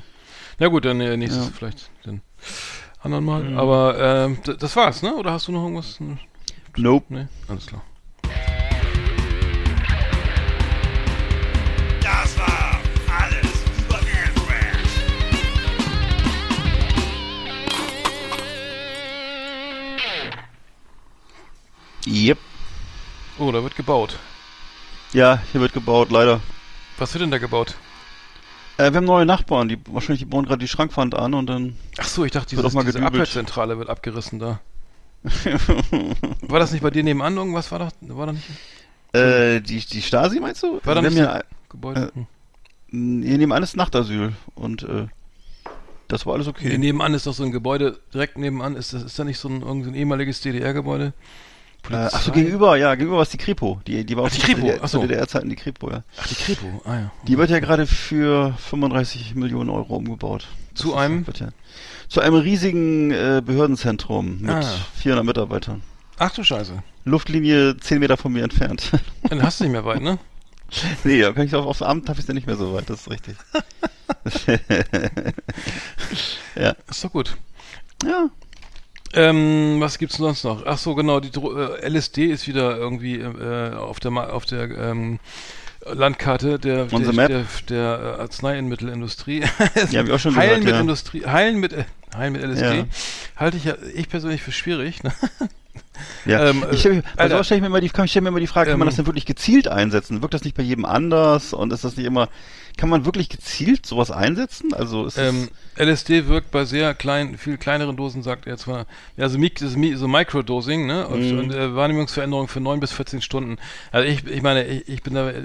[0.59, 1.51] Na gut, dann äh, nächstes Ja.
[1.57, 2.21] vielleicht den
[3.01, 3.43] anderen Mal.
[3.43, 3.57] Mhm.
[3.57, 5.15] Aber ähm, das war's, ne?
[5.15, 5.99] Oder hast du noch irgendwas?
[6.77, 7.05] Nope.
[7.09, 7.81] Nee, alles klar.
[12.01, 14.89] Das war alles über Anthrax.
[22.05, 22.37] Yep.
[23.39, 24.17] Oh, da wird gebaut.
[25.13, 26.41] Ja, hier wird gebaut, leider.
[26.97, 27.75] Was wird denn da gebaut?
[28.81, 31.75] Äh, wir haben neue Nachbarn, die wahrscheinlich die bauen gerade die Schrankwand an und dann.
[31.97, 33.21] Ach so, ich dachte, Wird dieses, auch mal diese gedübelt.
[33.21, 34.59] Abhörzentrale wird abgerissen da.
[36.41, 37.71] War das nicht bei dir nebenan irgendwas?
[37.71, 38.45] War da, war da nicht
[39.13, 40.79] äh, die, die Stasi meinst du?
[40.83, 42.11] War da nicht ja, Gebäude?
[42.15, 42.19] Äh.
[42.89, 45.07] Hier nebenan ist Nachtasyl und äh,
[46.07, 46.69] das war alles okay.
[46.69, 49.47] Hier nebenan ist doch so ein Gebäude, direkt nebenan ist das, ist da nicht so
[49.47, 51.13] ein, irgendein ehemaliges DDR-Gebäude?
[51.89, 53.81] Äh, ach so, gegenüber, ja, gegenüber war es die Kripo.
[53.87, 55.01] Die, die war Ach, aus die Kripo, DDR ach so.
[55.01, 56.03] DDR-Zeiten die Kripo, ja.
[56.17, 57.11] Ach, die Kripo, ah ja.
[57.27, 60.47] Die wird ja gerade für 35 Millionen Euro umgebaut.
[60.75, 61.25] Zu Das einem?
[61.27, 61.49] Wird ja,
[62.07, 64.61] zu einem riesigen äh, Behördenzentrum mit Ah.
[64.95, 65.81] 400 Mitarbeitern.
[66.17, 66.81] Ach du Scheiße.
[67.03, 68.91] Luftlinie 10 Meter von mir entfernt.
[69.29, 70.19] Dann hast du nicht mehr weit, ne?
[71.03, 73.01] nee, da kann ich auf, aufs Abend habe ich ja nicht mehr so weit, das
[73.01, 73.35] ist richtig.
[76.55, 76.75] ja.
[76.89, 77.35] Ist doch gut.
[78.05, 78.29] Ja.
[79.13, 80.65] Ähm, was gibt's sonst noch?
[80.65, 84.45] Ach so, genau, die Dro äh, LSD ist wieder irgendwie äh, auf der Ma auf
[84.45, 85.19] der ähm,
[85.85, 89.41] Landkarte der der, der, der äh, Arzneimittelindustrie.
[89.91, 90.79] Ja, hab auch schon Heilen gehört, mit ja.
[90.81, 91.83] Industrie, Heilen mit äh,
[92.15, 92.85] Heilen mit LSD Ja.
[93.35, 95.03] halte ich ja ich persönlich für schwierig.
[95.03, 95.11] Ne?
[96.25, 98.39] Ja, Ähm, ich stelle also stell ich mir immer die, kann- ich stell mir immer
[98.39, 100.21] die Frage, kann man Ähm, das denn wirklich gezielt einsetzen?
[100.21, 101.53] Wirkt das nicht bei jedem anders?
[101.53, 102.27] Und ist das nicht immer,
[102.77, 104.73] kann man wirklich gezielt sowas einsetzen?
[104.73, 108.85] Also Ähm, LSD wirkt bei sehr kleinen, viel kleineren Dosen, sagt er zwar,
[109.17, 109.37] ja, also
[109.95, 111.07] so Microdosing, ne?
[111.07, 111.39] Und, Mhm.
[111.39, 113.57] und äh, Wahrnehmungsveränderung für 9 bis 14 Stunden.
[113.91, 115.41] Also ich, ich meine, ich, ich bin da, äh,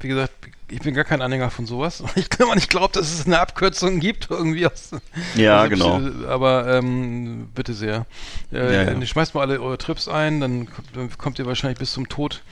[0.00, 0.32] wie gesagt,
[0.68, 2.02] ich bin gar kein Anhänger von sowas.
[2.16, 4.90] Ich kann nicht glauben, dass es eine Abkürzung gibt, irgendwie aus.
[5.36, 6.00] Ja, aus genau.
[6.28, 8.06] Aber ähm, bitte sehr.
[8.52, 8.84] Äh, Ja, ja.
[8.84, 12.08] dann Schmeißt mal alle eure Trips ein, dann kommt, dann kommt ihr wahrscheinlich bis zum
[12.08, 12.42] Tod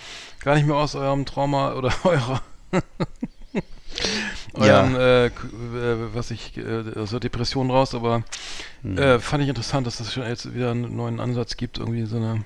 [0.40, 2.42] gar nicht mehr aus eurem Trauma oder eurer.
[4.55, 5.46] Euren, äh, k-
[5.76, 8.22] äh, was ich, äh, aus der Depression raus, aber
[8.82, 8.96] Hm.
[8.99, 12.16] äh, fand ich interessant, dass das schon jetzt wieder einen neuen Ansatz gibt, irgendwie so
[12.16, 12.44] eine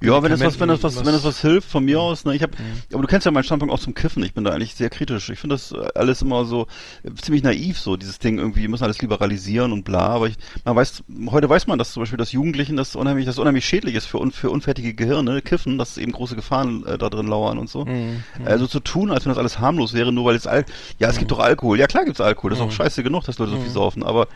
[0.00, 2.34] ja, wenn das was, wenn das was, wenn das was hilft, von mir aus, ne,
[2.34, 2.82] ich hab, Mhm.
[2.92, 5.28] aber du kennst ja meinen Standpunkt auch zum Kiffen, ich bin da eigentlich sehr kritisch.
[5.30, 6.66] Ich finde das äh, alles immer so,
[7.02, 10.36] äh, ziemlich naiv, so, dieses Ding irgendwie, wir müssen alles liberalisieren und bla, aber ich,
[10.64, 13.94] man weiß, heute weiß man, dass zum Beispiel das Jugendlichen, das unheimlich, das unheimlich schädlich
[13.94, 17.58] ist für, un, für unfertige Gehirne, Kiffen, dass eben große Gefahren äh, da drin lauern
[17.58, 17.84] und so.
[17.84, 18.22] Mhm.
[18.44, 20.64] Also zu tun, als wenn das alles harmlos wäre, nur weil es Al
[20.98, 21.78] ja, es gibt doch Alkohol.
[21.78, 22.50] Ja, klar gibt's Alkohol.
[22.50, 24.02] Das ist auch scheiße genug, dass Leute so viel saufen.
[24.02, 24.28] Aber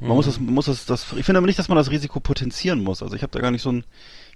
[0.00, 2.20] man muss das, man muss das, das, ich finde aber nicht, dass man das Risiko
[2.20, 3.02] potenzieren muss.
[3.02, 3.84] Also ich habe da gar nicht so ein,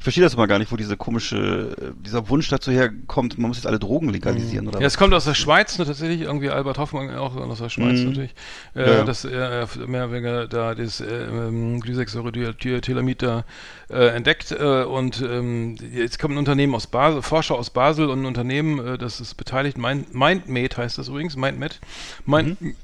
[0.02, 3.46] ich verstehe das immer gar nicht, wo diese komische, äh, dieser Wunsch dazu herkommt, man
[3.46, 4.94] muss jetzt alle Drogen legalisieren oder Ja, was.
[4.94, 8.06] es kommt aus der Schweiz ne, tatsächlich, irgendwie Albert Hoffmann auch aus der Schweiz Mhm.
[8.08, 8.34] natürlich,
[8.74, 9.04] äh, Ja, ja.
[9.04, 13.44] dass er äh, mehr oder weniger da das äh, ähm, Glycexoryl-Thelamid da
[13.90, 18.22] äh, entdeckt äh, und ähm, jetzt kommt ein Unternehmen aus Basel, Forscher aus Basel und
[18.22, 21.78] ein Unternehmen, äh, das ist beteiligt, Mind, MindMed heißt das übrigens, MindMed,
[22.26, 22.74] Mind, Mhm.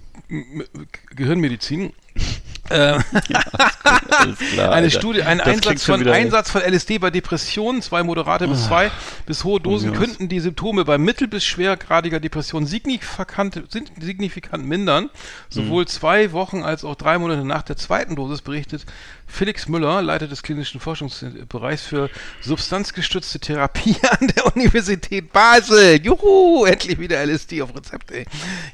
[1.16, 1.92] Gehirnmedizin.
[2.70, 2.98] äh,
[4.10, 4.90] Alles klar, eine.
[4.90, 6.12] Studie, ein Einsatz von, Ah.
[6.12, 8.90] Einsatz von LSD bei Depressionen, zwei moderate bis zwei
[9.26, 9.98] bis hohe Dosen Ja.
[9.98, 13.62] könnten die Symptome bei mittel- bis schwergradiger Depression signifikant,
[14.00, 15.10] signifikant mindern.
[15.48, 15.88] Sowohl Hm.
[15.88, 18.84] zwei Wochen als auch drei Monate nach der zweiten Dosis berichtet
[19.28, 22.10] Felix Müller, Leiter des klinischen Forschungsbereichs für
[22.40, 26.00] substanzgestützte Therapie an der Universität Basel.
[26.02, 28.24] Juhu, endlich wieder LSD auf Rezept, ey.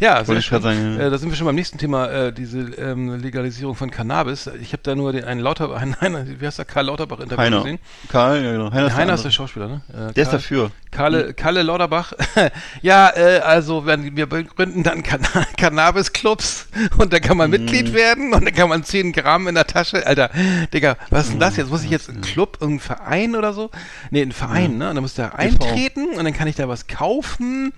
[0.01, 0.63] Ja, sehr schön.
[0.63, 1.07] sagen, ja.
[1.07, 4.49] Äh, da sind wir schon beim nächsten Thema, äh, diese ähm, Legalisierung von Cannabis.
[4.61, 7.43] Ich habe da nur den einen Lauter, einen, einen, wie heißt der, Karl Lauterbach Interview
[7.43, 7.59] Heiner.
[7.59, 7.79] gesehen.
[8.09, 8.71] Karl, ja genau.
[8.73, 9.31] Heiner, ist Heiner der ist der.
[9.33, 9.83] Schauspieler, ne?
[9.89, 10.71] Äh, Der ist Karl- dafür.
[10.95, 12.13] Kalle, Kalle Lauterbach.
[12.83, 15.21] ja, äh, also wenn wir gründen dann Can
[15.57, 16.69] Cannabis-Clubs
[16.99, 17.57] und da kann man Mhm.
[17.65, 20.07] Mitglied werden und dann kann man 10 Gramm in der Tasche.
[20.07, 20.31] Alter,
[20.73, 21.71] Digga, was ist denn das jetzt?
[21.71, 23.71] Muss ich jetzt einen Club, irgendeinen Verein oder so?
[24.11, 24.89] Nee, einen Verein, ne?
[24.89, 27.73] Und dann muss da eintreten und dann kann ich da was kaufen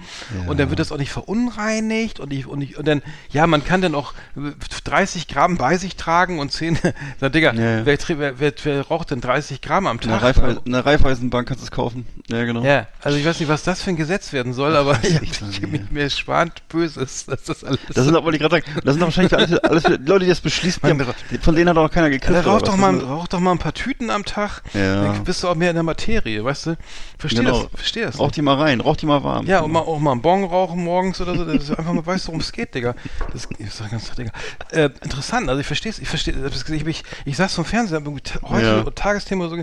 [0.46, 3.64] und dann wird das auch nicht verunreinigt und ich, und ich, und dann, ja, man
[3.64, 4.52] kann dann auch äh,
[4.84, 6.78] 30 Gramm bei sich tragen und 10,
[7.20, 7.86] na Digga, Ja, ja.
[7.86, 10.22] wer, wer, wer, wer raucht denn 30 Gramm am der, Tag?
[10.22, 12.06] Raiffeisen, in der Raiffeisenbank kannst du es kaufen.
[12.28, 12.62] Ja, genau.
[12.62, 15.30] Ja, also ich weiß nicht, was das für ein Gesetz werden soll, aber ich, ich
[15.42, 17.78] ich, ich, mir spannt Böses, dass das alles.
[17.94, 20.28] Das sind auch, wollte ich gerade sagen, das sind doch wahrscheinlich alles, alles Leute, die
[20.28, 22.34] das beschließen, die haben, von denen hat auch keiner gekriegt.
[22.34, 25.04] ja, rauch, doch mal, rauch doch mal ein paar Tüten am Tag, Ja.
[25.04, 26.76] dann bist du auch mehr in der Materie, weißt du?
[27.18, 27.62] Versteh Genau.
[27.62, 28.18] das, versteh das.
[28.18, 29.46] Rauch die mal rein, rauch die mal warm.
[29.46, 32.04] ja, und mal, auch mal einen Bon rauchen morgens oder so, das ist einfach mal,
[32.04, 32.94] weißt du, worum es geht, Digga.
[33.32, 34.32] Das ich sag ganz Digga.
[34.72, 36.34] Äh, interessant, also ich verstehe es, ich verstehe,
[36.74, 38.02] ich, ich, ich saß vom Fernseher
[38.42, 38.90] heute Ja.
[38.90, 39.62] Tagesthema oder so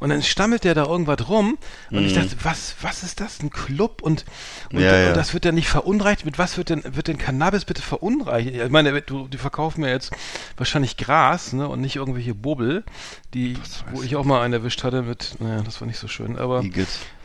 [0.00, 1.56] und dann stammelt der da irgendwas rum
[1.90, 2.16] und ich Mhm.
[2.16, 4.24] dachte, was, was ist das, ein Club und,
[4.72, 5.08] und, Ja, ja.
[5.08, 8.56] und das wird ja nicht verunreinigt, mit was wird denn, wird denn Cannabis bitte verunreinigt?
[8.62, 10.12] Ich meine, du, die verkaufen mir jetzt
[10.56, 12.84] wahrscheinlich Gras, ne, und nicht irgendwelche Bubbel,
[13.34, 13.56] die,
[13.92, 16.62] wo ich auch mal einen erwischt hatte mit, naja, das war nicht so schön, aber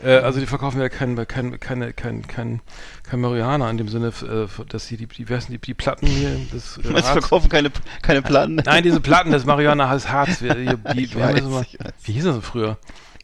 [0.04, 2.62] äh, also die verkaufen ja kein, kein, keine, kein, kein,
[3.04, 6.38] kein Marihuana in dem Sinne, äh, dass sie die, die, heißen die, die Platten hier,
[6.52, 8.56] das äh, Harz- verkaufen keine, keine Platten?
[8.56, 10.42] Nein, diese Platten, das Marihuana heißt Harz.
[10.42, 10.68] Wir, die,
[11.08, 11.94] die, weiß, ich weiß.
[12.04, 12.78] wie hieß das denn früher?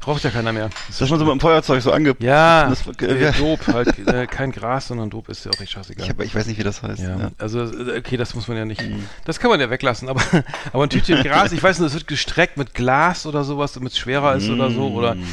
[0.07, 0.69] Raucht ja keiner mehr.
[0.87, 2.15] Dass man so mit dem Feuerzeug so ange...
[2.19, 6.03] Ja, Das, äh, Dope, halt, äh, kein Gras, sondern Dope ist ja auch nicht scheißegal.
[6.05, 7.01] ich, hab, ich weiß nicht, wie das heißt.
[7.01, 7.31] Ja, Ja.
[7.37, 8.81] also äh, okay, das muss man ja nicht.
[8.81, 9.05] Mhm.
[9.25, 10.21] Das kann man ja weglassen, aber,
[10.73, 13.91] aber ein Tütchen Gras, ich weiß nicht, es wird gestreckt mit Glas oder sowas, damit
[13.93, 15.23] es schwerer ist oder so, oder Mhm.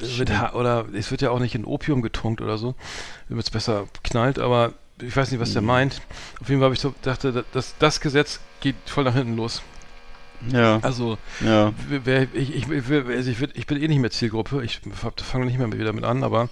[0.00, 2.74] es wird, ha- oder es wird ja auch nicht in Opium getunkt oder so,
[3.28, 4.72] damit es besser knallt, aber
[5.02, 6.00] ich weiß nicht, was der meint.
[6.40, 9.36] Auf jeden Fall habe ich so dachte, da- das, das Gesetz geht voll nach hinten
[9.36, 9.62] los.
[10.52, 11.72] Ja, Also ja.
[11.88, 14.62] wer, ich, ich, also ich, ich bin eh nicht mehr Zielgruppe.
[14.64, 14.80] Ich
[15.22, 16.48] fange nicht mehr wieder mit an, aber,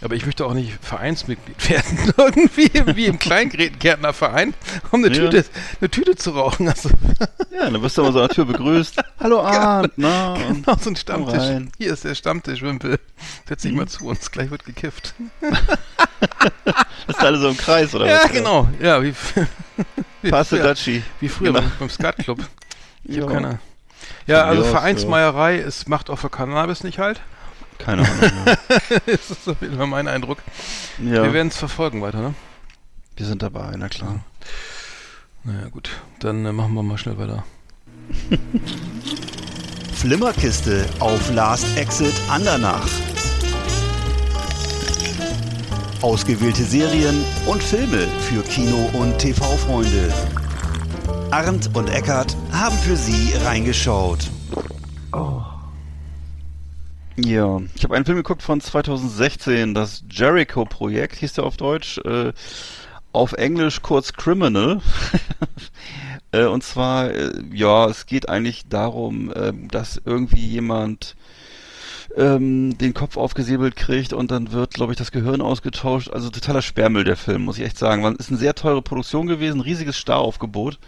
[0.00, 4.54] aber ich möchte auch nicht Vereinsmitglied werden, irgendwie wie im Kleingärtnerverein,
[4.90, 5.22] um eine, Ja.
[5.30, 5.44] Tüte,
[5.80, 6.68] eine Tüte zu rauchen.
[6.68, 6.90] Also,
[7.52, 8.96] Ja, dann wirst du immer so an der Tür begrüßt.
[9.20, 10.34] Hallo Arndt, na?
[10.48, 11.68] Genau, so ein Stammtisch.
[11.78, 12.98] Hier ist der Stammtisch, Wimpel.
[13.48, 15.14] Setz dich mal zu uns, gleich wird gekifft.
[17.06, 18.32] ist alle so im Kreis, oder Ja, was?
[18.32, 18.68] genau.
[18.80, 19.14] Ja, wie,
[20.22, 21.02] wie, Passe früher, Daci.
[21.20, 21.60] wie früher Genau.
[21.60, 22.38] beim, beim Skatclub.
[23.04, 23.22] Ich Ja.
[23.22, 23.58] habe keine.
[24.26, 27.20] Ja, also Ja, Vereinsmeierei ist, macht auch für Cannabis nicht halt.
[27.78, 28.30] Keine Ahnung.
[29.06, 30.38] das ist so immer mein Eindruck.
[30.98, 31.22] Ja, ja.
[31.24, 32.34] Wir werden es verfolgen weiter, ne?
[33.16, 34.20] wir sind dabei, na klar.
[35.44, 35.90] Naja, gut.
[36.20, 37.44] Dann äh, machen wir mal schnell weiter.
[39.94, 42.86] Flimmerkiste auf Last Exit Andernach.
[46.00, 50.12] Ausgewählte Serien und Filme für Kino- und TV-Freunde.
[51.30, 54.30] Arndt und Eckart haben für Sie reingeschaut.
[57.16, 62.32] Ja, ich habe einen Film geguckt von 2016, das Jericho-Projekt, hieß der auf Deutsch, äh,
[63.12, 64.80] auf Englisch kurz Criminal.
[66.32, 71.14] äh, und zwar, äh, ja, es geht eigentlich darum, äh, dass irgendwie jemand
[72.16, 76.10] ähm, den Kopf aufgesäbelt kriegt und dann wird, glaube ich, das Gehirn ausgetauscht.
[76.10, 78.16] Also totaler Sperrmüll der Film, muss ich echt sagen.
[78.16, 80.78] Ist eine sehr teure Produktion gewesen, riesiges Staraufgebot.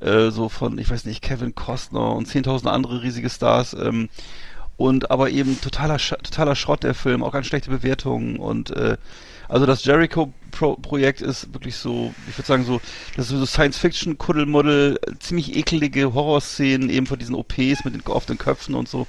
[0.00, 3.74] Äh, so von, ich weiß nicht, Kevin Costner und 10.000 andere riesige Stars.
[3.74, 4.08] Ähm,
[4.76, 8.96] und aber eben totaler Sch totaler Schrott der Film, auch ganz schlechte Bewertungen und äh,
[9.48, 12.80] also das Jericho Pro ist wirklich so, ich würde sagen so,
[13.16, 17.94] das ist so Science Fiction Kuddelmuddel, äh, ziemlich ekelige Horrorszenen eben von diesen OPs mit
[17.94, 19.06] den offenen Köpfen und so,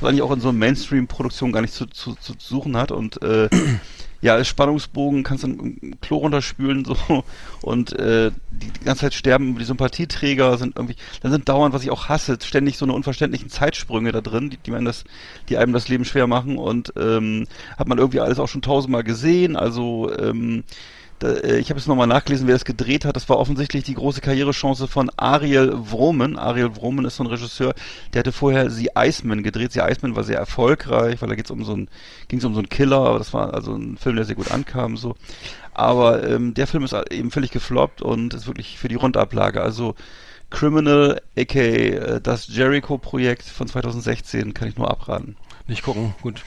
[0.00, 2.90] was eigentlich auch in so einer Mainstream Produktion gar nicht zu, zu, zu suchen hat
[2.90, 3.48] und äh,
[4.26, 6.96] ja, als Spannungsbogen kannst du ein Klo runterspülen so.
[7.62, 11.92] Und äh, die, ganze Zeit sterben die Sympathieträger sind irgendwie, dann sind dauernd, was ich
[11.92, 15.04] auch hasse, ständig so eine unverständlichen Zeitsprünge da drin, die, die man das,
[15.48, 16.58] die einem das Leben schwer machen.
[16.58, 17.46] Und ähm,
[17.78, 20.72] hat man irgendwie alles auch schon tausendmal gesehen, also ähm, äh,
[21.22, 23.16] ich habe jetzt nochmal nachgelesen, wer das gedreht hat.
[23.16, 26.38] Das war offensichtlich die große Karrierechance von Ariel Vromen.
[26.38, 27.74] Ariel Vromen ist so ein Regisseur,
[28.12, 29.72] der hatte vorher The Iceman gedreht.
[29.72, 31.88] The Iceman war sehr erfolgreich, weil da geht's um so ein,
[32.28, 34.50] ging es um so einen Killer, aber das war also ein Film, der sehr gut
[34.50, 34.96] ankam.
[34.96, 35.16] so.
[35.72, 39.62] Aber ähm, der Film ist eben völlig gefloppt und ist wirklich für die Rundablage.
[39.62, 39.94] Also
[40.50, 45.36] Criminal, aka äh, das Jericho-Projekt von 2016, kann ich nur abraten.
[45.66, 46.42] Nicht gucken, gut.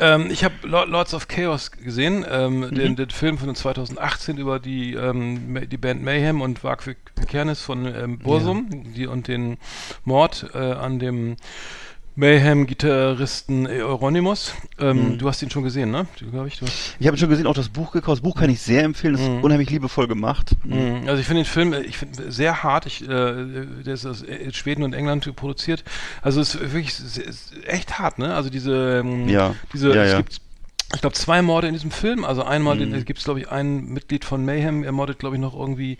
[0.00, 4.94] Ähm, ich habe Lords of Chaos gesehen, ähm, den, den Film von 2018 über die,
[4.94, 6.82] ähm, die Band Mayhem und Wag
[7.26, 9.58] Kernes von ähm, Bursum die, und den
[10.04, 11.36] Mord äh, an dem
[12.18, 14.52] Mayhem-Gitarristen Euronymous.
[14.80, 16.06] Ähm, Du hast ihn schon gesehen, ne?
[16.32, 16.58] Glaube ich.
[16.58, 18.18] Du hast, Ich habe schon gesehen, auch das Buch gekauft.
[18.18, 19.14] Das Buch kann ich sehr empfehlen.
[19.14, 20.56] Das ist unheimlich liebevoll gemacht.
[20.64, 21.02] Mhm.
[21.06, 22.86] Also ich finde den Film, äh, ich finde sehr hart.
[22.86, 25.84] Ich, äh, der ist aus äh, Schweden und England produziert.
[26.20, 28.34] Also es ist wirklich sehr- ist echt hart, ne?
[28.34, 29.54] Also diese, ähm, Ja.
[29.72, 30.16] diese, Ja, es ja.
[30.18, 30.40] gibt,
[30.94, 32.24] ich glaube, zwei Morde in diesem Film.
[32.24, 33.04] Also einmal Mhm.
[33.04, 34.82] gibt es, glaube ich, ein Mitglied von Mayhem.
[34.82, 35.98] Er mordet, glaube ich, noch irgendwie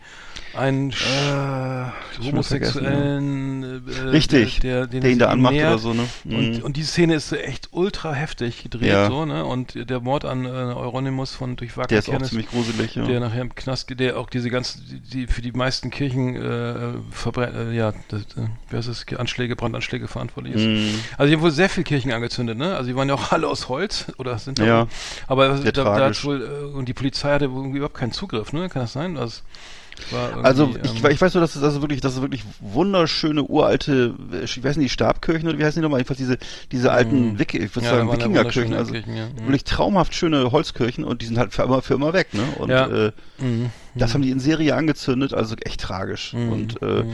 [0.55, 1.93] einen Sch-
[2.23, 6.05] homosexuellen, äh, Richtig, der, den der ihn da anmacht oder so, ne?
[6.25, 6.63] Und, Mhm.
[6.63, 9.09] und die Szene ist echt ultra heftig gedreht, Ja.
[9.09, 9.45] so, ne?
[9.45, 12.95] Und der Mord an äh, Euronymous von durch Wagner Der ist auch Kernes- ziemlich gruselig,
[12.95, 13.05] ja.
[13.05, 16.75] der nachher im Knast, der auch diese ganzen, die, die für die meisten Kirchen äh,
[17.11, 20.65] verbrennt, äh, ja, das, äh, wer ist es, Anschläge, Brandanschläge verantwortlich ist.
[20.67, 21.01] Mhm.
[21.17, 22.75] Also hier wurden sehr viele Kirchen angezündet, ne?
[22.77, 24.87] Also die waren ja auch alle aus Holz oder sind Ja.
[25.27, 28.53] aber Sehr da, da wohl, äh, und die Polizei hatte wohl irgendwie überhaupt keinen Zugriff,
[28.53, 28.69] ne?
[28.69, 29.15] Kann das sein?
[29.15, 29.43] Das irgendwie,
[30.43, 34.15] Also ich, ähm, ich weiß nur, dass es also wirklich, das ist wirklich wunderschöne uralte,
[34.33, 36.01] äh, ich weiß nicht, die Stabkirchen oder wie heißen die nochmal?
[36.01, 36.39] Jedenfalls diese,
[36.73, 37.39] diese alten Mhm.
[37.39, 39.27] Wiki, ich würde Ja, sagen Wikingerkirchen, also Kirchen, ja.
[39.27, 39.47] Mhm.
[39.47, 42.45] wirklich traumhaft schöne Holzkirchen und die sind halt für immer, für immer weg, ne?
[42.57, 42.87] Und Ja.
[42.87, 43.71] äh, mhm.
[43.95, 46.33] das haben die in Serie angezündet, also echt tragisch.
[46.35, 47.05] Und äh,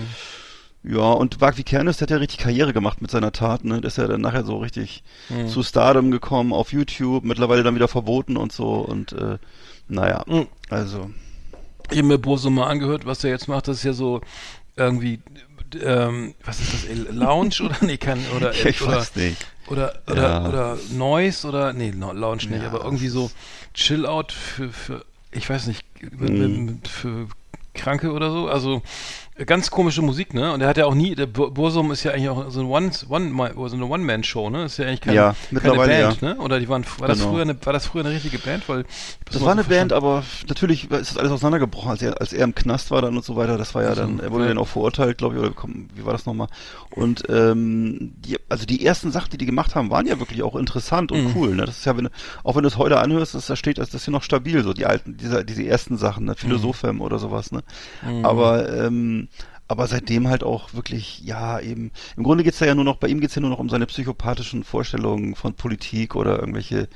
[0.87, 3.80] ja, und Wagvi Kernes, der hat ja richtig Karriere gemacht mit seiner Tat, ne?
[3.80, 5.03] Der ist ja dann nachher so richtig
[5.49, 9.39] zu Stardom gekommen auf YouTube, mittlerweile dann wieder verboten und so und äh,
[9.89, 10.24] naja,
[10.70, 11.11] also
[11.91, 13.68] Ich habe mir Boso mal angehört, was er jetzt macht.
[13.68, 14.20] Das ist ja so
[14.76, 15.20] irgendwie,
[15.82, 19.47] ähm, was ist das, Lounge oder nee, kann, oder, ich oder, weiß nicht.
[19.68, 20.49] oder, oder, Ja.
[20.49, 23.30] oder Noise oder, nee, Lounge nicht, Ja, aber irgendwie so
[23.74, 25.85] Chill-Out für, für, ich weiß nicht,
[26.18, 26.80] Mhm.
[26.89, 27.28] für
[27.74, 28.49] Kranke oder so.
[28.49, 28.82] Also
[29.47, 30.53] ganz komische Musik, ne?
[30.53, 32.66] Und er hat ja auch nie, der Bu- Bursum ist ja eigentlich auch so, ein
[32.66, 34.64] One, One, so eine One-Man-Show, ne?
[34.66, 36.28] Ist ja eigentlich keine, Ja, keine Band, ja.
[36.35, 36.37] ne?
[36.41, 37.32] Oder die waren, war das Genau.
[37.32, 38.68] früher eine, war das früher eine richtige Band?
[38.68, 38.85] Weil
[39.24, 39.93] Das war eine so Band, verstanden.
[39.95, 43.24] aber natürlich ist das alles auseinandergebrochen, als er, als er im Knast war dann und
[43.24, 43.59] so weiter.
[43.59, 44.49] Das war ja Also, dann, er wurde ja.
[44.51, 46.47] dann auch verurteilt, glaube ich, oder komm, wie war das nochmal?
[46.91, 50.55] Und ähm, die, also die ersten Sachen, die die gemacht haben, waren ja wirklich auch
[50.55, 51.32] interessant und Mhm.
[51.35, 51.55] cool.
[51.57, 51.64] Ne?
[51.66, 52.11] Das ist ja, wenn, du-
[52.45, 54.72] auch wenn du es heute anhörst, das, da steht, das, ist ja noch stabil, so
[54.74, 56.37] die alten, diese, diese ersten Sachen, ne?
[56.37, 57.51] Philosophem oder sowas.
[57.51, 57.62] Ne?
[58.07, 58.24] Mhm.
[58.24, 59.24] Aber ähm,
[59.68, 63.09] aber seitdem halt auch wirklich, ja, eben, im Grunde geht's da ja nur noch, bei
[63.09, 66.89] ihm geht's ja nur noch um seine psychopathischen Vorstellungen von Politik oder irgendwelche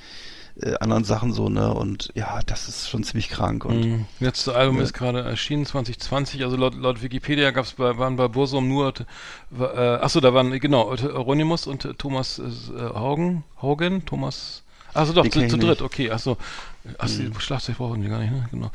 [0.60, 1.72] äh, anderen Sachen so, ne?
[1.72, 3.64] Und ja, das ist schon ziemlich krank.
[3.64, 4.06] Und Mhm.
[4.20, 4.82] Letzte Album Ja.
[4.82, 6.42] ist gerade erschienen, 2020.
[6.42, 8.92] Also laut, laut Wikipedia gab's bei, waren bei Bursum nur,
[9.58, 12.42] äh, achso, da waren, genau, Euronymous und äh, Thomas äh,
[12.80, 14.64] Haugen, Haugen, Thomas,
[14.94, 16.36] achso doch, Den zu, zu dritt, okay, achso.
[16.96, 18.48] Ach, die Schlagzeug brauchen die gar nicht, ne?
[18.50, 18.70] Genau.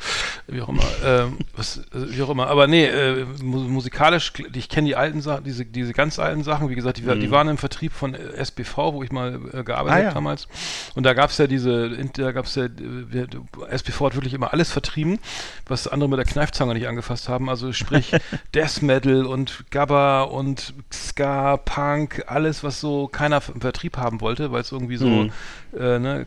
[0.46, 0.84] Wie auch immer.
[1.04, 2.46] ähm, was, äh, wie auch immer.
[2.46, 6.68] Aber nee, äh, mu musikalisch, ich kenne die alten Sachen, diese, diese ganz alten Sachen,
[6.70, 9.88] wie gesagt, die, die waren im Vertrieb von SBV, wo ich mal äh, gearbeitet Mhm.
[9.88, 10.12] Ah, habe ja.
[10.14, 10.46] damals.
[10.94, 13.26] Und da gab's ja diese, da gab's ja, äh, wir-
[13.68, 15.18] SBV hat wirklich immer alles vertrieben,
[15.66, 17.48] was andere mit der Kneifzange nicht angefasst haben.
[17.50, 18.12] Also sprich
[18.54, 24.52] Death Metal und Gabba und Ska, Punk, alles, was so keiner im Vertrieb haben wollte,
[24.52, 25.32] weil es irgendwie so, Mhm.
[25.78, 26.26] Äh, ne,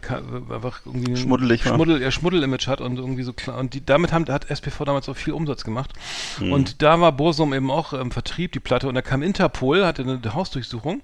[0.50, 1.64] einfach irgendwie ein Schmuddelig.
[1.64, 3.58] Schmuddel, ja, Schmuddel-Image hat und irgendwie so klar.
[3.58, 5.94] Und die, damit haben, hat SPV damals auch viel Umsatz gemacht.
[6.40, 6.52] Mhm.
[6.52, 8.88] Und da war Bursum eben auch im Vertrieb, die Platte.
[8.88, 11.02] Und da kam Interpol, hatte eine Hausdurchsuchung,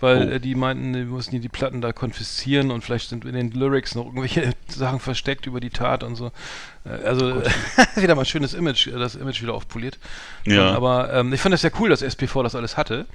[0.00, 0.30] weil Oh.
[0.32, 3.50] äh, die meinten, die mussten die, die Platten da konfiszieren und vielleicht sind in den
[3.50, 6.32] Lyrics noch irgendwelche Sachen versteckt über die Tat und so.
[6.86, 7.42] Äh, Also
[7.96, 9.98] wieder mal ein schönes Image, das Image wieder aufpoliert.
[10.44, 10.70] Ja.
[10.70, 13.06] Und, aber ähm, ich fand das ja cool, dass SPV das alles hatte.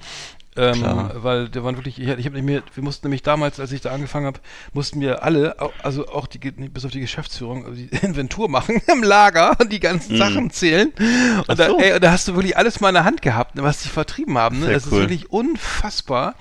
[0.54, 1.12] Ähm, Klar.
[1.22, 3.80] weil der waren wirklich, ich, ich habe nicht mehr, wir mussten nämlich damals, als ich
[3.80, 4.38] da angefangen habe,
[4.74, 9.02] mussten wir alle, also auch die, bis auf die Geschäftsführung, also die Inventur machen im
[9.02, 10.88] Lager und die ganzen Sachen zählen.
[10.90, 11.78] Und Ach da, so.
[11.78, 14.36] ey, und da hast du wirklich alles mal in der Hand gehabt, was die vertrieben
[14.36, 14.58] haben.
[14.60, 14.66] Ne?
[14.66, 15.00] Sehr Das ist cool.
[15.00, 16.34] wirklich unfassbar.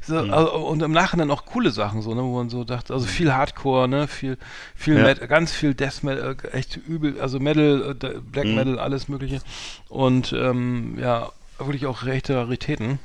[0.00, 3.04] So, also, und im Nachhinein auch coole Sachen, so, ne, wo man so dachte, also
[3.04, 4.38] viel Hardcore, ne, viel,
[4.74, 5.02] viel Ja.
[5.02, 8.54] Met, ganz viel Death Metal, äh, echt übel, also Metal, äh, Black Mhm.
[8.54, 9.40] Metal, alles mögliche.
[9.88, 12.98] Und ähm, ja, wirklich auch rechte Raritäten.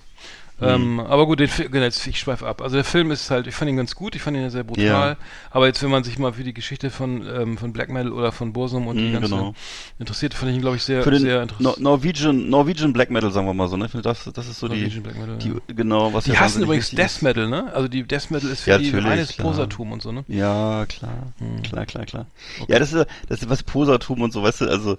[0.61, 2.61] Ähm, aber gut, den genau, jetzt, ich schweife ab.
[2.61, 4.63] Also der Film ist halt, ich fand ihn ganz gut, ich fand ihn ja sehr
[4.63, 5.09] brutal.
[5.11, 5.17] Ja.
[5.51, 8.31] Aber jetzt, wenn man sich mal für die Geschichte von, ähm, von Black Metal oder
[8.31, 9.55] von Bursum und die Mhm, ganze genau.
[9.99, 11.79] interessiert, fand ich ihn, glaube ich, sehr, für den sehr no interessant.
[11.79, 13.85] Norwegian, Norwegian Black Metal, sagen wir mal so, ne?
[13.85, 15.55] Ich finde, Das, das ist so die, Norwegian Black Metal, die, ja.
[15.75, 17.21] genau, was Die hassen übrigens Death.
[17.23, 17.73] Metal, ne?
[17.73, 19.33] Also die Death Metal ist für Ja, die reines.
[19.33, 20.23] Posertum und so, ne?
[20.27, 21.33] Ja, klar,
[21.63, 22.25] klar, klar, klar.
[22.67, 24.97] Ja, das ist, das ist was Posertum und so, weißt du, also,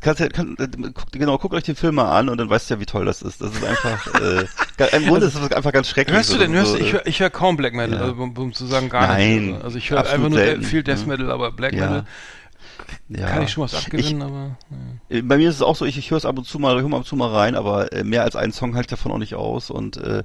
[0.00, 0.56] kannst ja, kann,
[0.94, 3.04] guck, genau, guckt euch den Film mal an und dann weißt du ja, wie toll
[3.04, 3.40] das ist.
[3.40, 6.16] Das ist einfach, äh, im Grunde ist das einfach ganz schrecklich.
[6.16, 8.00] Hörst du denn, hörst so, ich höre hör kaum Black Metal, Ja.
[8.00, 9.64] also, um, um zu sagen gar Nein, nicht.
[9.64, 11.06] Also ich höre einfach nur selten, viel Death.
[11.06, 11.86] Metal, aber Black Ja.
[11.86, 12.04] Metal
[13.08, 13.26] ja.
[13.26, 15.16] kann ich schon was abgewinnen, aber ja.
[15.16, 16.80] Äh, Bei mir ist es auch so, ich, ich höre es ab und zu mal,
[16.80, 18.98] höre mal ab und zu mal rein, aber äh, mehr als einen Song halte ich
[18.98, 20.22] davon auch nicht aus und äh,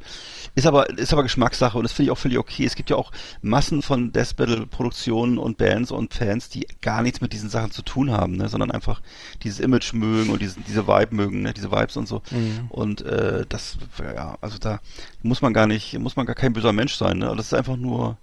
[0.56, 2.66] ist aber ist aber Geschmackssache und das finde ich auch völlig okay.
[2.66, 7.02] Es gibt ja auch Massen von Death Battle Produktionen und Bands und Fans, die gar
[7.02, 9.02] nichts mit diesen Sachen zu tun haben, ne, sondern einfach
[9.44, 12.22] dieses Image mögen und diesen, diese Vibe mögen, ne, diese Vibes und so.
[12.32, 12.68] Mhm.
[12.70, 14.80] Und äh, das ja, also da
[15.24, 17.34] muss man gar nicht, muss man gar kein böser Mensch sein, ne?
[17.36, 18.18] Das ist einfach nur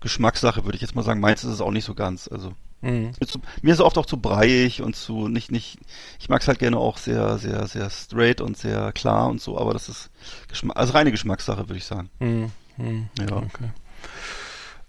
[0.00, 1.20] Geschmackssache, würde ich jetzt mal sagen.
[1.20, 3.10] Meins ist es auch nicht so ganz, also Mhm.
[3.62, 5.78] mir ist es oft auch zu breiig und zu nicht nicht
[6.20, 9.58] ich mag es halt gerne auch sehr sehr sehr straight und sehr klar und so
[9.58, 10.10] aber das ist
[10.46, 12.52] Geschma also reine Geschmackssache würde ich sagen Mhm.
[12.76, 13.08] Mhm.
[13.18, 13.36] Ja.
[13.38, 13.70] Okay.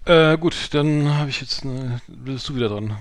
[0.09, 2.97] Äh, gut, dann habe ich jetzt eine, bist du wieder dran.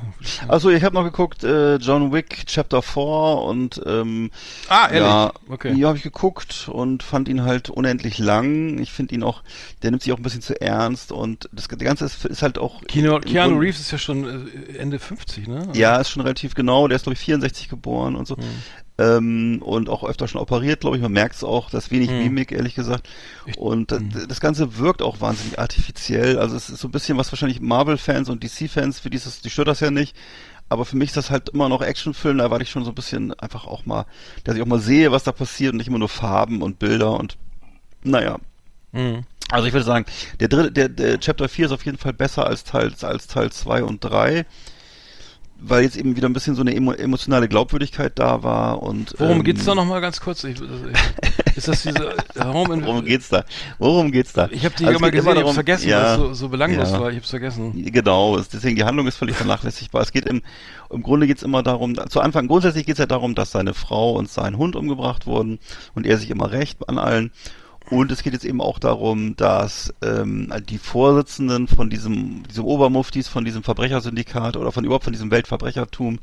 [0.47, 4.31] also ich habe noch geguckt äh, John Wick Chapter 4 und ähm,
[4.69, 5.01] Ah, ehrlich?
[5.01, 5.73] ja Okay.
[5.75, 9.43] ja habe ich geguckt und fand ihn halt unendlich lang ich finde ihn auch
[9.83, 12.59] der nimmt sich auch ein bisschen zu ernst und das der ganze ist, ist halt
[12.59, 15.67] auch Kino, Keanu Grunde- Reeves ist ja schon äh, Ende 50, ne?
[15.75, 16.89] Ja, ist schon relativ genau.
[16.89, 18.37] Der ist, glaube ich, 64 geboren und so.
[18.37, 18.43] Mhm.
[18.99, 21.03] Ähm, und auch öfter schon operiert, glaube ich.
[21.03, 22.19] Man merkt es auch, das wenig Mhm.
[22.19, 23.09] Mimik, ehrlich gesagt.
[23.57, 26.39] Und das, das Ganze wirkt auch wahnsinnig artifiziell.
[26.39, 29.41] Also es ist so ein bisschen was wahrscheinlich Marvel-Fans und DC-Fans, für die, ist das,
[29.41, 30.17] die stört das ja nicht.
[30.69, 32.39] Aber für mich ist das halt immer noch Actionfilm.
[32.39, 34.05] Da erwarte ich schon so ein bisschen einfach auch mal,
[34.45, 37.13] dass ich auch mal sehe, was da passiert und nicht immer nur Farben und Bilder
[37.13, 37.37] und
[38.03, 38.39] naja,
[38.93, 39.25] Mhm.
[39.51, 40.07] also ich würde sagen,
[40.41, 43.51] der dritte, der, der Chapter 4 ist auf jeden Fall besser als Teil, als Teil
[43.53, 44.45] 2 und 3.
[45.61, 49.15] Weil jetzt eben wieder ein bisschen so eine emo, emotionale Glaubwürdigkeit da war und.
[49.19, 50.45] Worum ähm, geht's da nochmal ganz kurz?
[50.45, 51.99] Ich, ich, ist das diese
[52.37, 53.45] äh, Home in, Worum geht's da?
[53.81, 54.49] Worum geht's da?
[54.53, 56.49] Ich habe die Also mal gesehen, ich hab's darum- vergessen, ja, weil es so, so
[56.49, 57.01] belanglos ja.
[57.01, 57.11] war.
[57.11, 57.73] Ich hab's vergessen.
[57.93, 60.01] Genau, es- deswegen die Handlung ist völlig vernachlässigbar.
[60.03, 60.43] Es geht im,
[60.91, 64.31] im Grunde geht's immer darum, zu Anfang, grundsätzlich geht's ja darum, dass seine Frau und
[64.31, 65.59] sein Hund umgebracht wurden
[65.97, 67.33] und er sich immer recht an allen.
[67.91, 73.29] Und es geht jetzt eben auch darum, dass ähm, die Vorsitzenden von diesem, diesem Obermuftis,
[73.29, 76.19] von diesem Verbrechersyndikat oder von überhaupt von diesem Weltverbrechertum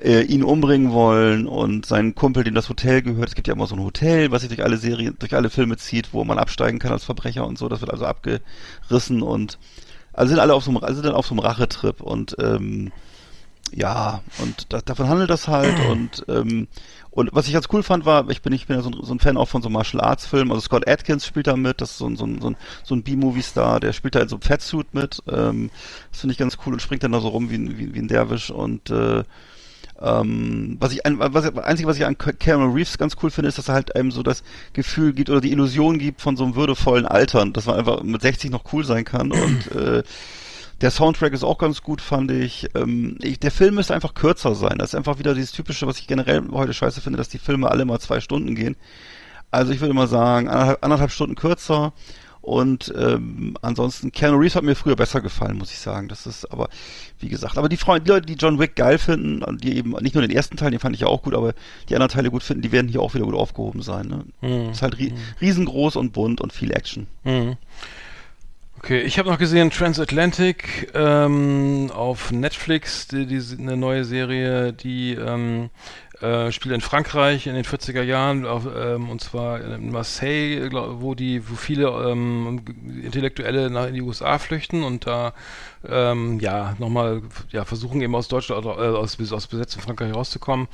[0.00, 3.28] äh, ihn umbringen wollen und seinen Kumpel, dem das Hotel gehört.
[3.28, 5.76] Es gibt ja immer so ein Hotel, was sich durch alle Serien, durch alle Filme
[5.76, 7.68] zieht, wo man absteigen kann als Verbrecher und so.
[7.68, 9.58] Das wird also abgerissen und
[10.12, 12.92] also sind alle auf so einem, also sind auf so einem Rachetrip und ähm,
[13.72, 16.68] ja, und da, davon handelt das halt und ähm,
[17.12, 19.12] und was ich ganz cool fand war, ich bin ich bin ja so ein, so
[19.12, 21.92] ein Fan auch von so Martial Arts Filmen, also Scott Atkins spielt da mit, das
[21.92, 24.28] ist so ein so ein, so ein, so ein B-Movie Star, der spielt da in
[24.28, 25.70] so einem Fatsuit mit, ähm,
[26.12, 27.98] das finde ich ganz cool und springt dann da so rum wie, ein- wie, wie
[27.98, 28.50] ein Derwisch.
[28.50, 29.24] Und äh,
[30.02, 33.58] ähm, was ich was, das einzige, was ich an Cameron Reeves ganz cool finde, ist,
[33.58, 34.42] dass er halt einem so das
[34.72, 38.22] Gefühl gibt oder die Illusion gibt von so einem würdevollen Altern, dass man einfach mit
[38.22, 39.30] 60 noch cool sein kann.
[39.32, 40.02] Und äh,
[40.80, 42.68] der Soundtrack ist auch ganz gut, fand ich.
[42.74, 43.38] Ähm, ich.
[43.38, 44.78] Der Film müsste einfach kürzer sein.
[44.78, 47.70] Das ist einfach wieder dieses typische, was ich generell heute scheiße finde, dass die Filme
[47.70, 48.76] alle mal zwei Stunden gehen.
[49.50, 51.92] Also ich würde mal sagen, anderthalb, anderthalb Stunden kürzer.
[52.42, 56.08] Und ähm, ansonsten, Keanu Reeves hat mir früher besser gefallen, muss ich sagen.
[56.08, 56.70] Das ist aber,
[57.18, 60.14] wie gesagt, aber die Freunde, die Leute, die John Wick geil finden, die eben nicht
[60.14, 61.52] nur den ersten Teil, den fand ich ja auch gut, aber
[61.90, 64.06] die anderen Teile gut finden, die werden hier auch wieder gut aufgehoben sein.
[64.06, 64.24] Ne?
[64.40, 64.70] Mhm.
[64.70, 65.12] Ist halt ri
[65.42, 67.08] riesengroß und bunt und viel Action.
[67.24, 67.56] Mhm.
[68.82, 75.12] Okay, ich habe noch gesehen Transatlantic ähm, auf Netflix, die, die, eine neue Serie, die
[75.12, 75.68] ähm,
[76.22, 81.02] äh, spielt in Frankreich in den 40er Jahren, auf, ähm, und zwar in Marseille, glaub,
[81.02, 82.62] wo die, wo viele ähm,
[83.04, 85.34] Intellektuelle nach in die USA flüchten und da
[85.88, 90.68] ähm, ja nochmal ja, versuchen eben aus Deutschland oder äh, aus, aus besetztem Frankreich rauszukommen.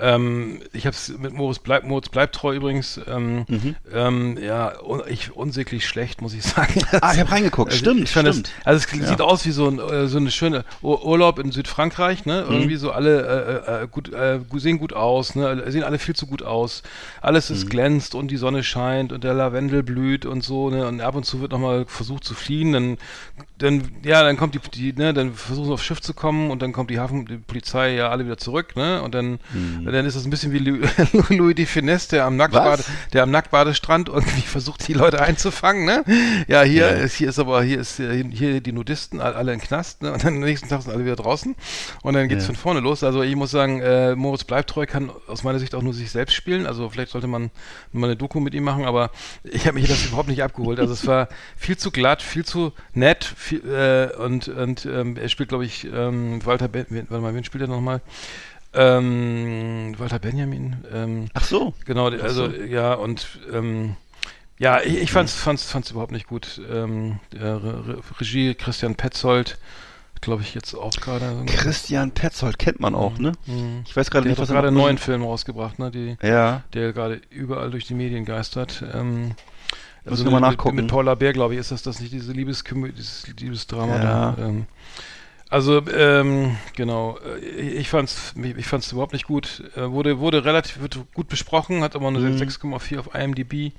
[0.00, 3.74] Ähm, ich habe es mit Moritz Bleib, Moritz Bleibtreu übrigens, ähm, Mhm.
[3.92, 6.82] ähm, ja, un, ich, unsäglich schlecht, muss ich sagen.
[7.00, 7.72] Ah, ich habe reingeguckt.
[7.72, 8.26] Also stimmt, stimmt.
[8.28, 9.06] Das, also es Ja.
[9.08, 12.44] sieht aus wie so, ein, äh, so eine schöne Ur Urlaub in Südfrankreich, ne?
[12.46, 12.52] Mhm.
[12.54, 15.64] Irgendwie so alle äh, äh, gut, äh, sehen gut aus, ne?
[15.68, 16.84] Sehen alle viel zu gut aus.
[17.20, 17.56] Alles Mhm.
[17.56, 20.86] ist glänzt und die Sonne scheint und der Lavendel blüht und so, ne?
[20.86, 22.98] Und ab und zu wird nochmal versucht zu fliehen, dann,
[23.58, 26.62] dann, ja, dann kommt die, die, ne, dann versuchen sie aufs Schiff zu kommen und
[26.62, 29.02] dann kommt die Hafen, die Polizei ja alle wieder zurück, ne?
[29.02, 29.84] Und dann, Mhm.
[29.84, 30.58] dann ist das ein bisschen wie
[31.34, 36.04] Louis de Finesse, der am Nacktbade, der am Nacktbadestrand irgendwie versucht, die Leute einzufangen, ne?
[36.46, 36.88] Ja, hier Ja.
[36.88, 40.12] ist, hier ist aber, hier ist äh, hier die Nudisten, all- alle im Knast, ne?
[40.12, 41.54] Und dann am nächsten Tag sind alle wieder draußen.
[42.02, 42.48] Und dann geht's Ja.
[42.48, 43.02] von vorne los.
[43.04, 46.34] Also ich muss sagen, äh, Moritz Bleibtreu kann aus meiner Sicht auch nur sich selbst
[46.34, 46.66] spielen.
[46.66, 47.50] Also vielleicht sollte man
[47.92, 49.10] mal eine Doku mit ihm machen, aber
[49.44, 50.78] ich habe mich das überhaupt nicht abgeholt.
[50.80, 55.28] Also es war viel zu glatt, viel zu nett, viel, äh, und, und ähm, er
[55.28, 58.00] spielt, glaube ich, ähm, Walter ben wen- warte mal, wen spielt er nochmal?
[58.74, 61.74] Ähm, Walter Benjamin, ähm, Ach so.
[61.86, 62.56] Genau, Ach also so.
[62.56, 63.96] ja und ähm,
[64.58, 66.60] ja, ich, ich fand's, fand's, fand's überhaupt nicht gut.
[66.70, 69.56] Ähm, Re Re Regie Christian Petzold,
[70.20, 71.44] glaube ich jetzt auch gerade.
[71.46, 73.32] Christian Petzold kennt man auch, ne?
[73.46, 73.84] Mhm.
[73.86, 75.90] Ich weiß gerade Der nicht, hat was er gerade einen neuen Film rausgebracht, ne?
[75.90, 76.62] Die, Ja.
[76.74, 78.84] der gerade überall durch die Medien geistert.
[78.92, 79.32] Ähm,
[80.04, 80.76] Müssen wir mal mit, nachgucken.
[80.76, 84.32] Mit Paula Bär, glaube ich, ist das das nicht diese Liebeskomödie, dieses Liebesdrama Ja.
[84.36, 84.36] da.
[84.46, 84.66] Ähm,
[85.50, 89.62] also ähm, genau, äh, ich fand's, ich fand's überhaupt nicht gut.
[89.76, 92.36] Äh, wurde wurde relativ wird gut besprochen, hat aber nur Mhm.
[92.36, 93.72] 6,4 auf IMDb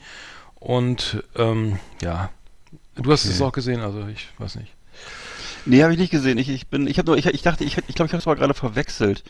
[0.55, 2.29] und ähm, ja,
[2.95, 3.33] du hast Okay.
[3.33, 4.73] es auch gesehen, also ich weiß nicht.
[5.65, 6.37] Nee, habe ich nicht gesehen.
[6.37, 8.25] Ich, ich bin, ich habe nur, ich, ich dachte, ich, ich glaube, ich habe es
[8.25, 9.23] mal gerade verwechselt.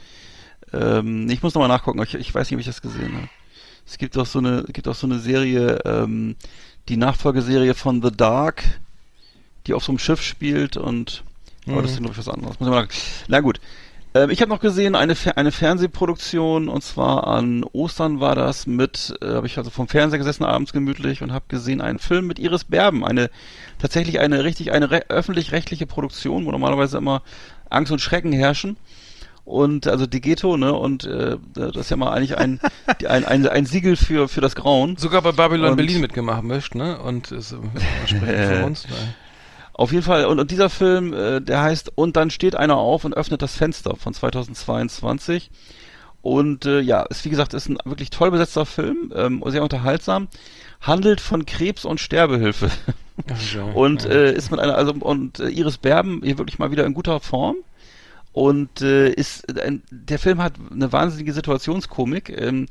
[0.71, 2.01] Ähm, ich muss nochmal nachgucken.
[2.03, 3.29] Ich, ich weiß nicht, ob ich das gesehen habe.
[3.85, 6.35] Es gibt auch so eine, gibt auch so eine Serie, ähm,
[6.87, 8.63] die Nachfolgeserie von The Dark,
[9.67, 11.23] die auf so einem Schiff spielt und,
[11.67, 12.03] aber das ist Mhm.
[12.05, 12.59] glaube ich was anderes.
[12.59, 12.89] Muss ich mal nach-
[13.27, 13.59] Na gut.
[14.15, 18.65] Ähm, ich habe noch gesehen eine, Fer eine Fernsehproduktion und zwar an Ostern war das
[18.65, 22.25] mit, äh, habe ich also vom Fernseher gesessen abends gemütlich und habe gesehen einen Film
[22.25, 23.29] mit Iris Berben, eine
[23.77, 27.21] tatsächlich eine richtig eine re- öffentlich-rechtliche Produktion, wo normalerweise immer
[27.69, 28.77] Angst und Schrecken herrschen.
[29.49, 30.71] Und also die Ghetto, ne?
[30.75, 32.59] Und äh, das ist ja mal eigentlich ein,
[33.07, 34.95] ein, ein, ein Siegel für, für das Grauen.
[34.95, 36.99] Sogar bei Babylon Und- Berlin mitgemacht, mischt, ne?
[37.01, 37.55] Und ist
[38.01, 38.87] entsprechend von uns.
[38.87, 38.95] Ne?
[39.73, 43.05] Auf jeden Fall, und, und dieser Film, äh, der heißt Und dann steht einer auf
[43.05, 45.49] und öffnet das Fenster von 2022.
[46.21, 50.27] Und äh, ja, ist wie gesagt, ist ein wirklich toll besetzter Film, ähm, sehr unterhaltsam,
[50.79, 52.69] handelt von Krebs und Sterbehilfe.
[53.55, 53.63] Ja.
[53.73, 54.11] Und ja.
[54.11, 57.19] äh, ist mit einer, also und äh, Iris Berben hier wirklich mal wieder in guter
[57.19, 57.55] Form.
[58.31, 62.29] Und äh, ist ein, der Film hat eine wahnsinnige Situationskomik.
[62.29, 62.67] Ähm,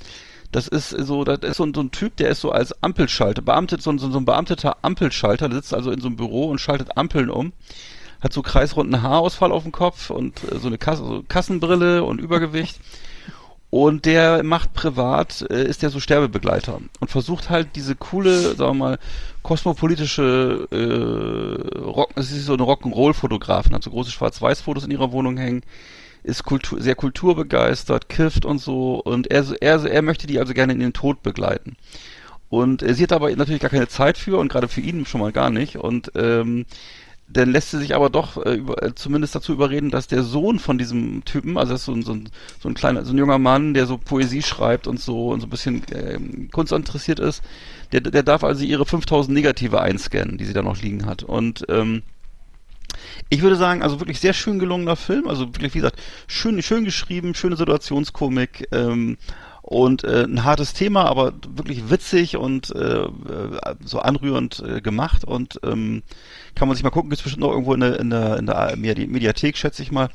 [0.53, 3.43] das ist so, das ist so ein, so ein Typ, der ist so als Ampelschalter,
[3.43, 6.59] beamtet, so, ein- so, ein beamteter Ampelschalter, der sitzt also in so einem Büro und
[6.61, 7.53] schaltet Ampeln um.
[8.21, 12.21] Hat so kreisrunden Haarausfall auf dem Kopf und äh, so eine Kasse, so Kassenbrille und
[12.21, 12.79] Übergewicht.
[13.71, 18.71] Und der macht privat, äh, ist der so Sterbebegleiter und versucht halt diese coole, sagen
[18.71, 18.99] wir mal,
[19.43, 25.37] kosmopolitische äh, Rock, es ist so eine Rock'n'Roll-Fotografin, hat so große Schwarz-Weiß-Fotos in ihrer Wohnung
[25.37, 25.63] hängen,
[26.23, 30.73] ist Kultur, sehr kulturbegeistert, kifft und so und er, er, er möchte die also gerne
[30.73, 31.77] in den Tod begleiten.
[32.49, 35.21] Und äh, sie hat aber natürlich gar keine Zeit für und gerade für ihn schon
[35.21, 36.65] mal gar nicht und ähm,
[37.31, 40.59] dann lässt sie sich aber doch äh, über, äh, zumindest dazu überreden, dass der Sohn
[40.59, 43.19] von diesem Typen, also das ist so ein, so ein, so ein kleiner, so ein
[43.19, 47.21] junger Mann, der so Poesie schreibt und so und so ein bisschen ähm, Kunst interessiert
[47.21, 47.43] ist,
[47.93, 51.23] der, der darf also ihre 5000 Negative einscannen, die sie da noch liegen hat.
[51.23, 52.03] Und ähm,
[53.29, 56.85] ich würde sagen, also wirklich sehr schön gelungener Film, also wirklich, wie gesagt, schön, schön
[56.85, 59.19] geschrieben, schöne Situationskomik, ähm,
[59.63, 63.09] und äh, ein hartes Thema, aber wirklich witzig und äh,
[63.85, 66.03] so anrührend äh, gemacht und ähm,
[66.55, 68.77] kann man sich mal gucken, gibt bestimmt noch irgendwo in der, in der, in der
[68.77, 70.09] Mediathek, schätze ich mal.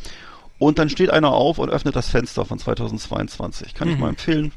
[0.60, 3.74] Und dann steht einer auf und öffnet das Fenster von 2022.
[3.74, 3.94] Kann mhm.
[3.94, 4.54] ich mal empfehlen,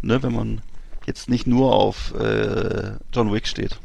[0.00, 0.62] ne, wenn man
[1.06, 3.78] jetzt nicht nur auf äh, John Wick steht.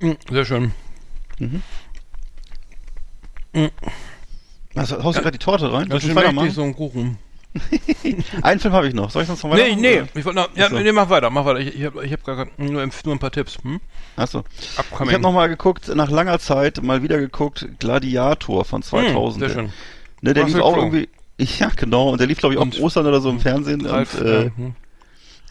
[0.00, 0.72] Mhm, sehr schön.
[1.38, 1.62] Mhm.
[3.54, 3.70] Mhm.
[4.74, 5.88] Also, haust du gerade die Torte rein?
[5.88, 7.18] Das ist richtig so ein Kuchen.
[8.42, 9.10] Einen Film habe ich noch.
[9.10, 9.64] Soll ich sonst noch weiter?
[9.64, 10.02] Nee, nee.
[10.14, 10.78] Ich wollt, noch, ja, so.
[10.78, 11.60] nee, mach weiter, mach weiter.
[11.60, 13.58] Ich, ich habe ich hab gar, nur, nur ein paar Tipps.
[13.62, 13.80] Hm?
[14.16, 14.44] Achso.
[14.58, 19.42] Ich habe nochmal geguckt, nach langer Zeit mal wieder geguckt, Gladiator von 2000.
[19.42, 19.72] Hm, sehr schön.
[20.22, 23.06] Ne, der lief auch irgendwie, ja genau, und der lief glaube ich auch und, Ostern
[23.06, 23.84] oder so im Fernsehen.
[23.84, 24.74] Ralf, und, äh, hm.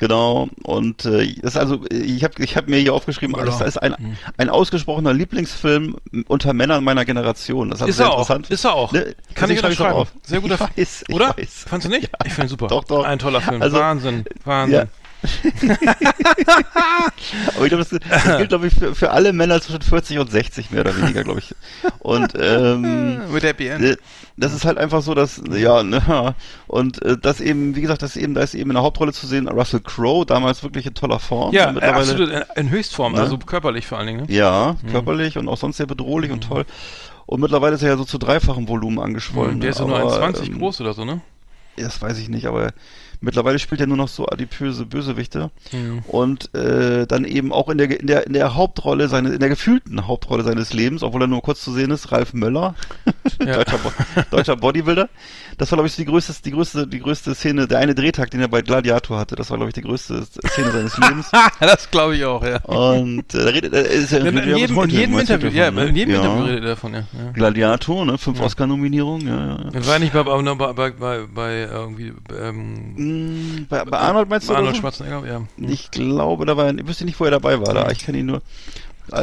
[0.02, 3.46] Genau, und äh, das ist also, ich habe ich hab mir hier aufgeschrieben, ja.
[3.46, 4.18] das ist ein, hm.
[4.36, 5.96] ein ausgesprochener Lieblingsfilm
[6.28, 7.70] unter Männern meiner Generation.
[7.70, 8.48] Das ist, ist sehr er interessant.
[8.48, 8.50] Auch.
[8.50, 8.92] Ist er auch.
[8.94, 9.16] Ne?
[9.36, 10.08] Kann ich unterschreiben.
[10.24, 10.96] Sehr guter Film.
[11.12, 11.38] Oder?
[11.38, 11.66] Weiß.
[11.68, 12.06] Fandst du nicht?
[12.06, 12.26] Ja.
[12.26, 12.66] Ich finde super.
[12.66, 13.04] Doch, doch.
[13.04, 13.62] Ein toller Film.
[13.62, 14.26] Also, Wahnsinn.
[14.44, 14.76] Wahnsinn.
[14.76, 14.86] Ja.
[17.56, 20.32] Aber ich glaube, das, das gilt, glaube ich, für, für alle Männer zwischen 40 und
[20.32, 21.54] 60 mehr oder weniger, glaube ich.
[22.00, 24.00] Und ähm, Mit Happy End.
[24.38, 26.36] das ist halt einfach so, dass, ja, ne,
[26.68, 29.28] und äh, das eben, wie gesagt, das eben, da ist eben in der Hauptrolle zu
[29.28, 31.54] sehen, Russell Crowe, damals wirklich in toller Form.
[31.54, 33.22] Ja, mittlerweile, absolut, in, in Höchstform, ne?
[33.22, 34.22] also körperlich vor allen Dingen.
[34.22, 34.34] Ne?
[34.34, 34.92] Ja, mhm.
[34.92, 36.36] körperlich und auch sonst sehr bedrohlich mhm.
[36.36, 36.66] und toll.
[37.28, 39.56] Und mittlerweile ist er ja so zu dreifachen Volumen angeschwollen.
[39.56, 41.22] Mhm, der ist ja nur 1,20 ähm, groß oder so, ne?
[41.78, 42.74] Das weiß ich nicht, aber
[43.24, 46.00] Mittlerweile spielt er nur noch so adipöse Bösewichte mhm.
[46.08, 49.50] und äh, dann eben auch in der in der in der Hauptrolle seine in der
[49.50, 52.74] gefühlten Hauptrolle seines Lebens, obwohl er nur kurz zu sehen ist, Ralf Möller,
[53.40, 53.56] ja.
[53.64, 53.80] deutscher,
[54.32, 55.08] deutscher Bodybuilder.
[55.60, 58.42] Das war glaube ich die größte die größte die größte Szene, der eine Drehtag, den
[58.42, 59.36] er bei Gladiator hatte.
[59.36, 61.30] Das war glaube ich die größte Szene seines Lebens.
[61.60, 62.60] das glaube ich auch, ja.
[62.64, 65.70] Und äh, da redet er ist ja in, in, jedem, in jedem Interview, davon, ja,
[65.70, 65.86] ne?
[65.86, 66.22] in jedem ja.
[66.22, 67.00] Interview redet er davon, ja.
[67.00, 67.32] ja.
[67.34, 68.42] Gladiator, ne, fünf.
[68.42, 69.88] Oscar-Nominierungen, ja, ja.
[69.88, 72.96] War nicht bei, bei, bei, bei, bei irgendwie ähm,
[73.70, 74.56] bei, bei Arnold meinst du?
[74.56, 74.82] Arnold so?
[74.82, 75.38] Schwarzenegger, ja.
[75.38, 75.48] Hm.
[75.70, 77.74] Ich glaube, da war, ich wüsste nicht, wo er dabei war.
[77.74, 77.90] Da.
[77.92, 78.42] Ich kenne ihn nur.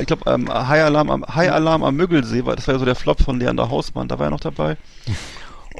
[0.00, 2.84] Ich glaube, ähm, High Alarm am High Alarm am Müggelsee, war, das war ja so
[2.84, 4.76] der Flop von Leander Hausmann, da war er noch dabei.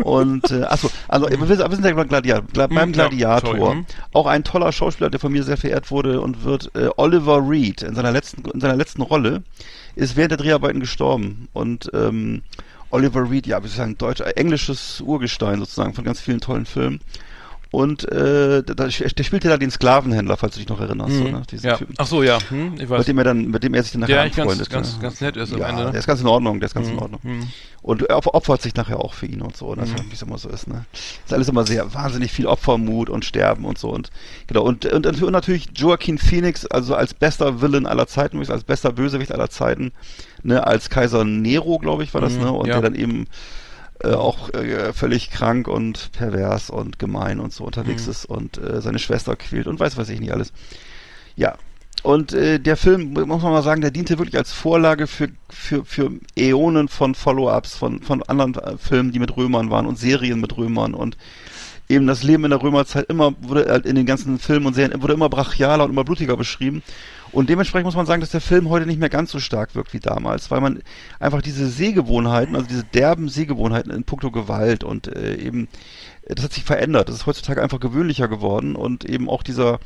[0.05, 3.59] Und äh, achso, also wir, wir sind ja Gladiator, Gla beim hm, Gladiator.
[3.59, 3.87] Ja, hm.
[4.13, 7.83] auch ein toller Schauspieler, der von mir sehr verehrt wurde und wird äh, Oliver Reed
[7.83, 9.43] in seiner letzten in seiner letzten Rolle
[9.97, 12.43] ist während der Dreharbeiten gestorben und ähm,
[12.91, 16.41] Oliver Reed, ja, wie soll ich sagen, deutsch, äh, englisches Urgestein sozusagen von ganz vielen
[16.41, 17.01] tollen Filmen.
[17.71, 21.13] Und äh, der spielt ja da den Sklavenhändler, falls du dich noch erinnerst.
[21.13, 21.19] Mhm.
[21.19, 21.43] So, ne?
[21.63, 21.77] ja.
[21.77, 21.95] Typen.
[21.99, 22.39] Ach so, ja.
[22.49, 22.99] Hm, ich weiß.
[23.01, 24.71] Mit dem er dann, mit dem er sich dann nachher ja, anfreundet.
[24.71, 25.85] Ganz, ganz, ganz nett ist am ja, Ende.
[25.85, 25.91] Ne?
[25.91, 26.95] Der ist ganz in Ordnung, der ist ganz mhm.
[26.95, 27.21] in Ordnung.
[27.23, 27.49] Mhm.
[27.83, 29.83] Und er opfert sich nachher auch für ihn und so, ne?
[29.83, 30.11] mhm.
[30.11, 30.67] wie es immer so ist.
[30.67, 30.87] Ne?
[31.27, 34.11] Ist alles immer sehr wahnsinnig viel Opfermut und Sterben und so und
[34.47, 38.93] genau und und, und natürlich Joaquin Phoenix, also als bester Villain aller Zeiten, als bester
[38.93, 39.93] Bösewicht aller Zeiten,
[40.43, 42.41] ne, als Kaiser Nero, glaube ich, war das, mhm.
[42.41, 42.75] ne, und ja.
[42.75, 43.27] der dann eben
[44.03, 48.11] äh, auch äh, völlig krank und pervers und gemein und so unterwegs mhm.
[48.11, 50.53] ist und äh, seine Schwester quält und weiß was ich nicht alles.
[51.37, 51.57] Ja.
[52.05, 55.85] Und äh, der Film, muss man mal sagen, der diente wirklich als Vorlage für, für,
[55.85, 60.41] für Äonen von Follow-ups, von, von anderen äh, Filmen, die mit Römern waren und Serien
[60.41, 61.17] mit Römern und
[61.89, 65.03] eben das Leben in der Römerzeit immer, wurde halt in den ganzen Filmen und Serien,
[65.03, 66.83] wurde immer brachialer und immer blutiger beschrieben.
[67.33, 69.93] Und dementsprechend muss man sagen, dass der Film heute nicht mehr ganz so stark wirkt
[69.93, 70.83] wie damals, weil man
[71.21, 75.69] einfach diese Sehgewohnheiten, also diese derben Sehgewohnheiten in puncto Gewalt und äh, eben,
[76.27, 77.09] das hat sich verändert.
[77.09, 79.79] Das ist heutzutage einfach gewöhnlicher geworden und eben auch dieser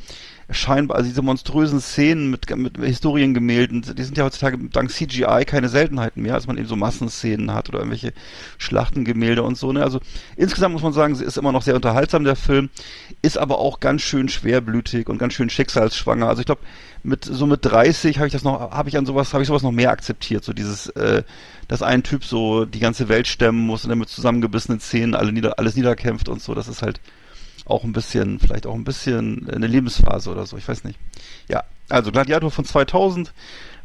[0.51, 5.68] scheinbar, also diese monströsen Szenen mit, mit Historiengemälden, die sind ja heutzutage dank CGI keine
[5.68, 8.12] Seltenheiten mehr, als man eben so Massenszenen hat oder irgendwelche
[8.59, 9.72] Schlachtengemälde und so.
[9.72, 9.82] Ne?
[9.82, 10.01] Also
[10.36, 12.70] insgesamt muss man sagen, sie ist immer noch sehr unterhaltsam, der Film,
[13.22, 16.28] ist aber auch ganz schön schwerblütig und ganz schön schicksalsschwanger.
[16.28, 16.62] Also ich glaube,
[17.03, 19.62] mit so mit 30 habe ich das noch, habe ich an sowas, habe ich sowas
[19.62, 21.22] noch mehr akzeptiert, so dieses, äh,
[21.68, 25.32] dass ein Typ so die ganze Welt stemmen muss und dann mit zusammengebissenen Zähnen alle
[25.32, 27.00] nieder, alles niederkämpft und so, das ist halt
[27.64, 30.98] auch ein bisschen, vielleicht auch ein bisschen eine Lebensphase oder so, ich weiß nicht.
[31.48, 33.32] Ja, also Gladiator von 2000.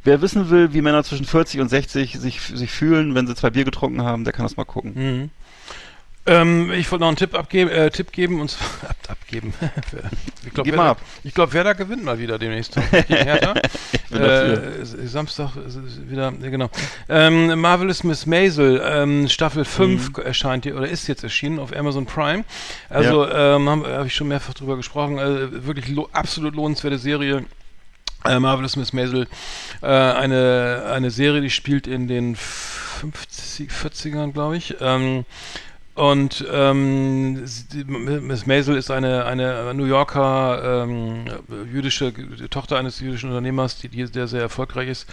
[0.04, 3.50] Wer wissen will, wie Männer zwischen 40 und 60 sich, sich fühlen, wenn sie zwei
[3.50, 4.94] Bier getrunken haben, der kann das mal gucken.
[4.96, 5.30] Mhm.
[6.28, 9.54] Ähm, ich wollte noch einen Tipp, abgeben, äh, Tipp geben und zwar ab, abgeben.
[10.46, 11.02] ich glaube, Werder, ab.
[11.24, 12.76] Ich glaub, Werder gewinnt mal wieder demnächst.
[14.10, 16.70] Äh, Samstag ist wieder, ja, genau.
[17.10, 20.24] Ähm, Marvelous Miss Maisel, ähm, Staffel 5 mhm.
[20.24, 22.46] erscheint hier oder ist jetzt erschienen auf Amazon Prime.
[22.90, 23.58] Also ja.
[23.58, 25.20] ähm, habe hab ich schon mehrfach drüber gesprochen.
[25.20, 27.44] Also, wirklich lo absolut lohnenswerte Serie
[28.26, 29.28] äh, Marvelous Miss Maisel,
[29.82, 34.76] äh, eine, eine Serie, die spielt in den 50, 40ern, glaube ich.
[34.82, 35.26] Ähm,
[35.98, 37.44] und ähm,
[38.22, 41.26] Miss Maisel ist eine, eine New Yorker ähm,
[41.72, 42.14] jüdische
[42.50, 45.10] Tochter eines jüdischen Unternehmers, die, die der sehr erfolgreich ist.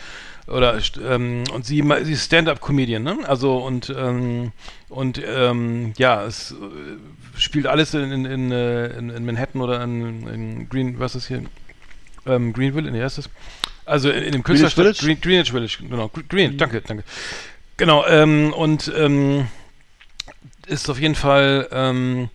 [0.47, 0.79] Oder
[1.09, 3.19] ähm, und sie, sie ist Stand-up-Comedian, ne?
[3.27, 4.53] Also und ähm,
[4.91, 9.83] und ähm, ja, es äh, spielt alles in, in, in, äh, in, in Manhattan oder
[9.83, 11.43] in, in Green, was ist hier?
[12.27, 13.31] Ähm, Greenville, nee, heißt das?
[13.87, 15.07] Also in, in dem Greenwich Künstlerstadt Village?
[15.07, 16.07] Green, Greenwich Village, genau.
[16.07, 17.05] Gre- Green, danke, danke.
[17.79, 19.49] Genau, ähm, und ähm,
[20.67, 22.31] ist auf jeden Fall ähm,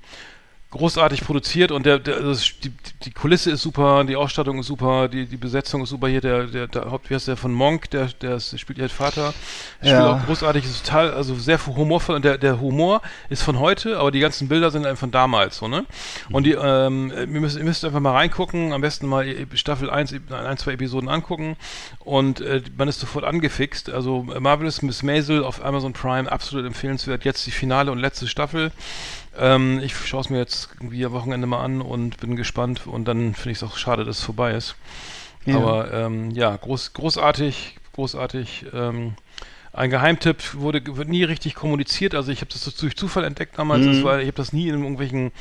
[0.72, 2.72] großartig produziert und der, der also die,
[3.04, 6.08] die Kulisse ist super, die Ausstattung ist super, die, die Besetzung ist super.
[6.08, 8.78] Hier der, der, der Haupt, wie heißt der von Monk, der, der, ist, der spielt
[8.78, 9.34] ihr Vater,
[9.80, 10.14] spielt Ja.
[10.14, 14.12] auch großartig, ist total, also sehr humorvoll und der, der Humor ist von heute, aber
[14.12, 15.86] die ganzen Bilder sind einfach von damals, so, ne?
[16.32, 19.90] Und die, ähm, ihr müsst, ihr müsst einfach mal reingucken, am besten mal e- Staffel
[19.90, 21.56] 1, e- ein, zwei Episoden angucken
[22.00, 23.90] und äh, man ist sofort angefixt.
[23.90, 27.26] Also Marvelous Miss Maisel auf Amazon Prime, absolut empfehlenswert.
[27.26, 28.72] Jetzt die finale und letzte Staffel.
[29.38, 33.08] Ähm, ich schaue es mir jetzt irgendwie am Wochenende mal an und bin gespannt und
[33.08, 34.76] dann finde ich es auch schade, dass es vorbei ist.
[35.46, 35.58] Ja.
[35.58, 38.66] Aber ähm, ja, groß, großartig, großartig.
[38.74, 39.14] Ähm,
[39.72, 42.16] ein Geheimtipp wurde, wird nie richtig kommuniziert.
[42.16, 43.86] Also ich habe das durch Zufall entdeckt damals.
[43.86, 44.04] Mhm.
[44.04, 45.32] War, ich habe das nie in irgendwelchen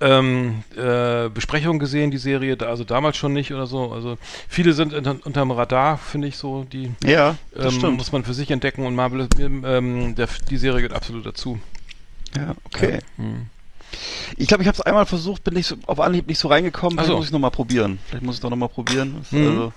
[0.00, 2.56] ähm, äh, Besprechungen gesehen, die Serie.
[2.56, 3.92] Da, also damals schon nicht oder so.
[3.92, 4.16] Also
[4.48, 6.64] viele sind unter, unterm Radar, finde ich so.
[6.64, 7.96] Die Ja, das ähm, stimmt.
[7.98, 11.58] muss man für sich entdecken und Marvel, ähm, der, die Serie gehört absolut dazu.
[12.36, 12.98] Ja, okay.
[13.16, 13.46] Hm.
[14.36, 16.92] Ich glaube, ich habe es einmal versucht, bin nicht so, auf Anhieb nicht so reingekommen.
[16.98, 17.16] Vielleicht so.
[17.16, 17.98] muss ich nochmal probieren.
[18.06, 19.24] Vielleicht muss ich doch nochmal probieren.
[19.30, 19.72] Mhm.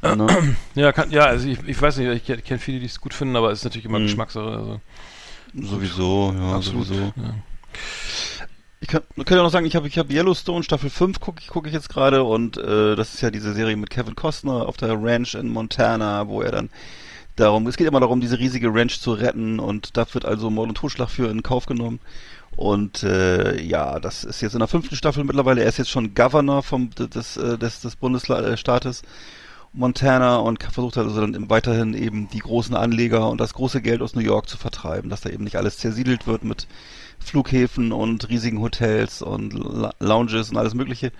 [0.00, 0.56] also, ne?
[0.74, 3.14] Ja, kann, ja, also ich, ich weiß nicht, ich kenne kenn viele, die es gut
[3.14, 4.04] finden, aber es ist natürlich immer Mhm.
[4.04, 4.48] Geschmackssache.
[4.48, 4.80] Also
[5.54, 6.86] Sowieso, ja, absolut.
[6.86, 7.12] sowieso.
[7.16, 7.34] Ja.
[8.80, 11.40] Ich kann, man kann ja noch sagen, ich habe ich hab Yellowstone Staffel 5 gucke
[11.42, 14.66] ich, guck ich jetzt gerade und äh, das ist ja diese Serie mit Kevin Costner
[14.68, 16.70] auf der Ranch in Montana, wo er dann
[17.40, 20.68] darum, es geht immer darum, diese riesige Ranch zu retten und da wird also Mord
[20.68, 22.00] und Totschlag für in Kauf genommen.
[22.56, 25.62] Und äh, ja, das ist jetzt in der fünften Staffel mittlerweile.
[25.62, 29.02] Er ist jetzt schon Governor vom des äh, des, des Bundesstaates
[29.72, 34.14] Montana und versucht also dann weiterhin eben die großen Anleger und das große Geld aus
[34.14, 36.66] New York zu vertreiben, dass da eben nicht alles zersiedelt wird mit
[37.18, 39.52] Flughäfen und riesigen Hotels und
[40.00, 41.12] Lounges und alles Mögliche.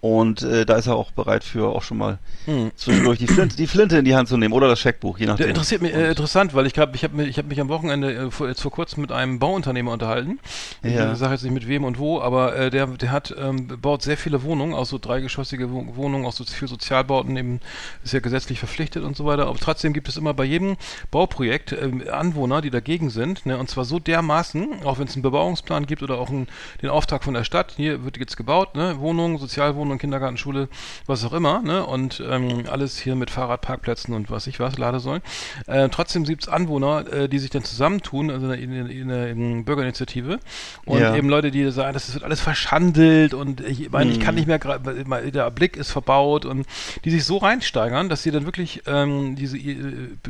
[0.00, 2.70] Und äh, da ist er auch bereit für auch schon mal Hm.
[2.74, 5.48] zwischendurch die Flinte, die Flinte in die Hand zu nehmen oder das Scheckbuch, je nachdem.
[5.50, 8.14] interessiert mich äh, interessant, weil ich glaube, ich habe mich, ich hab mich am Wochenende
[8.14, 10.38] äh, vor, jetzt vor kurzem mit einem Bauunternehmer unterhalten.
[10.82, 11.12] Ich Ja.
[11.12, 14.00] äh, sage jetzt nicht mit wem und wo, aber äh, der, der hat ähm, baut
[14.02, 17.60] sehr viele Wohnungen, auch so dreigeschossige Wo- Wohnungen, auch so für Sozialbauten eben
[18.02, 19.48] ist ja gesetzlich verpflichtet und so weiter.
[19.48, 20.76] Aber trotzdem gibt es immer bei jedem
[21.10, 25.22] Bauprojekt ähm, Anwohner, die dagegen sind, ne, und zwar so dermaßen, auch wenn es einen
[25.22, 26.48] Bebauungsplan gibt oder auch einen,
[26.80, 30.68] den Auftrag von der Stadt, hier wird jetzt gebaut, ne, Wohnungen, Sozialwohnungen, Kindergarten, Schule,
[31.06, 35.22] was auch immer, ne, und ähm, alles hier mit Fahrradparkplätzen und was ich was, Ladesäulen.
[35.66, 39.64] Äh, trotzdem gibt es Anwohner, äh, die sich dann zusammentun, also in, in, in, in
[39.64, 40.38] Bürgerinitiative
[40.84, 41.14] und Ja.
[41.14, 44.40] eben Leute, die sagen, das wird alles verschandelt und ich meine, ich kann Mhm.
[44.40, 46.66] nicht mehr, der Blick ist verbaut und
[47.04, 49.74] die sich so reinsteigern, dass sie dann wirklich ähm, diese äh,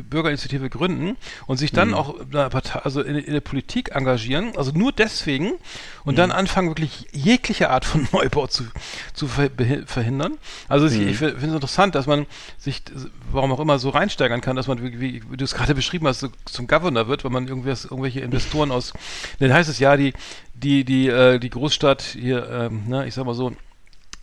[0.09, 4.53] Bürgerinitiative gründen und sich dann auch in der Partei, also in, in der Politik engagieren,
[4.57, 5.51] also nur deswegen
[6.03, 6.17] und Mhm.
[6.17, 8.63] dann anfangen wirklich jegliche Art von Neubau zu,
[9.13, 9.49] zu ver
[9.85, 10.37] verhindern.
[10.67, 11.07] Also ich, Mhm.
[11.07, 12.25] ich finde es interessant, dass man
[12.57, 12.81] sich,
[13.31, 16.07] warum auch immer, so reinsteigern kann, dass man, wie, wie, wie du es gerade beschrieben
[16.07, 18.93] hast, so zum Governor wird, weil man irgendwas, irgendwelche Investoren aus,
[19.39, 20.13] dann heißt es ja, die,
[20.53, 23.51] die, die, äh, die Großstadt hier, ähm, ne, ich sag mal so,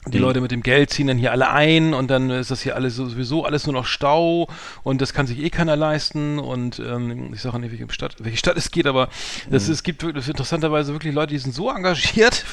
[0.07, 0.19] die.
[0.19, 2.97] Leute mit dem Geld ziehen dann hier alle ein und dann ist das hier alles
[2.97, 4.49] so- sowieso alles nur noch Stau
[4.83, 8.39] und das kann sich eh keiner leisten und ähm, ich sage nicht, welche Stadt, welche
[8.39, 9.09] Stadt es geht, aber
[9.51, 9.73] das, Mhm.
[9.75, 12.45] es gibt wirklich, interessanterweise wirklich Leute, die sind so engagiert,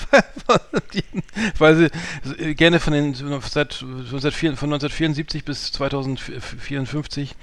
[0.94, 1.04] die,
[1.60, 1.90] weil sie
[2.44, 7.36] äh, gerne von den seit, seit vier- von 1974 bis 2054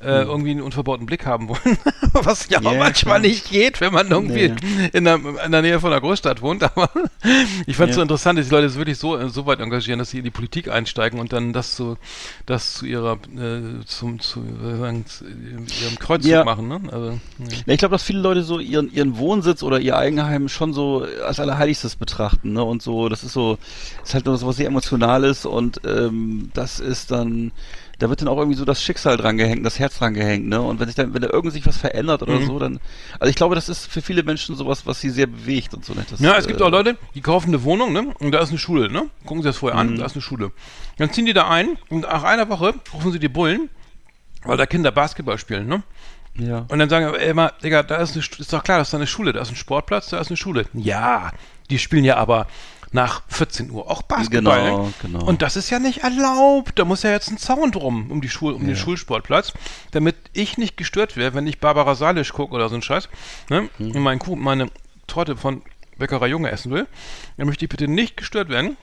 [0.00, 1.78] äh, irgendwie einen unverbauten Blick haben wollen,
[2.12, 2.60] was ja.
[2.60, 3.18] Ja, manchmal klar.
[3.30, 4.88] nicht geht, wenn man irgendwie Nee.
[4.92, 6.88] in, der, in der Nähe von einer Großstadt wohnt, aber
[7.66, 8.02] ich fand es so Ja.
[8.04, 10.68] interessant, dass die Leute sich wirklich so, so weit engagieren, dass sie in die Politik
[10.68, 11.96] einsteigen und dann das zu,
[12.46, 14.42] das zu ihrer, äh, zum, zu,
[14.78, 16.44] sagen, zu ihrem Kreuzzug Ja.
[16.44, 16.80] machen, ne?
[16.92, 17.10] Also.
[17.66, 21.06] Ja, ich glaube, dass viele Leute so ihren, ihren Wohnsitz oder ihr Eigenheim schon so
[21.26, 22.62] als Allerheiligstes betrachten, ne?
[22.62, 23.58] Und so, das ist so,
[24.04, 27.50] ist halt nur so was sehr Emotionales und ähm, das ist dann,
[27.98, 30.60] da wird dann auch irgendwie so das Schicksal dran gehängt, das Herz dran gehängt, ne?
[30.60, 32.46] Und wenn sich dann, wenn da irgend sich was verändert oder Mhm.
[32.46, 32.80] so, dann,
[33.18, 35.94] also ich glaube, das ist für viele Menschen sowas, was sie sehr bewegt und so,
[35.94, 36.04] ne?
[36.08, 38.14] Das, Ja, es gibt äh, auch Leute, die kaufen eine Wohnung, ne?
[38.20, 39.08] Und da ist eine Schule, ne?
[39.26, 39.98] Gucken Sie das vorher an, Mhm.
[39.98, 40.52] da ist eine Schule.
[40.98, 43.68] Dann ziehen die da ein und nach einer Woche rufen sie die Bullen,
[44.44, 45.82] weil da Kinder Basketball spielen, ne?
[46.36, 46.66] Ja.
[46.68, 49.08] Und dann sagen wir immer, Digga, da ist, eine, ist doch klar, das ist eine
[49.08, 50.66] Schule, da ist ein Sportplatz, da ist eine Schule.
[50.72, 51.32] Ja,
[51.68, 52.46] die spielen ja aber
[52.92, 54.64] nach 14 Uhr auch Basketball.
[54.64, 55.24] Genau, genau.
[55.24, 56.78] Und das ist ja nicht erlaubt.
[56.78, 59.52] Da muss ja jetzt ein Zaun drum um die Schul um den Schulsportplatz,
[59.90, 63.08] damit ich nicht gestört werde, wenn ich Barbara Salisch gucke oder so ein Scheiß,
[63.50, 63.68] ne?
[63.76, 63.92] Hm.
[63.92, 64.70] Und mein Kuh, meine
[65.06, 65.62] Torte von
[65.98, 66.86] Bäckerei Junge essen will,
[67.36, 68.76] dann möchte ich bitte nicht gestört werden.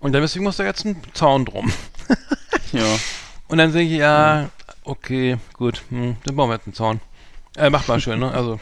[0.00, 1.72] Und dann deswegen muss da jetzt ein Zaun drum.
[2.72, 2.84] Ja.
[3.48, 4.48] Und dann denke ich, ja,
[4.84, 7.00] okay, gut, hm, dann bauen wir jetzt einen Zaun.
[7.56, 8.30] Äh, macht mal schön, ne?
[8.30, 8.60] Also,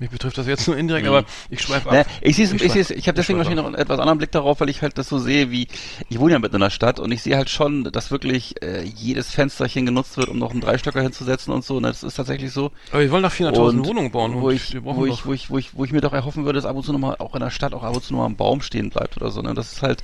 [0.00, 1.94] mich betrifft das jetzt nur indirekt, aber ich schweife ab.
[1.94, 4.58] Ne, ich sehe ich, seh's- ich habe deswegen wahrscheinlich noch einen etwas anderen Blick darauf,
[4.60, 5.68] weil ich halt das so sehe, wie
[6.08, 8.82] ich wohne ja mitten in der Stadt und ich sehe halt schon, dass wirklich äh,
[8.82, 11.76] jedes Fensterchen genutzt wird, um noch einen Dreistöcker hinzusetzen und so.
[11.76, 12.72] Und das ist tatsächlich so.
[12.90, 14.40] Aber wir wollen doch 400.000 Und Wohnungen bauen.
[14.40, 16.64] wo ich, wo, ich, wo, ich, wo, ich, wo ich mir doch erhoffen würde, dass
[16.66, 18.62] ab und zu nochmal auch in der Stadt auch ab und zu nochmal ein Baum
[18.62, 19.42] stehen bleibt oder so.
[19.42, 19.54] Ne?
[19.54, 20.02] Das ist halt,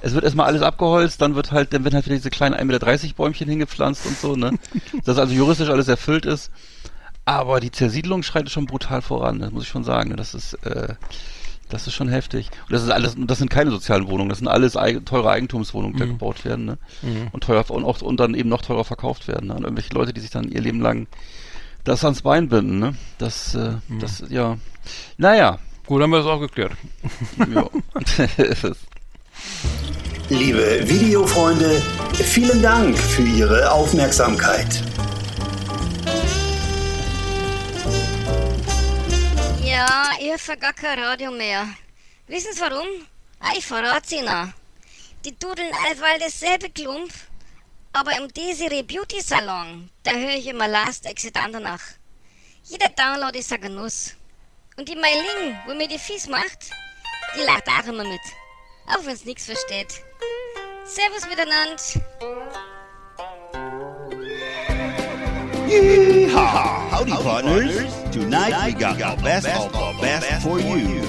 [0.00, 2.64] es wird erstmal alles abgeholzt, dann wird halt, dann werden halt wieder diese kleinen 1,30
[2.64, 4.52] Meter Bäumchen hingepflanzt und so, ne?
[5.04, 6.50] Dass also juristisch alles erfüllt ist.
[7.28, 10.16] Aber die Zersiedlung schreitet schon brutal voran, das muss ich schon sagen.
[10.16, 10.94] Das ist, äh,
[11.68, 12.48] das ist schon heftig.
[12.62, 15.94] Und das ist alles, das sind keine sozialen Wohnungen, das sind alles eig teure Eigentumswohnungen,
[15.94, 16.78] die da gebaut werden, ne?
[17.32, 19.48] Und teuer und auch und dann eben noch teurer verkauft werden.
[19.48, 19.54] Ne?
[19.56, 21.06] Und irgendwelche Leute, die sich dann ihr Leben lang
[21.84, 22.94] das ans Bein binden, ne?
[23.18, 24.56] Das, äh, das, ja.
[25.18, 25.58] Naja.
[25.84, 26.72] Gut, haben wir das auch geklärt.
[27.54, 27.68] ja.
[30.30, 31.82] Liebe Videofreunde,
[32.14, 34.82] vielen Dank für Ihre Aufmerksamkeit.
[39.78, 41.68] Ja, ich hab gar kein Radio mehr.
[42.26, 42.88] Wissen Sie warum?
[43.38, 44.52] Ah, ich verrat's Ihnen.
[45.24, 47.12] Die dudeln allweil dasselbe Klump,
[47.92, 51.82] aber im Desiree Beauty Salon, da höre ich immer Last Exit Andernach.
[52.64, 54.16] Jeder Download ist ein Genuss.
[54.76, 56.70] Und die Meiling, wo mir die Fies macht,
[57.36, 58.20] die lacht auch immer mit.
[58.88, 60.02] Auch wenn's nix versteht.
[60.86, 61.80] Servus miteinander.
[65.68, 66.88] Yeehaw!
[66.88, 67.92] Howdy, partners.
[68.10, 71.02] Tonight we got the best of the best for you.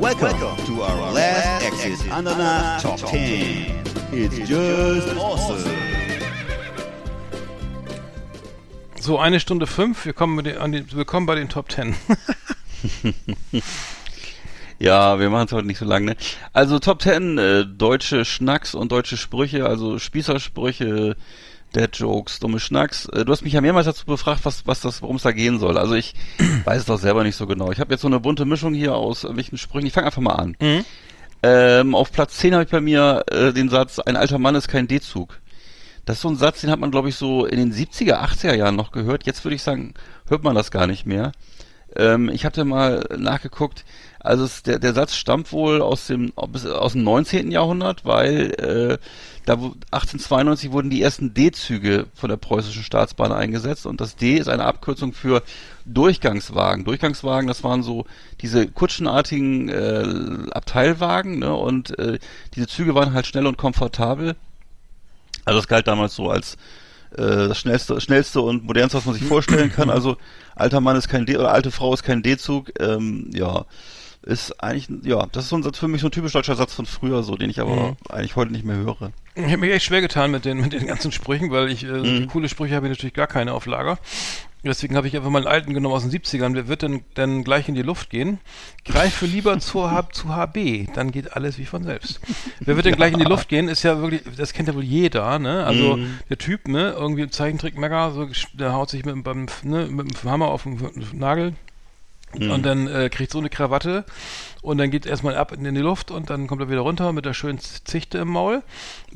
[0.00, 3.84] Welcome to our last Exit Ananas Top 10.
[4.10, 5.70] It's just awesome.
[8.98, 10.04] So, eine Stunde fünf.
[10.04, 11.94] Wir kommen, mit den, an den, willkommen bei den Top Ten.
[14.82, 16.16] Ja, wir machen es heute nicht so lang, ne?
[16.52, 21.14] Also Top 10 äh, deutsche Schnacks und deutsche Sprüche, also Spießersprüche,
[21.74, 23.06] Dead Jokes, dumme Schnacks.
[23.06, 25.58] Äh, du hast mich ja mehrmals dazu befragt, was, was das, worum es da gehen
[25.58, 25.78] soll.
[25.78, 26.14] Also ich
[26.64, 27.72] weiß es doch selber nicht so genau.
[27.72, 29.86] Ich habe jetzt so eine bunte Mischung hier aus irgendwelchen Sprüchen.
[29.86, 30.56] Ich fange einfach mal an.
[31.42, 34.68] Ähm, auf Platz 10 habe ich bei mir äh, den Satz, ein alter Mann ist
[34.68, 35.40] kein D-Zug.
[36.04, 38.54] Das ist so ein Satz, den hat man, glaube ich, so in den 70er, 80er
[38.54, 39.24] Jahren noch gehört.
[39.24, 39.94] Jetzt würde ich sagen,
[40.28, 41.32] hört man das gar nicht mehr.
[41.96, 43.84] Ähm, ich hatte mal nachgeguckt,
[44.22, 47.50] also es, der, der Satz stammt wohl aus dem, aus dem 19.
[47.50, 48.98] Jahrhundert, weil äh,
[49.44, 54.36] da wo- 1892 wurden die ersten D-Züge von der preußischen Staatsbahn eingesetzt und das D
[54.36, 55.42] ist eine Abkürzung für
[55.84, 56.84] Durchgangswagen.
[56.84, 58.06] Durchgangswagen, das waren so
[58.40, 61.52] diese kutschenartigen äh, Abteilwagen ne?
[61.54, 62.20] und äh,
[62.54, 64.36] diese Züge waren halt schnell und komfortabel.
[65.44, 66.54] Also das galt damals so als
[67.16, 69.90] äh, das schnellste, schnellste und modernste, was man sich vorstellen kann.
[69.90, 70.16] Also
[70.54, 72.70] alter Mann ist kein D oder alte Frau ist kein D-Zug.
[72.80, 73.64] Ähm, ja,
[74.22, 76.74] ist eigentlich, ja, das ist so ein Satz für mich so ein typisch deutscher Satz
[76.74, 79.12] von früher, so den ich aber eigentlich heute nicht mehr höre.
[79.34, 81.88] Ich habe mich echt schwer getan mit den, mit den ganzen Sprüchen, weil ich, äh,
[81.88, 82.26] Mhm.
[82.28, 83.98] coole Sprüche habe ich natürlich gar keine auf Lager.
[84.64, 86.54] Deswegen habe ich einfach mal einen alten genommen aus den 70ern.
[86.54, 88.38] Wer wird denn dann gleich in die Luft gehen?
[88.84, 92.20] Greife lieber zu, zu HB, dann geht alles wie von selbst.
[92.60, 94.84] Wer wird denn gleich in die Luft gehen, ist ja wirklich, das kennt ja wohl
[94.84, 95.64] jeder, ne?
[95.66, 96.20] Also Mhm.
[96.30, 100.46] der Typ, ne, irgendwie Zeichentrick-Mecker, so, der haut sich mit, beim, ne, mit dem Hammer
[100.48, 100.78] auf den
[101.14, 101.54] Nagel
[102.38, 102.50] Mhm.
[102.50, 104.04] und dann äh, kriegt so eine Krawatte
[104.62, 107.24] und dann geht erstmal ab in, die Luft und dann kommt er wieder runter mit
[107.24, 108.62] der schönen Zichte im Maul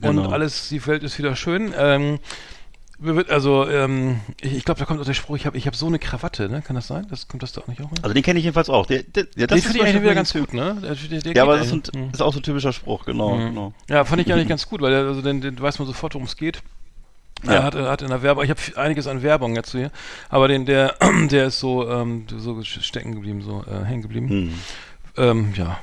[0.01, 0.23] Genau.
[0.27, 1.73] und alles, die Welt ist wieder schön.
[1.77, 2.19] Ähm,
[3.29, 5.87] also, ähm, ich, ich glaube, da kommt auch der Spruch, ich habe ich hab so
[5.87, 6.63] eine Krawatte, ne?
[6.63, 7.07] Kann das sein?
[7.11, 7.99] Das, kommt das da auch nicht auch hin?
[8.01, 8.87] Also den kenne ich jedenfalls auch.
[8.87, 10.79] Der, der, ja, Den ist finde ich eigentlich wieder ganz gut, ne?
[10.83, 13.37] Der, der, der Ja, aber das ist, ein, ist auch so ein typischer Spruch, genau,
[13.37, 13.47] Mhm.
[13.49, 13.75] genau.
[13.91, 16.27] Ja, fand ich eigentlich ganz gut, weil der, also den, den weiß man sofort, worum
[16.27, 16.63] es geht.
[17.45, 17.53] Ja.
[17.53, 19.91] Er hat, hat in der Werbung, ich habe einiges an Werbung jetzt hier,
[20.29, 20.95] aber den, der,
[21.31, 24.29] der ist so, ähm, so stecken geblieben, so äh, hängen geblieben.
[24.29, 24.55] Hm.
[25.17, 25.79] Ähm, ja,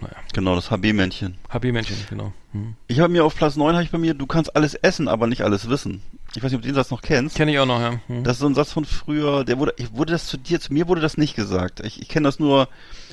[0.00, 0.14] naja.
[0.32, 1.38] Genau, das HB-Männchen.
[1.48, 2.32] HB-Männchen, genau.
[2.52, 2.74] Mhm.
[2.86, 5.26] Ich habe mir auf Platz 9 habe ich bei mir, du kannst alles essen, aber
[5.26, 6.02] nicht alles wissen.
[6.34, 7.36] Ich weiß nicht, ob du den Satz noch kennst.
[7.36, 8.00] Kenne ich auch noch, ja.
[8.06, 8.22] Mhm.
[8.22, 10.72] Das ist so ein Satz von früher, der wurde, ich, wurde das zu dir, zu
[10.72, 11.80] mir wurde das nicht gesagt.
[11.80, 12.68] Ich, ich kenne das nur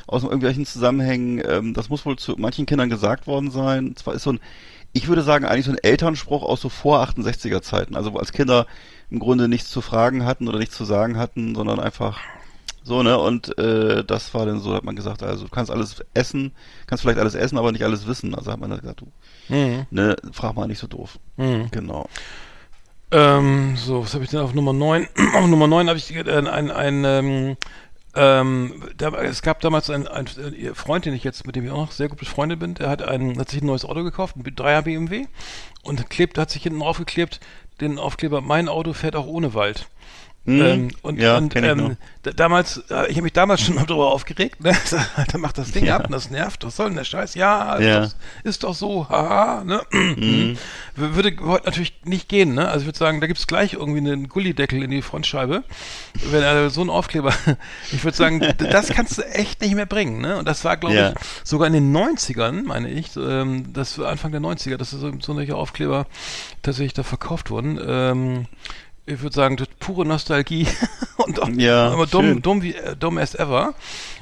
[0.07, 3.95] aus irgendwelchen Zusammenhängen, ähm, das muss wohl zu manchen Kindern gesagt worden sein.
[3.95, 4.39] Zwar ist so ein,
[4.95, 8.31] ich würde sagen, eigentlich so ein Elternspruch aus so vor 68er Zeiten, also wo als
[8.31, 8.65] Kinder
[9.11, 12.17] im Grunde nichts zu fragen hatten oder nichts zu sagen hatten, sondern einfach
[12.81, 13.17] so, ne?
[13.17, 16.53] Und äh, das war dann so, hat man gesagt, also du kannst alles essen,
[16.87, 18.33] kannst vielleicht alles essen, aber nicht alles wissen.
[18.35, 19.07] Also hat man dann gesagt, du,
[19.49, 19.85] Mhm.
[19.91, 21.19] ne, frag mal nicht so doof.
[21.35, 21.69] Mhm.
[21.71, 22.07] Genau.
[23.11, 25.07] Ähm, so, was habe ich denn auf Nummer 9?
[25.35, 27.57] auf Nummer 9 habe ich äh, ein, ein, ähm,
[28.15, 30.27] Ähm, da, es gab damals einen, einen
[30.73, 33.01] Freund, den ich jetzt, mit dem ich auch noch sehr gut befreundet bin, der hat,
[33.01, 35.25] ein, hat sich ein neues Auto gekauft, ein 3er BMW
[35.83, 37.41] und klebt, hat sich hinten draufgeklebt,
[37.81, 39.87] den Aufkleber, mein Auto fährt auch ohne Wald.
[40.47, 40.61] Mhm.
[40.61, 44.63] Ähm, und Ja, und ähm, da, damals, äh, ich habe mich damals schon darüber aufgeregt,
[44.63, 44.73] ne?
[45.15, 45.95] Alter, macht das Ding Ja.
[45.97, 47.33] ab und das nervt, was soll denn der Scheiß?
[47.33, 48.03] Ja, Ja.
[48.03, 49.81] Ist, doch, ist doch so, haha, ne?
[49.91, 50.57] Mhm.
[50.95, 52.67] W- Würde heute natürlich nicht gehen, ne?
[52.67, 55.63] Also ich würde sagen, da gibt's gleich irgendwie einen Gullideckel in die Frontscheibe.
[56.31, 57.33] Wenn er so ein Aufkleber,
[57.91, 60.37] ich würde sagen, das kannst du echt nicht mehr bringen, ne?
[60.37, 61.09] Und das war, glaube Ja.
[61.09, 64.99] ich, sogar in den 90ern, meine ich, ähm, das war Anfang der 90er, dass so,
[64.99, 66.05] so solche Aufkleber
[66.61, 67.79] tatsächlich da verkauft wurden.
[67.85, 68.45] Ähm,
[69.05, 70.67] ich würde sagen, das pure Nostalgie
[71.17, 73.73] und auch, Ja, aber dumm, dumm wie äh, dumm as ever.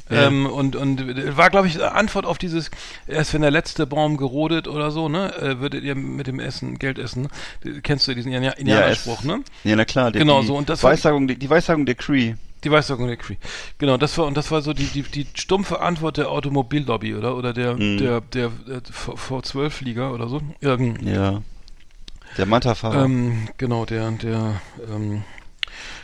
[0.10, 0.28] Ja.
[0.28, 2.70] Ähm, und und äh, war, glaube ich, Antwort auf dieses,
[3.08, 6.78] erst wenn der letzte Baum gerodet oder so, ne, äh, würdet ihr mit dem Essen
[6.78, 7.30] Geld essen.
[7.64, 9.40] Äh, Kennst du diesen Indianer- Indianerspruch, es- ne?
[9.64, 10.12] Ja, na klar.
[10.12, 12.36] Die, Genau die so, und das Weissagung, die, die Weissagung der Cree.
[12.66, 13.38] Die Weissagung der Cree.
[13.78, 17.36] Genau, das war und das war so die, die, die stumpfe Antwort der Automobillobby, oder?
[17.38, 17.98] Oder der, Mhm.
[17.98, 20.42] der, der, der V- V12-Flieger oder so.
[20.60, 21.42] Irgend, Ja.
[22.38, 23.06] Der Manta-Fahrer.
[23.06, 25.24] ähm, genau, der, der ähm,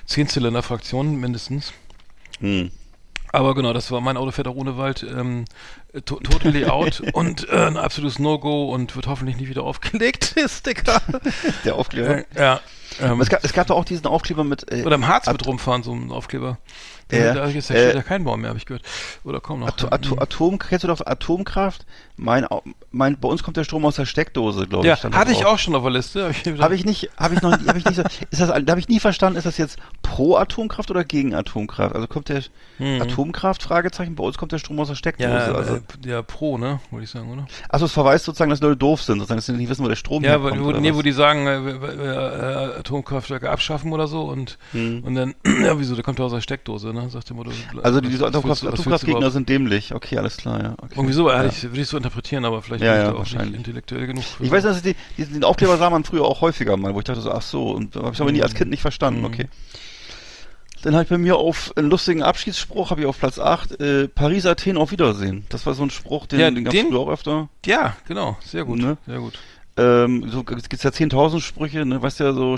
[0.05, 1.73] Zehnzylinder-Fraktion mindestens.
[2.39, 2.71] Hm.
[3.31, 5.03] Aber genau, das war mein Auto fährt auch ohne Wald.
[5.03, 5.45] Ähm,
[6.05, 10.49] to totally out und äh, ein absolutes No-Go und wird hoffentlich nie wieder aufgelegt, der
[10.49, 11.01] Sticker.
[11.65, 12.19] Der Aufkleber.
[12.19, 12.59] äh, ja.
[13.01, 14.71] Ähm, es, gab, es gab doch auch diesen Aufkleber mit.
[14.71, 16.57] Äh, oder im Harz At- mit rumfahren, so ein Aufkleber.
[17.09, 18.83] Da, Ja, da ist ja, äh, steht ja kein Baum mehr, habe ich gehört.
[19.23, 19.67] Oder kaum noch.
[19.67, 21.85] Ato Ato Atom, kennst du doch Atomkraft?
[22.17, 22.45] Mein,
[22.91, 24.99] mein, bei uns kommt der Strom aus der Steckdose, glaube ja, ich.
[24.99, 26.25] stand hatte ich auch schon auf der Liste.
[26.27, 28.71] Hab ich, Habe ich nicht, habe ich noch, habe ich nicht so, ist das, da
[28.71, 31.95] habe ich nie verstanden, ist das jetzt pro Atomkraft oder gegen Atomkraft?
[31.95, 32.43] Also kommt der
[32.77, 33.01] Hm.
[33.01, 35.29] Atomkraft, Fragezeichen, bei uns kommt der Strom aus der Steckdose.
[35.29, 37.45] ja, also, äh, ja, Pro, ne, würde ich sagen, oder?
[37.67, 39.95] also es verweist sozusagen, dass Leute doof sind, sozusagen, dass sie nicht wissen, wo der
[39.97, 40.61] Strom Ja, herkommt.
[40.61, 40.97] oder nee, was?
[40.97, 45.03] wo die sagen, äh, äh, äh, Atomkraftwerke abschaffen oder so und, Hm.
[45.03, 47.09] und dann, ja, wieso, der kommt ja aus der Steckdose, ne?
[47.09, 47.51] Sagt der Motto,
[47.83, 49.93] Also diese Atomkraft, Atomkraftgegner sind dämlich.
[49.93, 50.73] Okay, alles klar, ja.
[50.81, 50.93] Okay.
[50.95, 51.45] Irgendwie so, ja.
[51.45, 53.57] ich, würde ich so interpretieren, aber vielleicht Ja, bin ich ja, da auch nicht wahrscheinlich.
[53.57, 54.23] intellektuell genug.
[54.23, 56.99] für Ich weiß, dass die, diesen den Aufkleber sah man früher auch häufiger mal, wo
[56.99, 59.25] ich dachte so, ach so, und habe ich aber nie als Kind nicht verstanden, Mhm.
[59.25, 59.45] okay.
[60.81, 64.07] Dann habe ich bei mir auf einen lustigen Abschiedsspruch, habe ich auf Platz 8, äh,
[64.07, 65.43] Paris, Athen, auf Wiedersehen.
[65.49, 67.49] Das war so ein Spruch, den, Ja, den gab es früher auch öfter.
[67.65, 68.97] Ja, genau, sehr gut, Ne?
[69.05, 69.37] sehr gut.
[69.79, 72.55] Ähm, so es gibt ja 10.000 Sprüche, ne, weißt du ja so,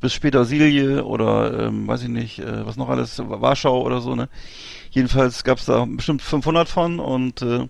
[0.00, 4.14] bis später Silje oder, ähm, weiß ich nicht, äh, was noch alles, Warschau oder so,
[4.14, 4.28] ne.
[4.90, 7.68] Jedenfalls gab es da bestimmt 500 von und äh,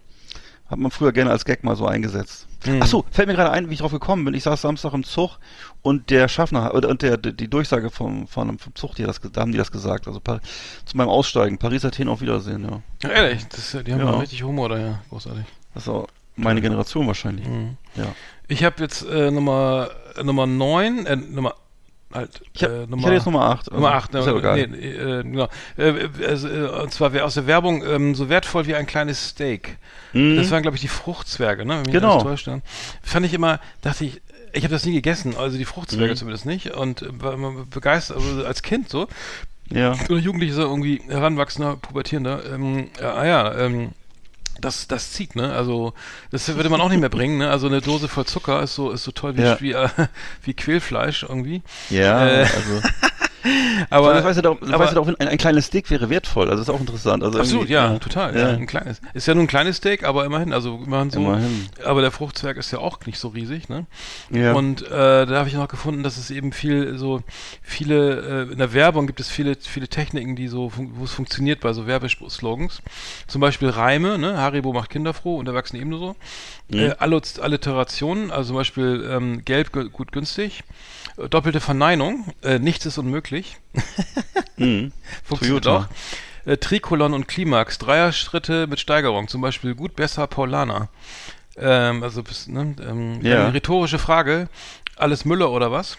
[0.68, 2.46] hat man früher gerne als Gag mal so eingesetzt.
[2.66, 2.80] Mhm.
[2.82, 4.32] Ach so, fällt mir gerade ein, wie ich drauf gekommen bin.
[4.34, 5.38] Ich saß Samstag im Zug
[5.82, 9.42] und der Schaffner oder und der die Durchsage vom vom, vom Zug, die das, da
[9.42, 10.06] haben die das gesagt.
[10.06, 10.40] Also Pa-
[10.86, 12.64] zu meinem Aussteigen, Paris Athen auf Wiedersehen.
[12.64, 14.12] Ja, Ja, ehrlich, das, ja- die haben Ja.
[14.12, 15.44] ja richtig Humor daher, großartig.
[15.74, 17.46] das ist auch meine Generation wahrscheinlich.
[17.46, 17.76] Mhm.
[17.96, 18.14] Ja.
[18.48, 21.54] Ich habe jetzt äh, Nummer äh, Nummer 9, äh, Nummer
[22.12, 23.72] halt, Ich, hab, äh, ich Nummer hatte jetzt Nummer 8.
[23.72, 24.66] Nummer 8, ist ja egal.
[24.68, 25.48] nee, äh, genau.
[25.76, 29.78] Äh, also, äh, und zwar aus der Werbung ähm, so wertvoll wie ein kleines Steak.
[30.12, 30.36] Mhm.
[30.36, 31.74] Das waren, glaube ich, die Fruchtzwerge, ne?
[31.76, 32.22] Wenn mich Genau.
[32.22, 32.62] täuscht, dann.
[33.02, 34.20] Fand ich immer, dachte ich,
[34.52, 36.16] ich habe das nie gegessen, also die Fruchtzwerge Mhm.
[36.16, 36.70] zumindest nicht.
[36.74, 39.08] Und äh, war immer begeistert, also als Kind so.
[39.70, 39.92] ja.
[40.08, 42.42] Oder Jugendlicher, irgendwie heranwachsender, pubertierender.
[42.54, 43.90] Ähm, ja, ah ja, ähm,
[44.60, 45.52] das, das zieht, ne?
[45.52, 45.94] Also,
[46.30, 47.50] das würde man auch nicht mehr bringen, ne?
[47.50, 49.56] Also eine Dose voll Zucker ist so, ist so toll wie, Ja.
[49.60, 49.88] wie, äh,
[50.42, 51.62] wie Quälfleisch irgendwie.
[51.90, 52.82] Ja, Äh, also.
[53.90, 56.08] Aber, das weißt du doch, das aber- weißt du doch ein, ein kleines Steak wäre
[56.10, 56.48] wertvoll.
[56.50, 57.22] Also ist auch interessant.
[57.22, 58.36] Also Absolut, ja, total.
[58.36, 58.48] Ja.
[58.48, 59.00] Ein kleines.
[59.12, 61.20] Ist ja nur ein kleines Steak, aber immerhin, also immerhin so.
[61.20, 61.66] Immerhin.
[61.84, 63.86] Aber der Fruchtzwerg ist ja auch nicht so riesig, ne?
[64.30, 64.52] Ja.
[64.54, 67.22] Und äh, da habe ich noch gefunden, dass es eben viel so
[67.62, 71.60] viele äh, in der Werbung gibt es viele viele Techniken, die so wo es funktioniert
[71.60, 72.80] bei so Werbeslogans.
[73.26, 74.38] Zum Beispiel Reime, ne?
[74.38, 76.16] Haribo macht Kinder froh und Erwachsene ebenso so.
[76.68, 76.78] Mhm.
[76.80, 80.62] Äh, Alliterationen, also zum Beispiel ähm, Gelb gu- gut günstig.
[81.16, 83.56] Doppelte Verneinung, äh, nichts ist unmöglich.
[84.56, 84.92] Mhm.
[85.24, 85.88] Funktioniert Toyota.
[86.46, 86.48] auch.
[86.48, 90.88] Äh, Trikolon und Klimax, Dreier-Schritte mit Steigerung, zum Beispiel gut, besser, Paulaner.
[91.56, 93.46] Ähm, also, ne, ähm, Ja.
[93.46, 94.48] eine rhetorische Frage,
[94.96, 95.96] alles Müller oder was?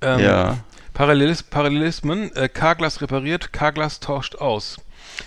[0.00, 0.56] Ähm, Ja.
[0.92, 4.78] Parallelis Parallelismen, äh, K-Glas repariert, K-Glas tauscht aus.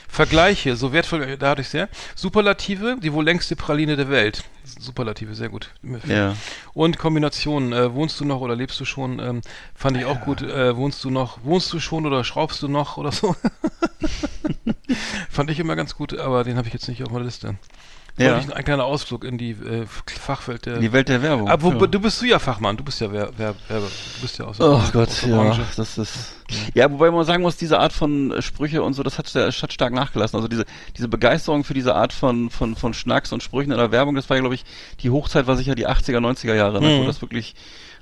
[0.07, 1.89] Vergleiche, so wertvoll, da hatte ich sehr.
[2.15, 4.43] Superlative, die wohl längste Praline der Welt.
[4.79, 5.69] Superlative, sehr gut.
[6.07, 6.35] Ja.
[6.73, 9.41] Und Kombinationen, äh, wohnst du noch oder lebst du schon, ähm,
[9.75, 10.41] fand ich auch gut.
[10.41, 13.35] Äh, wohnst du noch, wohnst du schon oder schraubst du noch oder so?
[15.29, 17.55] fand ich immer ganz gut, aber den habe ich jetzt nicht auf meiner Liste.
[18.17, 18.37] Ja.
[18.37, 20.79] Ein kleiner Ausflug in die äh, Fachwelt der.
[20.79, 21.49] Die Welt der Werbung.
[21.49, 21.87] Aber wo, ja.
[21.87, 24.59] du bist du ja Fachmann, du bist ja Wer, Wer, Werbe, du bist ja aus
[24.61, 26.33] Oh Gott, ja, das ist.
[26.73, 29.73] Ja, wobei man sagen muss, diese Art von Sprüche und so, das hat, das hat
[29.73, 30.35] stark nachgelassen.
[30.37, 30.65] Also diese,
[30.95, 34.29] diese Begeisterung für diese Art von, von, von Schnacks und Sprüchen in der Werbung, das
[34.29, 34.63] war ja, glaube ich,
[35.01, 37.07] die Hochzeit war sicher die 80er, 90er Jahre, ne, wo Mhm.
[37.07, 37.55] das wirklich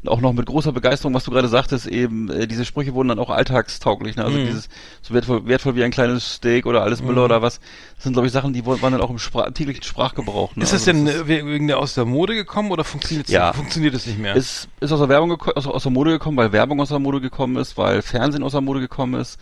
[0.05, 3.19] auch noch mit großer Begeisterung, was du gerade sagtest, eben, äh, diese Sprüche wurden dann
[3.19, 4.25] auch alltagstauglich, ne?
[4.25, 4.47] Also Mhm.
[4.47, 4.67] dieses,
[5.01, 7.61] so wertvoll, wertvoll wie ein kleines Steak oder alles Müller oder was.
[7.95, 10.57] Das sind, glaube ich, Sachen, die waren dann auch im Spra täglichen Sprachgebrauch.
[10.57, 10.63] Ne?
[10.63, 13.53] Ist das Also denn äh, we- wegen der aus der Mode gekommen oder funktioniert Ja.
[13.53, 14.35] funktioniert es nicht mehr?
[14.35, 17.21] ist, ist aus der Werbung aus, aus der Mode gekommen, weil Werbung aus der Mode
[17.21, 19.37] gekommen ist, weil Fernsehen aus der Mode gekommen ist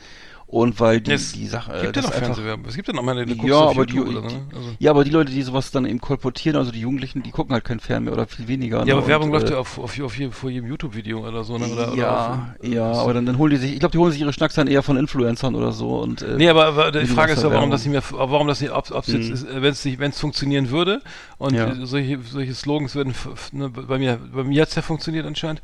[0.52, 2.66] und weil die, Es die Sache, gibt ja das noch einfach, Fernsehwerbung.
[2.68, 4.42] Es gibt ja noch mal eine, ja, auf aber die, oder ne?
[4.54, 4.70] Also.
[4.80, 7.64] ja, aber die Leute, die sowas dann eben kolportieren, also die Jugendlichen, die gucken halt
[7.64, 8.80] kein Fern mehr oder viel weniger.
[8.80, 8.94] Ja, ne?
[8.96, 11.58] aber Werbung und, läuft äh, ja auf, auf, auf jedem, vor jedem YouTube-Video oder so,
[11.58, 11.70] ne?
[11.70, 14.12] Oder, ja, oder auf, ja, aber dann, dann holen die sich, ich glaube, die holen
[14.12, 17.06] sich ihre Schnacks dann eher von Influencern oder so und äh, Nee, aber, aber die
[17.08, 19.58] Frage ist ja, warum das nicht mehr, warum das nicht, ob es jetzt, Mhm.
[19.58, 21.02] äh, wenn es wenn es funktionieren würde
[21.38, 21.70] und Ja.
[21.70, 23.16] äh, solche, solche Slogans würden,
[23.54, 25.62] ne, bei mir, bei mir hat's ja funktioniert anscheinend,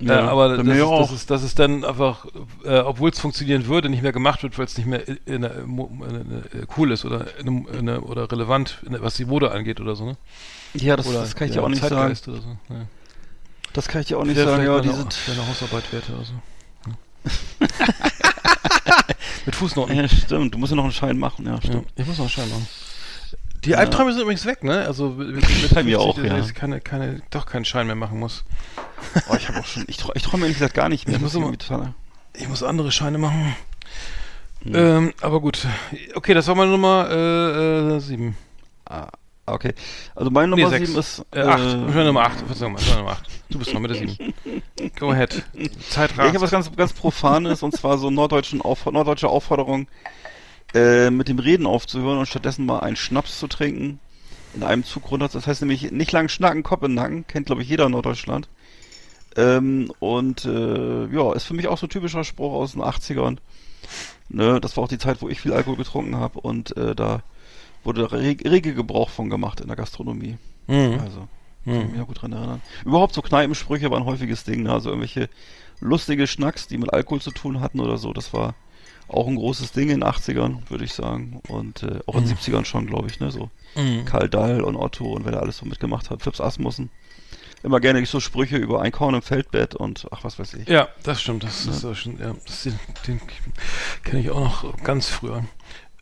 [0.00, 1.00] Ja, äh, aber das mir ist, auch.
[1.02, 2.26] das ist, das ist dann einfach,
[2.64, 5.42] äh, obwohl es funktionieren würde, nicht mehr gemacht wird, weil es nicht mehr in, in,
[5.42, 6.42] in, in,
[6.76, 7.26] cool ist oder
[8.02, 10.16] oder relevant, was die Mode angeht oder so, ne?
[10.74, 11.94] ja, das, Oder das kann ich ja, dir auch nicht sagen.
[11.96, 12.48] Zeitgeist oder so.
[12.68, 12.86] Ja.
[13.72, 14.62] Das kann ich dir auch nicht Wäre sagen.
[14.62, 16.34] vielleicht Ja, die eine, sind, eine Hausarbeit wert oder so.
[19.46, 19.96] Mit Fußnoten.
[19.96, 20.54] ja, stimmt.
[20.54, 21.46] Du musst ja noch einen Schein machen.
[21.46, 21.88] Ja, Ja, stimmt.
[21.96, 22.66] ich muss noch einen Schein machen.
[23.64, 23.78] Die Ja.
[23.78, 24.86] Albträume sind übrigens weg, ne?
[24.86, 25.40] Also mit,
[25.74, 26.38] Bei mir 50, auch, dass ja.
[26.38, 28.44] ich keine, keine, doch keinen Schein mehr machen muss.
[29.30, 31.16] Oh, ich habe auch schon, ich, trau- ich träume ehrlich gesagt gar nicht mehr.
[31.16, 31.94] Ich muss ist immer- total-
[32.34, 33.54] Ich muss andere Scheine machen.
[34.62, 34.74] Hm.
[34.74, 35.66] Ähm, aber gut.
[36.14, 38.36] Okay, das war meine Nummer äh, äh, 7.
[38.86, 39.08] Ah,
[39.46, 39.74] okay.
[40.14, 40.88] Also meine Nummer sechs.
[40.88, 41.24] 7 ist.
[41.32, 41.58] Äh, 8.
[41.60, 42.40] Meine Nummer 8.
[42.46, 43.24] Verzeihung, meine Nummer 8.
[43.50, 44.34] Du bist noch mit der 7.
[44.98, 45.44] Go ahead.
[45.90, 49.86] Zeit Ja, ich habe was ganz, ganz Profanes und zwar so norddeutschen Auf, norddeutsche Aufforderung,
[50.74, 54.00] äh, mit dem Reden aufzuhören und stattdessen mal einen Schnaps zu trinken.
[54.54, 55.28] In einem Zug runter.
[55.28, 57.26] Das heißt nämlich nicht lang schnacken, Kopf in den Nacken.
[57.26, 58.48] Kennt, glaube ich, jeder in Norddeutschland.
[59.36, 63.36] Ähm, und äh, ja, ist für mich auch so ein typischer Spruch aus den 80ern.
[64.30, 67.22] Ne, das war auch die Zeit, wo ich viel Alkohol getrunken habe und äh, da
[67.84, 70.36] wurde reg rege Gebrauch von gemacht in der Gastronomie.
[70.66, 70.98] Mhm.
[71.00, 71.28] Also,
[71.64, 71.92] kann ich Mhm.
[71.92, 72.62] mich auch gut dran erinnern.
[72.84, 74.72] Überhaupt so Kneipensprüche waren ein häufiges Ding, ne?
[74.72, 75.28] also irgendwelche
[75.80, 78.54] lustige Schnacks, die mit Alkohol zu tun hatten oder so, das war
[79.08, 81.40] auch ein großes Ding in den 80ern, würde ich sagen.
[81.48, 83.30] Und äh, auch in den 70ern schon, glaube ich, ne?
[83.30, 84.04] So Mhm.
[84.04, 86.90] Karl Dahl und Otto und wer da alles so mitgemacht hat, Fips Asmussen.
[87.62, 90.68] Immer gerne so Sprüche über Einkorn im Feldbett und ach was weiß ich.
[90.68, 91.42] Ja, das stimmt.
[91.42, 93.20] Das ist ja schon, ja, das, den, den
[94.04, 95.44] kenne ich auch noch ganz früher.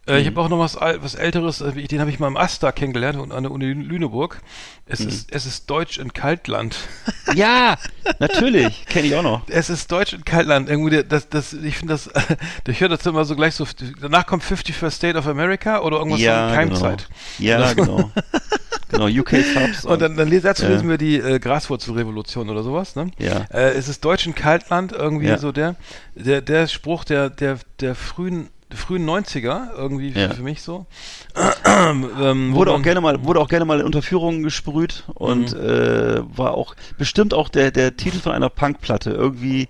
[0.09, 0.31] Äh, Ich Mhm.
[0.31, 3.33] habe auch noch was, was Älteres, äh, den habe ich mal im Asta kennengelernt und
[3.33, 4.41] an der Uni Lüneburg.
[4.87, 5.09] Es, Mhm.
[5.09, 6.77] ist, es ist Deutsch in Kaltland.
[7.35, 7.77] Ja,
[8.21, 9.43] natürlich, kenne ich auch noch.
[9.49, 10.71] Es ist Deutsch in Kaltland.
[10.71, 12.09] Irgendwie, das, das, ich finde das,
[12.69, 13.67] ich höre das immer so gleich so,
[14.01, 17.09] danach kommt 51st State of America oder irgendwas ja, von Keimzeit.
[17.39, 17.51] Genau.
[17.61, 18.11] Ja, genau.
[18.89, 19.85] genau, UK Subs.
[19.85, 20.69] Und dann, dann les- dazu Ja.
[20.71, 23.11] lesen wir die äh, Graswurzelrevolution oder sowas, ne?
[23.19, 23.45] ja.
[23.53, 25.39] Äh, es ist Deutsch in Kaltland irgendwie Ja.
[25.39, 25.75] so der,
[26.15, 30.35] der, der Spruch der, der, der frühen, frühen 90er irgendwie Ja.
[30.35, 30.87] für mich so.
[31.65, 36.21] ähm, wo Wurde auch gerne mal, wurde auch gerne mal in Unterführungen gesprüht und äh,
[36.37, 39.11] war auch bestimmt auch der, der Titel von einer Punkplatte.
[39.11, 39.69] Irgendwie,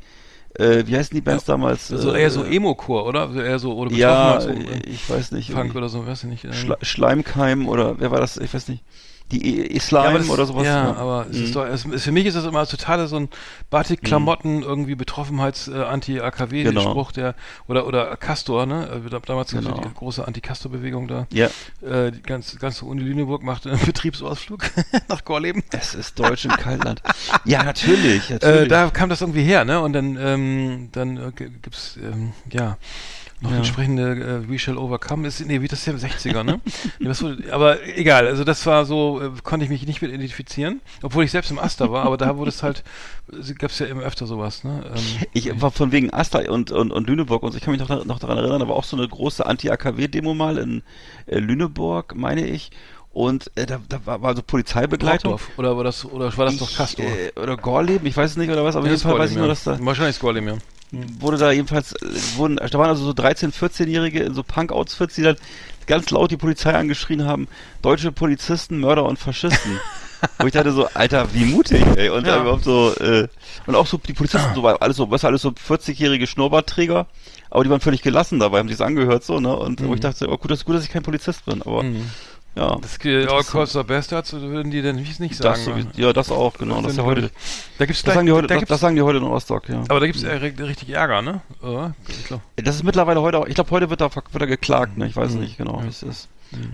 [0.59, 1.89] äh, wie heißen die Bands damals?
[1.89, 3.31] so äh, eher so Emo-Chor, oder?
[3.33, 5.53] So Eher so, oder Ja, so, äh, ich weiß nicht.
[5.53, 6.45] Punk oder so, weiß ich nicht.
[6.45, 6.75] ähm.
[6.83, 8.39] Schleimkeim oder wer war das?
[8.39, 8.83] Ich weiß nicht.
[9.33, 10.65] Die Ja, Islam aber das, oder sowas.
[10.67, 10.97] Ja, ne?
[10.97, 11.45] aber es Mhm.
[11.45, 13.29] ist doch, es, für mich ist das immer totale so ein
[13.71, 17.35] Batik-Klamotten, irgendwie Betroffenheits-, äh, Anti-AKW-Spruch, der,
[17.67, 19.03] oder, oder Castor, ne?
[19.05, 19.81] Äh, da- Damals ja Genau.
[19.81, 21.27] die große Anti-Castor-Bewegung da.
[21.33, 21.49] Ja,
[21.83, 24.71] Äh, die ganze, ganze Uni Lüneburg macht einen Betriebsausflug
[25.09, 25.63] nach Gorleben.
[25.73, 27.03] es ist Deutsch im Kaltland.
[27.45, 28.31] ja, natürlich.
[28.31, 28.69] Äh, natürlich.
[28.69, 29.81] da kam das irgendwie her, ne?
[29.81, 32.77] Und dann, ähm, dann äh, gibt's, ähm, ja,
[33.41, 33.59] noch Ja.
[33.59, 35.29] entsprechende äh, We Shall Overcome.
[35.29, 36.61] Ist, nee, wie das ist ja im 60er, ne?
[36.99, 40.11] nee, das wurde, aber egal, also das war so, äh, konnte ich mich nicht mit
[40.11, 42.83] identifizieren, obwohl ich selbst im Aster war, aber da wurde es halt,
[43.33, 44.85] äh, gab's ja immer öfter sowas, ne?
[44.95, 47.59] Ähm, Ich war von wegen Asta und, und, und Lüneburg und so.
[47.59, 50.57] Ich kann mich noch, noch daran erinnern, da war auch so eine große Anti-AKW-Demo mal
[50.59, 50.83] in
[51.27, 52.71] äh, Lüneburg, meine ich.
[53.17, 55.31] Und äh, da, da war, war so Polizeibegleitung.
[55.33, 55.59] Brockdorf.
[55.59, 57.07] Oder war das, oder war das doch Castor?
[57.07, 59.37] Äh, oder Gorleben, ich weiß es nicht, oder was, aber Ja, jeden Fall weiß ich
[59.39, 60.57] Gorleben, nur, dass da Wahrscheinlich Squalim, ja.
[61.19, 62.07] wurde da jedenfalls, äh,
[62.37, 65.37] wurden, da waren also so 13-, 14-Jährige in so Punk-Outfits, die dann
[65.87, 67.49] ganz laut die Polizei angeschrien haben,
[67.81, 69.81] deutsche Polizisten, Mörder und Faschisten.
[70.39, 72.11] Wo ich dachte so, Alter, wie mutig, ey.
[72.11, 72.37] Und Ja.
[72.37, 73.29] da überhaupt so, äh,
[73.67, 77.07] und auch so die Polizisten, so, war alles so, was alles so 40-jährige Schnurrbartträger,
[77.49, 79.57] aber die waren völlig gelassen dabei, haben sich's angehört, so, ne?
[79.57, 81.83] Und wo ich dachte, oh, gut, das ist gut, dass ich kein Polizist bin, aber,
[81.83, 82.11] Mhm.
[82.57, 82.77] Ja.
[82.81, 85.61] Das äh, All Calls are Bastards, würden die denn nicht sagen.
[85.65, 85.87] Das, ne?
[85.95, 86.81] so, ja, das auch, genau.
[86.83, 87.31] Das ist ja heute,
[87.79, 89.69] Da gibt's das sagen die heute, da das, gibt's, das sagen die heute in Rostock,
[89.69, 89.81] ja.
[89.89, 91.41] aber da gibt's äh, richtig Ärger, ne?
[91.63, 91.95] Oder?
[92.09, 92.41] Ich glaub.
[92.57, 95.07] Das ist mittlerweile heute auch, ich glaube, heute wird da, wird da geklagt, ne?
[95.07, 95.41] Ich weiß Mhm.
[95.41, 95.85] nicht genau, Ja.
[95.85, 96.29] wie es ist.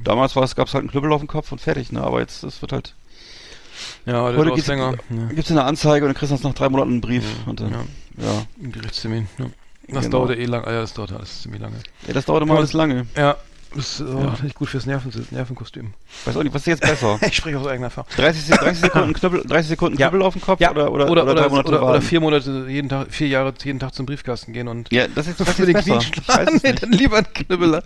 [0.05, 2.03] Damals war es, gab es halt einen Knüppel auf dem Kopf und fertig, ne?
[2.03, 2.95] Aber jetzt, es wird halt,
[4.07, 4.95] Ja, Heute heute gibt's- gibt's länger.
[5.11, 5.27] Ja.
[5.35, 7.79] gibt's eine Anzeige und dann kriegst du nach drei Monaten einen Brief und dann, Ja.
[8.19, 8.43] ja.
[8.63, 9.29] Ein Gerichtstermin.
[9.39, 9.47] Ja.
[9.89, 10.19] Das Genau.
[10.19, 10.65] dauerte eh lang.
[10.65, 11.77] Ah, ja, das dauerte alles ziemlich lange.
[12.07, 13.07] Ja, das dauert immer alles lange.
[13.17, 13.37] Ja, das
[13.77, 14.05] ist äh,
[14.43, 15.95] nicht gut fürs Nerven Nervenkostüm.
[16.25, 17.19] Weiß auch nicht, was ist jetzt besser?
[17.27, 18.09] Ich spreche aus eigener Erfahrung.
[18.17, 20.09] 30, Se- 30 Sekunden Knüppel, 30 Sekunden Ja.
[20.09, 23.09] Knüppel auf dem Kopf Ja, oder, oder, oder, oder, oder, oder, vier Monate, jeden Tag,
[23.11, 25.75] vier Jahre, jeden Tag zum Briefkasten gehen und Ja, das ist, das für ist den
[25.75, 25.99] besser.
[25.99, 26.83] Es Nee, nicht.
[26.83, 27.83] dann lieber ein Knüppel.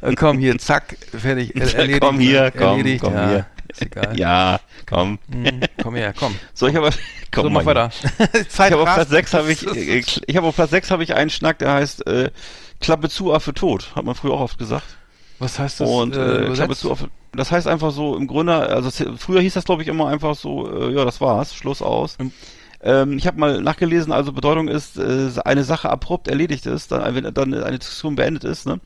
[0.00, 1.54] Äh, komm hier, zack, fertig.
[1.56, 2.00] er- Erledigt.
[2.00, 3.02] komm hier, komm, erledigt.
[3.02, 3.46] komm ja, hier.
[3.68, 4.18] Ist egal.
[4.18, 5.18] Ja, komm.
[5.32, 6.34] Hm, komm her, komm.
[6.52, 6.90] So, ich habe
[7.32, 7.90] komm so, mach mal weiter.
[8.48, 8.94] Zeit Ich habe auf.
[8.94, 11.72] Platz 6 habe ich äh, ich habe auf Platz 6 habe ich einen Schnack, der
[11.72, 12.30] heißt äh,
[12.80, 14.84] Klappe zu Affe tot, hat man früher auch oft gesagt.
[15.38, 15.88] Was heißt das?
[15.88, 16.80] Und äh, äh, Klappe übersetzt?
[16.80, 16.96] zu
[17.32, 20.70] das heißt einfach so im Grunde, also früher hieß das glaube ich immer einfach so,
[20.72, 22.16] äh, ja, das war's, Schluss aus.
[22.18, 22.32] Und-
[22.86, 27.14] Ähm, ich habe mal nachgelesen, also Bedeutung ist, äh, eine Sache abrupt erledigt ist, dann,
[27.14, 28.78] wenn dann eine Diskussion beendet ist, ne?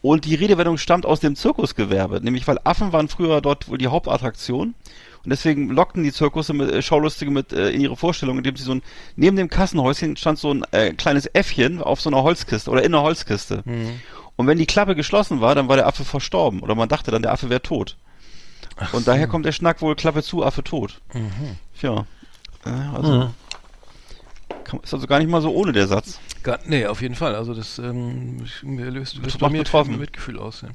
[0.00, 3.88] Und die Redewendung stammt aus dem Zirkusgewerbe, nämlich weil Affen waren früher dort wohl die
[3.88, 4.74] Hauptattraktion.
[5.24, 8.62] Und deswegen lockten die Zirkusse mit äh, Schaulustige mit äh, in ihre Vorstellung, indem sie
[8.64, 8.82] so ein
[9.16, 12.94] neben dem Kassenhäuschen stand so ein äh, kleines Äffchen auf so einer Holzkiste oder in
[12.94, 13.60] einer Holzkiste.
[13.66, 14.00] Mhm.
[14.36, 17.22] Und wenn die Klappe geschlossen war, dann war der Affe verstorben oder man dachte dann,
[17.22, 17.96] der Affe wäre tot.
[18.92, 21.00] Und daher kommt der Schnack wohl Klappe zu, Affe tot.
[21.14, 21.56] Mhm.
[21.78, 22.06] Tja,
[22.64, 23.30] äh, also
[24.64, 26.18] kann, ist also gar nicht mal so ohne der Satz.
[26.46, 27.34] Gar, nee, auf jeden Fall.
[27.34, 29.98] Also das ähm, mir löst, löst bei mir betroffen.
[29.98, 30.62] Mitgefühl aus.
[30.62, 30.68] Ja.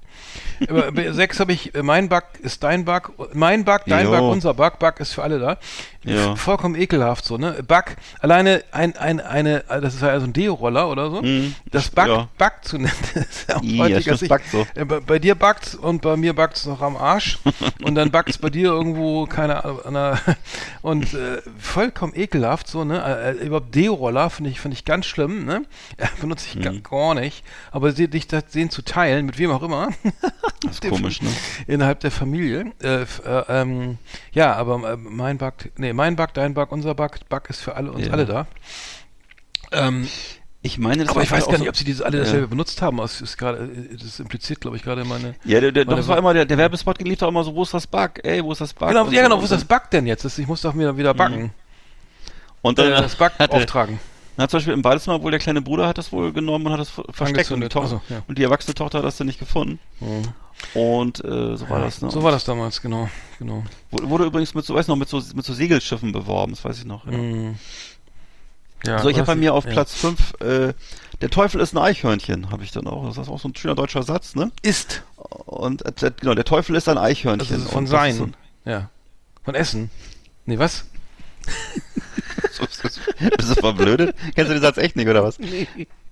[0.70, 4.12] Aber bei sechs habe ich, äh, mein Bug ist dein Bug, mein Bug, dein Jo.
[4.12, 5.58] Bug, unser Bug, Bug ist für alle da.
[6.06, 7.64] F- Vollkommen ekelhaft so, ne?
[7.66, 7.86] Bug,
[8.20, 11.22] alleine ein, ein, eine, das ist ja also ein Deo-Roller oder so.
[11.22, 11.56] Mhm.
[11.72, 12.28] Das Bug, Ja.
[12.38, 14.34] Bug zu nennen, ist ja auch Ja, heutiger Sicht.
[14.52, 14.68] so.
[14.76, 17.38] Äh, bei, bei dir buggt und bei mir buggt es noch am Arsch
[17.84, 20.18] und dann buggt es bei dir irgendwo keine Ahnung
[20.82, 25.06] und äh, vollkommen ekelhaft so ne äh, äh, überhaupt Deo-Roller finde ich finde ich ganz
[25.06, 25.61] schlimm ne
[26.00, 26.62] ja, benutze ich Mhm.
[26.84, 29.90] ga- gar nicht aber sie, dich das sehen zu teilen mit wem auch immer
[30.64, 31.30] Das ist komisch, ne?
[31.68, 33.08] innerhalb der Familie äh, äh,
[33.50, 33.98] ähm,
[34.32, 37.76] ja aber äh, mein Bug nee mein Bug dein Bug unser Bug Bug ist für
[37.76, 38.14] alle uns Ja.
[38.14, 38.48] alle da
[39.72, 40.08] ähm,
[40.64, 42.24] Ich meine, das aber ich weiß auch gar so- nicht, ob sie diese alle Ja.
[42.24, 42.98] dasselbe benutzt haben.
[42.98, 45.34] Das ist gerade, äh, das impliziert, glaube ich, gerade meine.
[45.44, 47.64] Ja, der, der, Oder das war immer, der, der Werbespot lief doch immer so, wo
[47.64, 48.24] ist das Bug?
[48.24, 48.90] Ey, wo ist das Bug?
[48.90, 50.24] Genau, Und ja genau, wo ist das Bug denn jetzt?
[50.38, 51.52] Ich muss doch wieder, wieder backen.
[52.62, 54.00] Und Äh, dann das Bug auftragen.
[54.38, 56.80] Hat zum Beispiel im Badezimmer wohl der kleine Bruder hat das wohl genommen und hat
[56.80, 58.24] das ver- versteckt und die, Tochter, also, ja.
[58.28, 59.80] und die erwachsene Tochter hat das dann nicht gefunden.
[60.74, 62.12] Und äh, so war das, ne?
[62.12, 63.10] So war das damals, genau.
[63.40, 63.64] genau.
[63.90, 66.80] Wurde, wurde übrigens mit so, weiß noch, mit so, mit so Segelschiffen beworben, das weiß
[66.80, 67.06] ich noch.
[67.06, 67.18] Ja.
[67.18, 67.58] Mm.
[68.86, 69.72] Ja, so, ich habe bei mir auf ja.
[69.72, 70.74] Platz 5, äh,
[71.22, 73.06] der Teufel ist ein Eichhörnchen, habe ich dann auch.
[73.06, 74.52] Das ist auch so ein schöner deutscher Satz, ne?
[74.64, 75.04] Ist.
[75.46, 77.60] Und äh, der- genau, der Teufel ist ein Eichhörnchen.
[77.68, 78.36] Von das ist Sein.
[78.66, 78.90] Ja.
[79.44, 79.92] Von Essen.
[80.46, 80.86] Nee, was?
[83.38, 84.16] Bist du verblödet?
[84.36, 85.38] Kennst du den Satz echt nicht, oder was?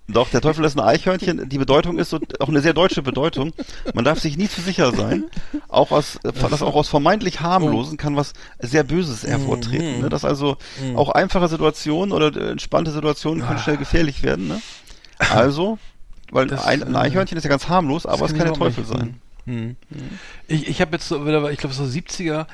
[0.07, 1.49] Doch, der Teufel ist ein Eichhörnchen.
[1.49, 3.53] Die Bedeutung ist so, auch eine sehr deutsche Bedeutung.
[3.93, 5.25] Man darf sich nie zu sicher sein.
[5.67, 10.01] Auch aus, äh, das auch aus vermeintlich harmlosen kann was sehr Böses hervortreten.
[10.01, 10.09] Ne?
[10.09, 10.57] Dass also
[10.95, 14.47] auch einfache Situationen oder äh, entspannte Situationen können schnell gefährlich werden.
[14.47, 14.61] Ne?
[15.19, 15.77] Also,
[16.31, 18.85] weil Das, ein, ein äh, Eichhörnchen ist ja ganz harmlos, aber es kann der Teufel
[18.85, 19.21] sein.
[19.45, 19.75] Hm.
[20.47, 22.45] Ich, ich habe jetzt so wieder, ich glaube so 70er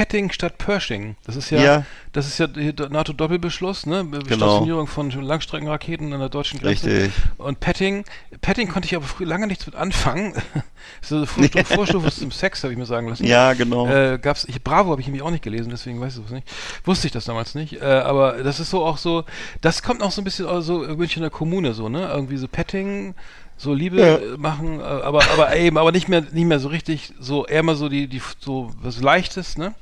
[0.00, 1.14] Petting statt Pershing.
[1.26, 1.84] Das ist ja, Ja.
[2.12, 4.06] das ist ja NATO-Doppelbeschluss, ne?
[4.06, 4.24] Genau.
[4.24, 6.86] Stationierung von Langstreckenraketen an der deutschen Grenze.
[6.86, 7.12] Richtig.
[7.36, 8.06] Und Petting,
[8.40, 10.32] Petting konnte ich aber früher lange nichts mit anfangen.
[11.02, 13.26] so eine Vorstufe, Vorstufe zum Sex, habe ich mir sagen lassen.
[13.26, 13.88] Ja, genau.
[13.88, 16.50] Äh, gab's, ich, Bravo habe ich nämlich auch nicht gelesen, deswegen weiß ich das nicht.
[16.84, 17.82] Wusste ich das damals nicht.
[17.82, 19.24] Äh, aber das ist so auch so,
[19.60, 22.08] das kommt auch so ein bisschen aus so Münchner Kommune so, ne?
[22.10, 23.14] Irgendwie so Petting,
[23.60, 24.16] so Liebe Ja.
[24.16, 27.62] äh, machen, äh, aber aber eben, aber nicht mehr nicht mehr so richtig, so eher
[27.62, 29.74] mal so die die so was Leichtes, ne?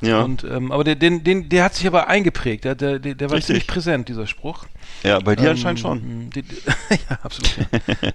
[0.00, 0.22] ja.
[0.22, 3.36] Und ähm, aber der den den der hat sich aber eingeprägt, der der der, war
[3.36, 3.46] Richtig.
[3.46, 4.64] ziemlich präsent dieser Spruch.
[5.02, 6.30] ja, bei dir Ähm, anscheinend schon.
[6.30, 6.54] Die, die,
[6.90, 7.50] ja, absolut.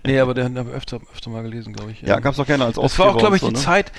[0.05, 2.01] Nee, aber den haben wir öfter öfter mal gelesen, glaube ich.
[2.01, 3.65] Ja, Ähm, gab's auch gerne als das war auch, glaube ich, und die so, ne?
[3.65, 3.91] Zeit.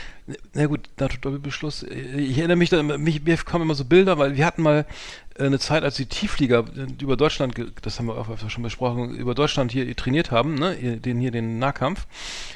[0.54, 1.82] Na gut, NATO-Doppelbeschluss.
[1.82, 4.84] Ich erinnere mich, da, mich, mir kommen immer so Bilder, weil wir hatten mal äh,
[5.38, 9.34] eine Zeit, als die Tiefflieger äh, über Deutschland, das haben wir auch schon besprochen, über
[9.34, 12.06] Deutschland hier trainiert haben, ne, den hier den Nahkampf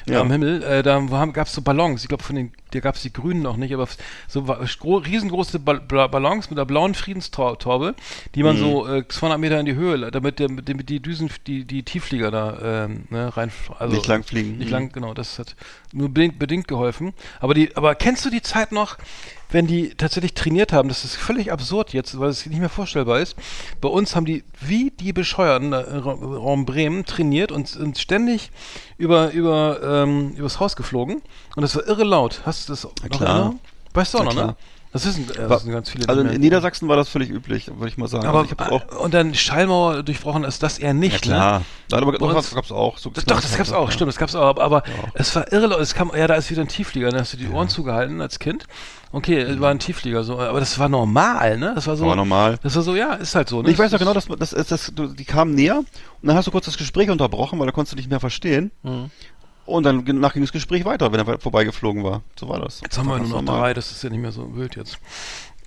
[0.05, 0.21] Ja.
[0.21, 0.63] am Himmel.
[0.63, 0.99] Äh, da
[1.33, 2.03] gab es so Ballons.
[2.03, 3.87] Ich glaube, von den, da gab es die Grünen noch nicht, aber
[4.27, 7.95] so riesengroße Ballons mit einer blauen Friedenstaube,
[8.35, 8.59] die man Mhm.
[8.59, 11.83] so äh, 200 Meter in die Höhe, damit, der, mit dem- die Düsen, die, die
[11.83, 14.57] Tiefflieger da ähm, ne, rein, also Nicht lang fliegen.
[14.57, 14.71] nicht Mhm.
[14.71, 15.55] lang, genau, das hat
[15.91, 17.13] nur bedingt, bedingt geholfen.
[17.39, 18.97] Aber die, aber kennst du die Zeit noch,
[19.51, 20.89] wenn die tatsächlich trainiert haben?
[20.89, 23.35] Das ist völlig absurd jetzt, weil es nicht mehr vorstellbar ist.
[23.81, 28.51] Bei uns haben die wie die Bescheuerten äh, Ra- Raum Bremen trainiert und sind ständig
[28.97, 31.21] über über ähm, übers Haus geflogen
[31.55, 32.41] und das war irre laut.
[32.45, 33.29] Hast du das noch klar.
[33.29, 33.59] Erinnerung?
[33.93, 34.41] Weißt du auch Na noch, ne?
[34.41, 34.55] klar.
[34.91, 36.09] Das ist, ein, äh, das sind ganz viele.
[36.09, 36.41] Also in.
[36.41, 38.25] Niedersachsen war das völlig üblich, würde ich mal sagen.
[38.25, 41.33] aber also ich äh, und dann Schallmauer durchbrochen ist das eher nicht, ne?
[41.35, 41.61] ja,
[41.91, 42.97] aber Bei doch, uns- das gab's auch.
[42.97, 43.91] So Das, doch, das gab's auch, ja.
[43.91, 46.61] stimmt, das gab's auch, aber, aber es war irre, es kam, ja, da ist wieder
[46.63, 48.65] ein Tieflieger, da hast du die Ohren zugehalten als Kind.
[49.11, 51.71] Okay, es war ein Tieflieger, so, aber das war normal, ne?
[51.73, 52.05] Das war so.
[52.05, 52.59] War normal.
[52.61, 53.71] Das war so, ja, ist halt so, ne?
[53.71, 55.87] Ich weiß noch genau, dass das, das, das, du, die kamen näher und
[56.27, 58.69] dann hast du kurz das Gespräch unterbrochen, weil da konntest du nicht mehr verstehen.
[58.83, 59.09] Mhm.
[59.65, 62.21] Und dann ging- nach ging das Gespräch weiter, wenn er vorbeigeflogen war.
[62.39, 62.81] So war das.
[62.81, 63.59] Jetzt haben wir nur noch normal.
[63.61, 64.97] drei, das ist ja nicht mehr so wild jetzt.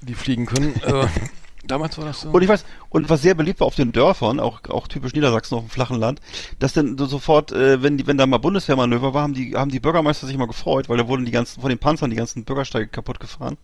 [0.02, 0.74] Die fliegen können.
[1.64, 2.30] damals war das so.
[2.30, 5.54] Und ich weiß, und was sehr beliebt war auf den Dörfern, auch, auch typisch Niedersachsen
[5.56, 6.20] auf dem flachen Land,
[6.58, 9.70] dass dann so sofort, äh, wenn die, wenn da mal Bundeswehrmanöver war, haben die, haben
[9.70, 12.44] die Bürgermeister sich mal gefreut, weil da wurden die ganzen, von den Panzern die ganzen
[12.44, 13.56] Bürgersteige kaputt gefahren.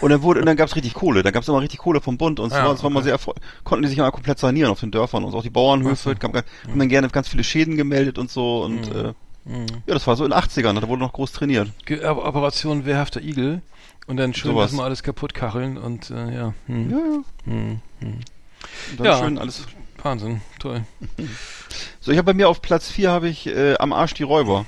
[0.00, 2.40] Und dann wurde, und dann gab's richtig Kohle, da gab's immer richtig Kohle vom Bund
[2.40, 3.16] und es Ja, war, es war mal okay.
[3.24, 3.34] sehr
[3.64, 6.28] konnten die sich mal komplett sanieren auf den Dörfern und auch die Bauernhöfe, so.
[6.28, 6.34] haben,
[6.68, 8.96] haben dann gerne ganz viele Schäden gemeldet und so und, Mhm.
[8.96, 9.12] äh,
[9.86, 11.68] ja, das war so in den 80ern, da wurde noch groß trainiert.
[11.86, 13.62] Ge- Op- Operation Wehrhafter Igel.
[14.06, 14.64] Und dann schön Sowas.
[14.64, 16.54] erstmal alles kaputt kacheln und äh, ja.
[16.66, 16.90] Hm.
[16.90, 17.22] Ja, ja.
[17.44, 17.80] Hm.
[18.00, 18.08] Hm.
[18.10, 18.20] Und
[18.98, 19.18] dann Ja.
[19.18, 19.62] schön alles.
[20.02, 20.84] Wahnsinn, toll.
[22.00, 24.66] So, ich habe bei mir auf Platz 4 habe ich äh, am Arsch die Räuber.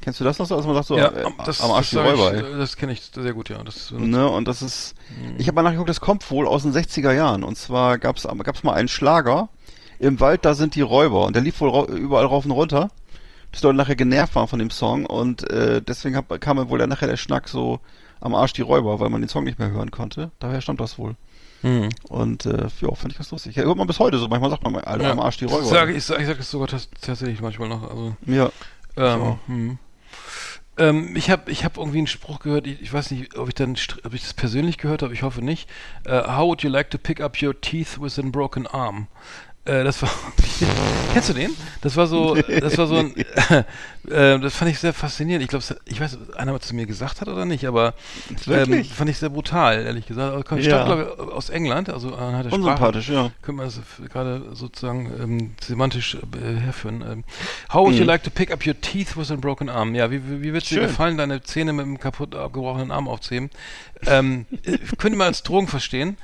[0.00, 0.56] Kennst du das noch so?
[0.56, 2.92] Also man sagt so, ja, äh, das, am Arsch das, die Räuber, ich, das kenne
[2.92, 3.62] ich sehr gut, ja.
[3.62, 4.96] Das, Ne, und das ist,
[5.38, 7.44] ich habe mal nachgeguckt, das kommt wohl aus den 60er Jahren.
[7.44, 9.48] Und zwar gab's gab's mal einen Schlager,
[10.00, 11.24] im Wald, da sind die Räuber.
[11.26, 12.90] Und der lief wohl überall rauf und runter,
[13.52, 15.06] bis Leute nachher genervt waren von dem Song.
[15.06, 17.78] Und äh, deswegen hab, kam wohl dann nachher der Schnack so
[18.20, 20.30] am Arsch die Räuber, weil man den Song nicht mehr hören konnte.
[20.38, 21.16] Daher stammt das wohl.
[21.62, 21.90] Hm.
[22.08, 23.56] Und äh, ja, finde ich ganz lustig.
[23.56, 24.28] Ja, hört man bis heute so.
[24.28, 25.12] Manchmal sagt man, Alter, Ja.
[25.12, 25.64] am Arsch die Räuber.
[25.64, 27.82] Sag, ich sage sag es sogar tats tatsächlich manchmal noch.
[27.82, 28.50] Also, ja.
[28.96, 29.78] ähm, hm.
[30.78, 33.54] ähm, ich habe ich hab irgendwie einen Spruch gehört, ich, ich weiß nicht, ob ich
[33.54, 35.68] dann ob ich das persönlich gehört habe, ich hoffe nicht.
[36.06, 39.08] Äh, how would you like to pick up your teeth with a broken arm?
[39.66, 40.10] Äh, das war.
[41.12, 41.50] Kennst du den?
[41.82, 43.14] Das war so, das war so ein,
[44.10, 45.42] äh, das fand ich sehr faszinierend.
[45.42, 47.94] Ich glaube, ich weiß, ob einer mal zu mir gesagt hat oder nicht, aber
[48.46, 50.32] ähm, fand ich sehr brutal, ehrlich gesagt.
[50.32, 50.82] Also, Kommt, Ja.
[50.84, 52.62] stammt, glaube ich, aus England, also anhand der Sprache.
[52.62, 53.30] Unsympathisch, ja.
[53.42, 53.80] Können wir das
[54.12, 57.02] gerade sozusagen ähm, semantisch äh, herführen.
[57.02, 57.24] Ähm,
[57.72, 58.06] how would you Mhm.
[58.08, 59.94] like to pick up your teeth with a broken arm?
[59.94, 63.08] Ja, wie, wie, wie wird es dir gefallen, deine Zähne mit einem kaputt abgebrochenen Arm
[63.08, 63.50] aufzuheben?
[64.06, 66.16] Ähm, äh, könnte man als Drogen verstehen.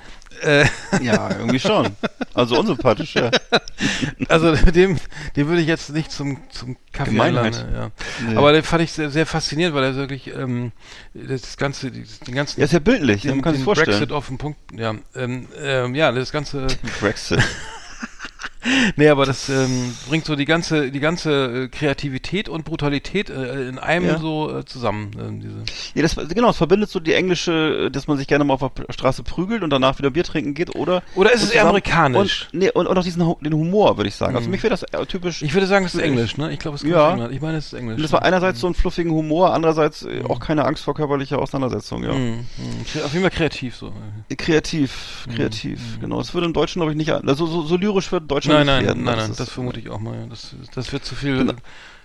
[0.42, 0.66] Äh,
[1.02, 1.96] Ja, irgendwie schon.
[2.34, 3.30] Also unsympathisch, ja.
[4.28, 4.98] also dem,
[5.36, 7.56] dem würde ich jetzt nicht zum, zum Kaffee Gemeinheit.
[7.56, 7.74] einladen.
[7.74, 7.90] Ja.
[8.28, 8.36] Nee.
[8.36, 10.72] Aber den fand ich sehr, sehr faszinierend, weil er wirklich ähm,
[11.14, 13.90] das ganze, den ganzen Ja, ist ja bildlich, den, man kann den vorstellen.
[13.98, 16.66] Brexit auf den Punkt, ja, ähm, ähm, ja, das ganze
[17.00, 17.42] Brexit.
[18.96, 23.68] Nee, aber das ähm, bringt so die ganze, die ganze äh, Kreativität und Brutalität äh,
[23.68, 24.18] in einem Ja.
[24.18, 25.12] so äh, zusammen.
[25.20, 25.54] Ähm, diese.
[25.94, 28.72] Ja, das, genau, es verbindet so die englische, äh, dass man sich gerne mal auf
[28.74, 31.04] der Straße prügelt und danach wieder Bier trinken geht, oder?
[31.14, 32.48] Oder ist es eher amerikanisch?
[32.52, 34.34] Und, nee, und, und auch diesen den Humor, würde ich sagen.
[34.34, 34.52] Also Mhm.
[34.52, 35.42] mich wäre das äh, typisch.
[35.42, 36.52] Ich würde sagen, es ist Englisch, ne?
[36.52, 37.12] Ich glaube, es kommt Ja.
[37.12, 37.34] England.
[37.34, 37.96] Ich meine, es ist Englisch.
[37.98, 41.38] und das war einerseits so einen fluffigen Humor, andererseits äh, auch keine Angst vor körperlicher
[41.38, 42.12] Auseinandersetzung, ja.
[42.14, 43.02] Mhm, mhm.
[43.04, 43.92] Auf jeden Fall kreativ so.
[44.36, 46.18] Kreativ, kreativ, genau.
[46.18, 48.86] Das würde im Deutschen, glaube ich, nicht, also so, so lyrisch wird Deutschland Nein, nein,
[48.86, 49.04] werden.
[49.04, 50.14] nein, nein, ist- das vermute ich auch mal.
[50.18, 50.26] ja.
[50.26, 51.38] Das, das wird zu viel.
[51.38, 51.54] Genau.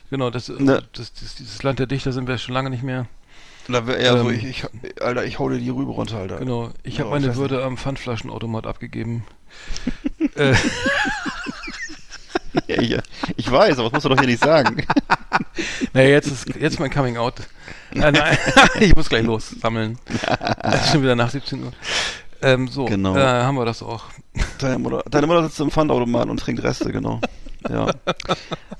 [0.09, 0.83] Genau, das, Ne.
[0.93, 3.07] das, das, dieses Land der Dichter sind wir schon lange nicht mehr.
[3.69, 4.65] Da wäre eher so, Ähm, ich, ich,
[5.01, 6.37] Alter, ich hau dir die Rübe runter, Alter.
[6.39, 6.71] Genau.
[6.83, 9.23] Ich Ja, habe meine Würde am Pfandflaschenautomat abgegeben.
[10.35, 10.53] äh,
[12.67, 12.97] Ja, ich,
[13.37, 14.85] ich weiß, aber das musst du doch hier nicht sagen.
[15.93, 17.35] naja, jetzt ist jetzt mein Coming Out.
[17.93, 18.37] Äh, nein,
[18.81, 19.97] ich muss gleich los sammeln.
[20.61, 21.71] Das ist schon wieder nach 17 Uhr.
[22.41, 23.15] Ähm, so, Genau.
[23.15, 24.05] äh, haben wir das auch.
[24.59, 27.19] Deine Mutter, deine Mutter sitzt im Pfandautomaten und trinkt Reste, genau.
[27.69, 27.87] Ja.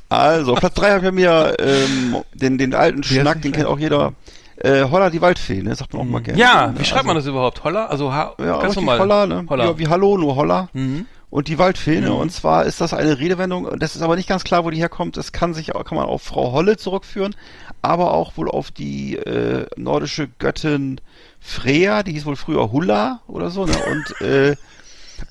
[0.10, 4.14] Also, Platz 3 habe ich mir ähm, den, den alten Schnack, den kennt auch jeder.
[4.58, 5.74] Äh, Holla die Waldfee, ne?
[5.76, 6.40] Sagt man auch mal gerne.
[6.40, 6.76] Ja, Ne?
[6.80, 7.64] wie schreibt man also, das überhaupt?
[7.64, 7.88] Holla?
[7.88, 9.00] Also ha Ja, ganz normal.
[9.00, 9.46] Holla, ne?
[9.50, 9.66] Holla.
[9.66, 10.70] Ja, wie Hallo, nur Holla.
[10.74, 11.08] Mhm.
[11.32, 12.10] Und die Waldfee, ne?
[12.10, 12.16] Mhm.
[12.18, 14.78] Und zwar ist das eine Redewendung, und das ist aber nicht ganz klar, wo die
[14.78, 15.18] herkommt.
[15.18, 17.36] Das kann sich auch, kann man auf Frau Holle zurückführen,
[17.82, 21.02] aber auch wohl auf die äh, nordische Göttin
[21.42, 23.76] Freya, die hieß wohl früher Hulla oder so, ne?
[23.90, 24.56] Und äh,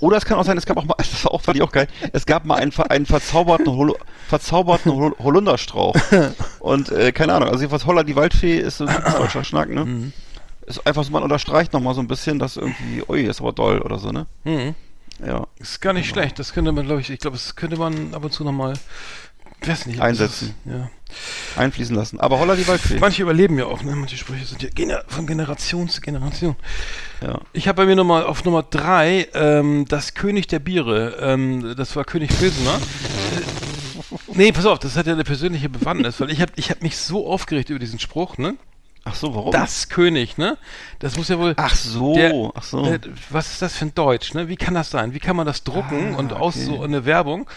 [0.01, 1.73] oder es kann auch sein, es gab auch mal, das war auch, fand ich auch
[1.73, 3.95] geil, es gab mal einen, einen verzauberten, Hol
[4.29, 5.95] verzauberten Hol Holunderstrauch.
[6.59, 9.85] Und äh, keine Ahnung, also jedenfalls Holla die Waldfee ist so ein deutscher Schnack, ne?
[9.85, 10.13] Mhm.
[10.67, 13.81] Ist einfach so, man unterstreicht nochmal so ein bisschen, dass irgendwie, ui, ist aber doll
[13.81, 14.27] oder so, ne?
[14.45, 14.75] Mhm.
[15.25, 15.47] Ja.
[15.59, 16.39] Ist gar nicht schlecht.
[16.39, 18.75] Das könnte man, glaube ich, ich glaube, das könnte man ab und zu nochmal,
[19.63, 20.01] weiß nicht.
[20.01, 20.55] Einsetzen.
[20.65, 20.91] Ist, ja.
[21.57, 22.21] Einfließen lassen.
[22.21, 22.99] Aber Holla die Waldfee.
[22.99, 23.95] Manche überleben ja auch, ne?
[23.97, 26.57] Manche Sprüche sind ja gener von Generation zu Generation.
[27.21, 27.41] Ja.
[27.53, 31.17] Ich habe bei mir Nummer auf Nummer drei ähm, das König der Biere.
[31.21, 32.75] Ähm, das war König Pilsener.
[32.75, 36.83] Äh, nee, pass auf, das hat ja eine persönliche Bewandtnis, weil ich habe ich hab
[36.83, 38.57] mich so aufgeregt über diesen Spruch, ne?
[39.03, 39.51] Ach so, warum?
[39.51, 40.59] Das König, ne?
[40.99, 41.55] Das muss ja wohl.
[41.57, 42.85] Ach so, der, ach so.
[42.85, 43.01] äh,
[43.31, 44.49] was ist das für ein Deutsch, ne?
[44.49, 45.15] Wie kann das sein?
[45.15, 46.67] Wie kann man das drucken Ah, und aus okay.
[46.67, 47.49] so eine Werbung,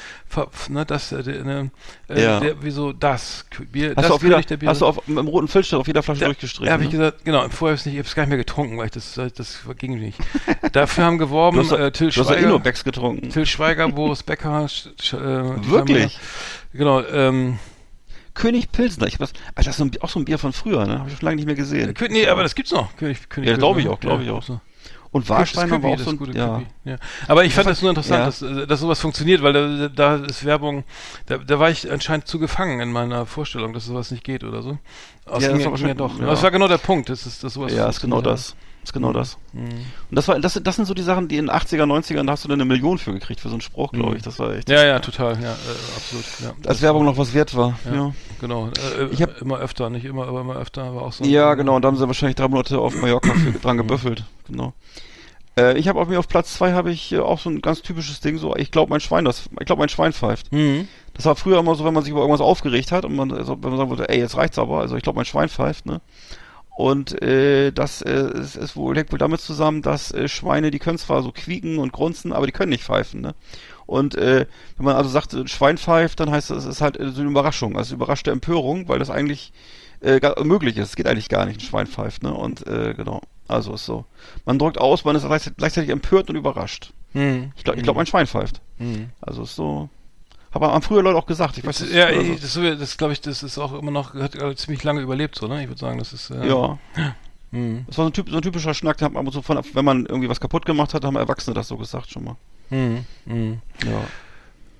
[0.69, 1.71] ne, das, äh, der, ne,
[2.07, 2.39] äh, Ja.
[2.39, 3.45] der, wieso das?
[3.71, 4.71] Bier, Hast das du auf jeder, der Biere.
[4.71, 6.65] hast du auf, im roten Filzstift auf jeder Flasche Da- durchgestrichen?
[6.67, 6.97] Ja, habe ich ne?
[6.97, 9.59] gesagt, genau, vorher habe ich ich es gar nicht mehr getrunken, weil ich das, das
[9.77, 10.17] ging nicht.
[10.71, 13.29] Dafür haben geworben Du hast, äh, Till du hast doch Schweiger, Innobex getrunken.
[13.29, 15.17] Till Schweiger, Boris Becker, Sch, Sch, äh,
[15.69, 16.03] Wirklich?
[16.15, 16.21] haben
[16.75, 17.59] Genau, ähm,
[18.33, 19.07] König Pilsner.
[19.07, 20.99] Ich hab das, Alter, das ist auch so ein Bier von früher, ne?
[20.99, 21.93] Habe ich schon lange nicht mehr gesehen.
[21.93, 22.95] Kö- nee, aber das gibt's noch.
[22.97, 24.23] König, König Ja, glaube ich Pilsner, auch, glaube ne?
[24.25, 24.43] ich auch.
[24.43, 24.59] so.
[25.11, 26.63] Und Warsteiner Köpi, war auch das so ein, gute ja.
[26.85, 26.95] Ja.
[27.27, 28.49] Aber ich fand Das das nur interessant, ja.
[28.55, 30.85] dass, dass sowas funktioniert, weil da, da ist Werbung,
[31.27, 34.63] da, da war ich anscheinend zu gefangen in meiner Vorstellung, dass sowas nicht geht oder
[34.63, 34.79] so.
[35.27, 36.19] Aus Ja, ging das ja, war ging ja doch.
[36.19, 36.25] ja.
[36.25, 38.55] Das war genau der Punkt, dass, es- dass sowas Ja, ist genau das.
[38.83, 39.37] Ist genau das.
[39.53, 39.61] Mhm.
[39.63, 39.69] Und
[40.11, 42.43] das war, das, das sind so die Sachen, die in den 80er, 90ern, da hast
[42.43, 44.15] du dann eine Million für gekriegt, für so einen Spruch, glaube Mhm.
[44.17, 44.21] ich.
[44.23, 44.69] Das war echt.
[44.69, 46.25] Ja, ja, total, ja, äh, absolut.
[46.41, 46.69] Ja.
[46.69, 47.79] Als Werbung noch was wert war.
[47.85, 47.93] Ja.
[47.95, 48.13] Ja.
[48.41, 48.67] Genau.
[48.99, 51.23] Äh, Ich hab- immer öfter, nicht immer, aber immer öfter war auch so.
[51.23, 51.77] Ja, genau.
[51.77, 54.25] Und da haben sie wahrscheinlich drei Monate auf Mallorca für, dran gebüffelt.
[54.49, 54.73] Genau.
[55.57, 57.81] Äh, ich habe auf mir auf Platz zwei habe ich äh, auch so ein ganz
[57.83, 60.51] typisches Ding, so ich glaube mein Schwein, das ich glaube mein Schwein pfeift.
[60.51, 60.87] Mhm.
[61.13, 63.55] Das war früher immer so, wenn man sich über irgendwas aufgeregt hat und man, also,
[63.61, 66.01] wenn man sagen wollte, ey, jetzt reicht's aber, also ich glaube mein Schwein pfeift, ne?
[66.75, 70.79] Und äh, das äh, ist, ist wohl, hängt wohl damit zusammen, dass äh, Schweine, die
[70.79, 73.35] können zwar so quieken und grunzen, aber die können nicht pfeifen, ne?
[73.85, 74.47] Und äh,
[74.77, 77.21] wenn man also sagt, ein Schwein pfeift, dann heißt das, es ist halt äh, so
[77.21, 79.51] eine Überraschung, also überraschte Empörung, weil das eigentlich
[79.99, 80.89] äh, gar, möglich ist.
[80.89, 82.33] Es geht eigentlich gar nicht, ein Schwein pfeift, ne?
[82.33, 84.05] Und äh, genau, also ist so.
[84.45, 85.27] Man drückt aus, man ist
[85.57, 86.91] gleichzeitig, empört und überrascht.
[87.13, 87.51] Mhm.
[87.55, 88.61] Ich glaube, ich glaub, ein Schwein pfeift.
[88.79, 89.09] Mhm.
[89.21, 89.89] Also ist so.
[90.53, 91.57] Aber haben früher Leute auch gesagt.
[91.57, 94.35] Ich weiß Das, ja, ich- das, das glaube ich, das ist auch immer noch, hat
[94.57, 95.61] ziemlich lange überlebt, so, ne?
[95.63, 96.29] Ich würde sagen, das ist.
[96.29, 96.77] Äh, Ja,
[97.51, 97.85] Mhm.
[97.87, 99.85] das war so ein, typ, so ein typischer Schnack, der hat man so von, wenn
[99.85, 102.35] man irgendwie was kaputt gemacht hat, haben Erwachsene das so gesagt schon mal.
[102.71, 103.05] Mhm.
[103.25, 103.61] Mhm.
[103.85, 104.01] Ja.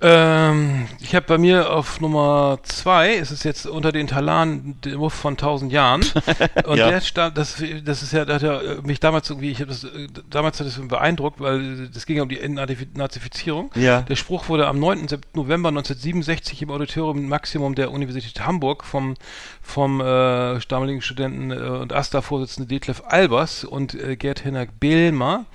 [0.06, 4.98] Ähm, ich habe bei mir auf Nummer zwei, ist es jetzt unter den Talan der
[4.98, 6.02] Muff von 1000 Jahren.
[6.66, 6.90] Und Ja.
[6.90, 9.68] der stand, das, das ist ja, da hat er äh, mich damals irgendwie, ich habe
[9.70, 13.72] das, äh, damals hat das beeindruckt, weil das ging ja um die Entnazifizierung.
[13.76, 14.02] Ja.
[14.02, 15.08] Der Spruch wurde am 9.
[15.08, 19.16] Sep- November 1967 im Auditorium Maximum der Universität Hamburg vom,
[19.62, 25.46] vom äh, damaligen Studenten äh, und AStA-Vorsitzenden Detlef Albers und äh, Gerd Henrik Behlmer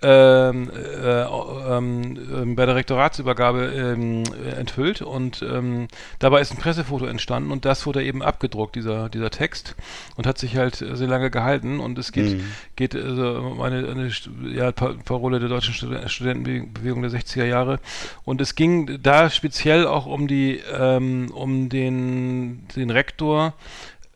[0.00, 5.88] ähm, äh, ähm, ähm, bei der Rektoratsübergabe ähm, äh, enthüllt und ähm,
[6.20, 9.74] dabei ist ein Pressefoto entstanden und das wurde eben abgedruckt, dieser, dieser Text
[10.16, 12.44] und hat sich halt äh, sehr lange gehalten und es geht, Mhm.
[12.76, 14.10] geht also um eine, eine
[14.54, 17.80] ja, Pa- Parole der deutschen Stud- Studentenbewegung der 60er Jahre
[18.24, 23.54] und es ging da speziell auch um die ähm, um den, den Rektor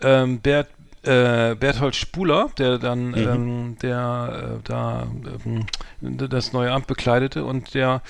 [0.00, 0.66] Bert
[1.02, 3.16] äh, Berthold Spuler, der dann Mhm.
[3.16, 5.06] ähm, der äh, da
[5.44, 5.66] ähm,
[6.00, 8.02] das neue Amt bekleidete und der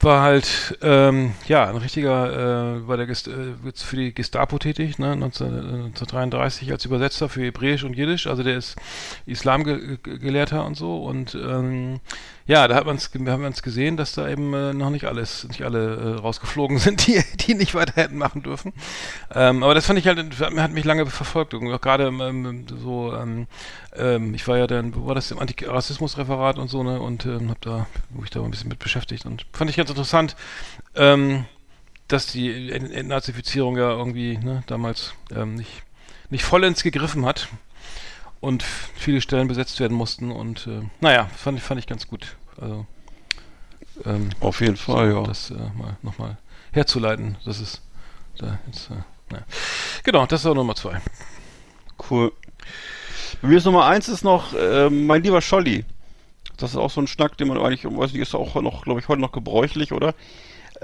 [0.00, 4.98] war halt ähm, ja ein richtiger äh, bei der Gest äh, für die Gestapo tätig,
[4.98, 5.50] ne, 19, äh,
[5.86, 8.76] 1933 als Übersetzer für Hebräisch und Jiddisch, also der ist
[9.24, 12.00] Islamgelehrter und so und ähm,
[12.46, 12.98] ja, da hat haben
[13.40, 17.06] wir uns gesehen, dass da eben äh, noch nicht alles, nicht alle äh, rausgeflogen sind,
[17.06, 18.72] die, die nicht weiter hätten machen dürfen.
[19.34, 21.52] Ähm, aber das fand ich halt, hat mich lange verfolgt.
[21.52, 23.46] Gerade ähm, so, ähm,
[23.96, 27.50] ähm, ich war ja dann, wo war das im Antirassismusreferat und so, ne, und ähm,
[27.50, 30.36] hab da, wo ich da ein bisschen mit beschäftigt und fand ich ganz interessant,
[30.94, 31.46] ähm,
[32.06, 35.82] dass die Ent- Entnazifizierung ja irgendwie, ne, damals ähm, nicht,
[36.30, 37.48] nicht vollends gegriffen hat
[38.40, 42.36] und viele Stellen besetzt werden mussten und äh, naja, fand ich, fand ich ganz gut.
[42.60, 42.86] Also
[44.04, 45.22] ähm, Auf jeden Fall, so, ja.
[45.24, 46.36] das äh, mal nochmal
[46.72, 47.82] herzuleiten, das ist
[48.38, 48.94] da jetzt, äh,
[49.30, 49.44] naja.
[50.04, 51.00] Genau, das war Nummer zwei.
[52.10, 52.32] Cool.
[53.40, 55.84] Bei mir ist Nummer eins ist noch ähm, mein lieber Scholli.
[56.56, 59.00] Das ist auch so ein Schnack, den man eigentlich, weiß nicht, ist auch noch, glaube
[59.00, 60.14] ich, heute noch gebräuchlich, oder?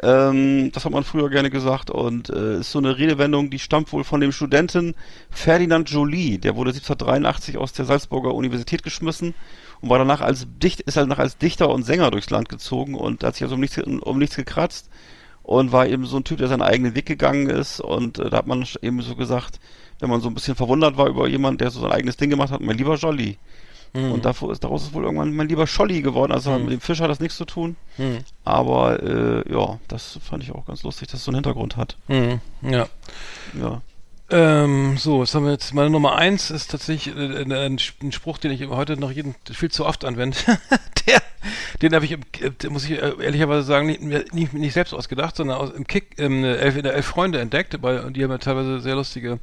[0.02, 3.92] Ähm, das hat man früher gerne gesagt und äh, ist so eine Redewendung, die stammt
[3.92, 4.94] wohl von dem Studenten
[5.30, 6.38] Ferdinand Joly.
[6.38, 9.34] Der wurde 1783 aus der Salzburger Universität geschmissen
[9.80, 13.22] und war danach als Dicht, ist danach als Dichter und Sänger durchs Land gezogen und
[13.22, 14.88] hat sich also um nichts, um nichts gekratzt
[15.42, 18.38] und war eben so ein Typ, der seinen eigenen Weg gegangen ist und äh, da
[18.38, 19.60] hat man eben so gesagt,
[20.00, 22.50] wenn man so ein bisschen verwundert war über jemanden, der so sein eigenes Ding gemacht
[22.50, 23.36] hat, mein lieber Jolly.
[23.94, 26.32] Und davor ist, daraus ist wohl irgendwann mein lieber Scholli geworden.
[26.32, 27.76] Also mit dem Fisch hat das nichts zu tun.
[27.98, 28.18] Mhm.
[28.44, 31.96] Aber äh, ja, das fand ich auch ganz lustig, dass es so einen Hintergrund hat.
[32.08, 32.40] Mhm.
[32.62, 32.88] Ja.
[33.60, 33.82] Ja.
[34.34, 35.74] Ähm, so, was haben wir jetzt?
[35.74, 39.10] Meine Nummer eins ist tatsächlich äh, äh, ein, Sp- ein Spruch, den ich heute noch
[39.10, 40.38] jeden viel zu oft anwende.
[41.06, 41.20] Der,
[41.82, 42.18] den habe ich, äh,
[42.62, 46.16] der muss ich äh, ehrlicherweise sagen, nicht, nicht, nicht selbst ausgedacht, sondern aus, im Kick,
[46.16, 49.40] im, äh, Elf, in der Elf Freunde entdeckt, weil die haben ja teilweise sehr lustige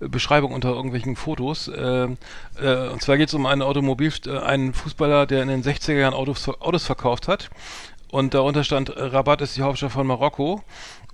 [0.00, 1.68] äh, Beschreibungen unter irgendwelchen Fotos.
[1.76, 2.18] Ähm,
[2.60, 5.98] äh, und zwar geht es um einen Automobil, äh, einen Fußballer, der in den 60er
[5.98, 7.50] Jahren Autos, Autos verkauft hat.
[8.12, 10.62] Und darunter stand, äh, Rabat ist die Hauptstadt von Marokko.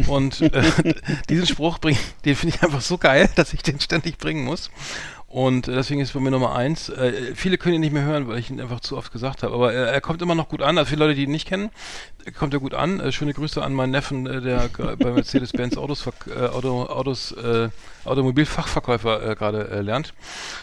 [0.09, 0.95] Und äh,
[1.29, 4.69] diesen Spruch bring, den finde ich einfach so geil, dass ich den ständig bringen muss.
[5.31, 6.89] Und äh, deswegen ist es bei mir Nummer eins.
[6.89, 9.53] Äh, viele können ihn nicht mehr hören, weil ich ihn einfach zu oft gesagt habe.
[9.55, 10.79] Aber er, er kommt immer noch gut an.
[10.79, 11.69] Also viele Leute, die ihn nicht kennen,
[12.39, 12.99] kommt er gut an.
[12.99, 17.69] Äh, schöne Grüße an meinen Neffen, äh, der bei Mercedes-Benz Autos, äh, Auto, Autos, äh,
[18.07, 20.15] Automobilfachverkäufer äh, gerade äh, lernt.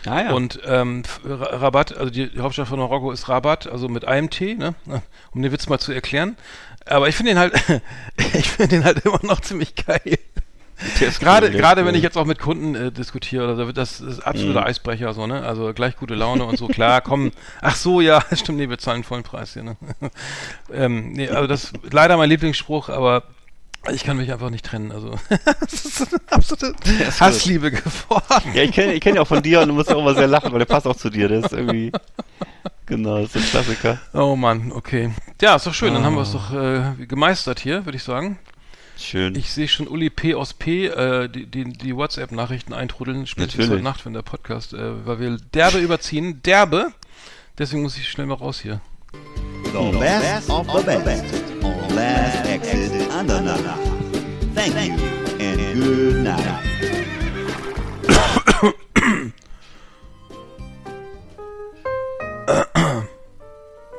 [0.07, 0.31] Ah, ja.
[0.31, 4.05] Und ähm, F- Ra- Rabat, also die, die Hauptstadt von Marokko ist Rabat, also mit
[4.05, 4.73] einem T, ne?
[5.31, 6.37] um den Witz mal zu erklären.
[6.87, 7.53] Aber ich finde ihn halt,
[8.33, 10.17] ich finde ihn halt immer noch ziemlich geil.
[11.19, 14.61] Gerade, gerade wenn ich jetzt auch mit Kunden äh, diskutiere oder so, das ist absoluter
[14.61, 14.67] Mhm.
[14.67, 15.41] Eisbrecher, so, ne?
[15.43, 17.31] Also gleich gute Laune und so, klar, komm,
[17.61, 19.77] ach so, ja, stimmt, nee, wir zahlen vollen Preis hier, ne?
[20.73, 23.23] ähm, nee, also das ist leider mein Lieblingsspruch, aber
[23.91, 25.15] ich kann mich einfach nicht trennen, also
[25.61, 26.73] das ist eine absolute
[27.07, 28.51] ist Hassliebe geworden.
[28.53, 30.27] Ja, ich kenne ich kenn ihn auch von dir und du musst auch immer sehr
[30.27, 31.27] lachen, weil der passt auch zu dir.
[31.29, 31.91] Der ist irgendwie.
[32.87, 33.99] Genau, das ist ein Klassiker.
[34.13, 35.11] Oh Mann, okay.
[35.41, 36.39] Ja, ist doch schön, dann haben wir es Ah.
[36.95, 38.39] doch äh, gemeistert hier, würde ich sagen.
[38.97, 39.35] Schön.
[39.35, 40.35] Ich sehe schon Uli P.
[40.35, 40.87] aus P.
[40.87, 43.71] Äh, die, die, die WhatsApp-Nachrichten eintrudeln, spätestens Natürlich.
[43.71, 46.41] heute Nacht, wenn der Podcast, äh, weil wir derbe überziehen.
[46.43, 46.91] Derbe!
[47.57, 48.81] Deswegen muss ich schnell mal raus hier.
[49.73, 51.25] The best of the best
[51.63, 53.77] on Last Exit Andernach.
[54.53, 54.95] Thank you
[55.39, 56.63] and good night.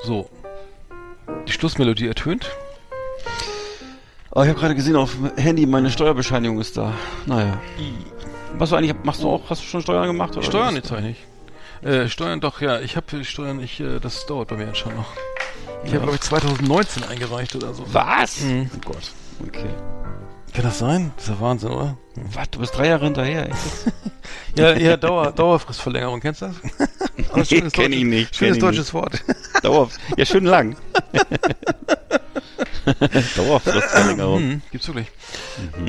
[0.05, 0.31] So.
[1.47, 2.51] Die Schlussmelodie ertönt.
[4.37, 6.93] Oh, ich habe gerade gesehen auf dem Handy, meine Steuerbescheinigung ist da.
[7.25, 7.59] Naja.
[8.59, 10.37] Was du eigentlich, machst du auch, hast du schon Steuern gemacht?
[10.37, 11.25] Oder Steuern jetzt eigentlich.
[11.81, 12.81] Äh, Steuern doch, ja.
[12.81, 15.07] Ich habe Steuern, ich, äh, das dauert bei mir schon noch.
[15.85, 17.83] Ich habe, glaube ich, 2019 eingereicht oder so.
[17.95, 18.43] Was?
[18.43, 18.71] Mhm.
[18.77, 19.11] Oh Gott.
[19.49, 19.71] Okay.
[20.53, 21.13] Kann das sein?
[21.17, 21.97] Das ist ja Wahnsinn, oder?
[22.35, 22.51] Was?
[22.51, 23.49] Du bist drei Jahre hinterher.
[24.57, 26.57] Ja, ja Dauer, Dauerfristverlängerung, kennst du das?
[27.31, 29.23] Aber Nee, kenn ich nicht, Schönes ich deutsches Wort.
[29.63, 29.91] Dauer.
[30.17, 30.77] Ja, schön lang.
[33.37, 34.43] Dauerfristverlängerung.
[34.49, 35.09] Mhm, gibt's wirklich.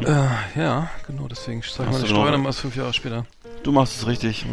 [0.06, 3.26] Äh, ja, genau, deswegen zahle ich noch- Steuern erst fünf Jahre später.
[3.64, 4.46] Du machst es richtig.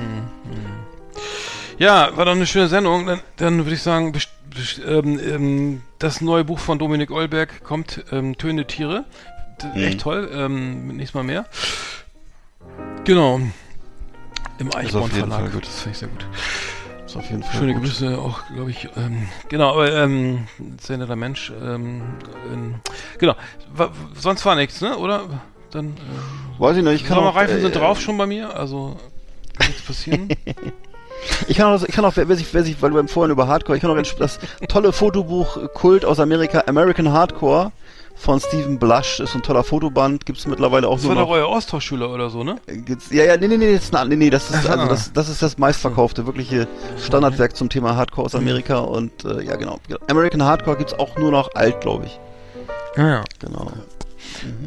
[1.79, 3.07] Ja, war doch eine schöne Sendung.
[3.07, 4.13] Dann, dann würde ich sagen,
[4.87, 9.05] ähm, ähm, das neue Buch von Dominik Eulberg kommt, ähm, Töne Tiere.
[9.75, 9.83] Mhm.
[9.83, 10.31] Echt toll.
[10.33, 11.47] Ähm, nächstes Mal mehr.
[13.05, 13.41] Genau.
[14.59, 15.53] Im Eichborn Verlag.
[15.53, 15.67] Gut.
[15.67, 16.27] Das finde ich sehr gut.
[17.15, 17.83] Ist auf jeden Fall Schöne gut.
[17.85, 18.89] Grüße auch, glaube ich.
[18.97, 20.47] Ähm, genau, aber ähm,
[20.81, 21.53] sehr netter Mensch.
[21.63, 22.03] Ähm,
[22.53, 22.75] in,
[23.19, 23.35] genau.
[23.75, 24.97] Wa- sonst war nichts, ne?
[24.99, 25.23] Oder?
[25.71, 25.89] Dann.
[25.91, 28.97] Äh, Weiß ich nicht, ich kann auch, Sommerreifen äh, sind drauf schon bei mir, also
[29.59, 30.29] kann nichts passieren.
[31.49, 33.47] Ich kann auch, ich kann auch, wer sich, wer sich, weil du beim Vorhin über
[33.47, 34.39] Hardcore, ich kann auch das
[34.69, 37.73] tolle Fotobuch äh, Kult aus Amerika, American Hardcore
[38.17, 41.35] von Stephen Blush, ist ein toller Fotoband, gibt's mittlerweile auch Das nur war doch noch.
[41.37, 42.57] euer Austauschschüler oder so, ne?
[42.67, 44.89] Gibt's- Ja, ja, nee, nee, nee, das ist, nee, nee, das ist, also ah.
[44.89, 46.69] das, das ist das meistverkaufte, wirkliche
[47.05, 49.79] Standardwerk zum Thema Hardcore aus Amerika und, äh, ja, genau.
[50.09, 52.19] American Hardcore gibt's auch nur noch alt, glaube ich.
[52.97, 53.25] Ja, ja.
[53.41, 53.73] Genau.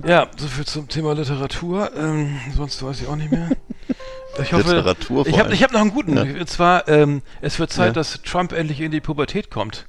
[0.06, 1.91] Ja, soviel zum Thema Literatur.
[1.95, 3.49] Ähm, sonst weiß ich auch nicht mehr.
[4.40, 6.15] Ich hoffe, Literatur vor ich habe hab noch einen guten.
[6.15, 6.22] Ja.
[6.22, 7.94] Und zwar, ähm, es wird Zeit, Ja.
[7.94, 9.88] dass Trump endlich in die Pubertät kommt.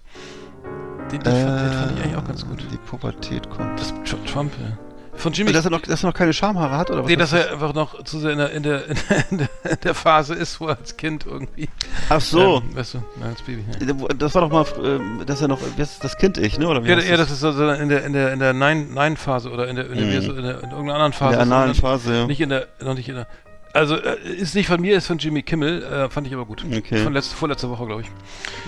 [1.12, 2.62] Den, den, fand, den fand ich eigentlich auch ganz gut.
[2.72, 3.78] Die Pubertät kommt.
[3.80, 4.76] Das Tr- Trump, ja.
[5.14, 5.51] Von Jimmy.
[5.52, 7.09] Dass er noch, dass er noch keine Schamhaare hat, oder was?
[7.09, 8.82] nee, dass er einfach noch zu sehr in der, in der,
[9.30, 11.68] in der, in der Phase ist, wo er als Kind irgendwie.
[12.09, 12.59] Ach so.
[12.59, 13.64] Ähm, weißt du, nein, als Baby.
[13.80, 14.09] Ja.
[14.16, 16.68] Das war doch mal, ähm, dass er noch, das Kind ich, ne?
[16.68, 19.16] Oder wie Ja, ja, das ist also in der in der in der Nein Nein
[19.16, 20.36] Phase oder in der in, der, Mhm.
[20.39, 21.32] in, der, in irgendeiner anderen in Phase.
[21.32, 22.26] der analen sondern Phase, ja.
[22.26, 23.26] Nicht in der noch nicht in der.
[23.73, 25.82] Also äh, ist nicht von mir, ist von Jimmy Kimmel.
[25.82, 26.65] Äh, fand ich aber gut.
[26.65, 27.03] Okay.
[27.03, 28.09] Von letzte, vorletzte Woche, glaube ich.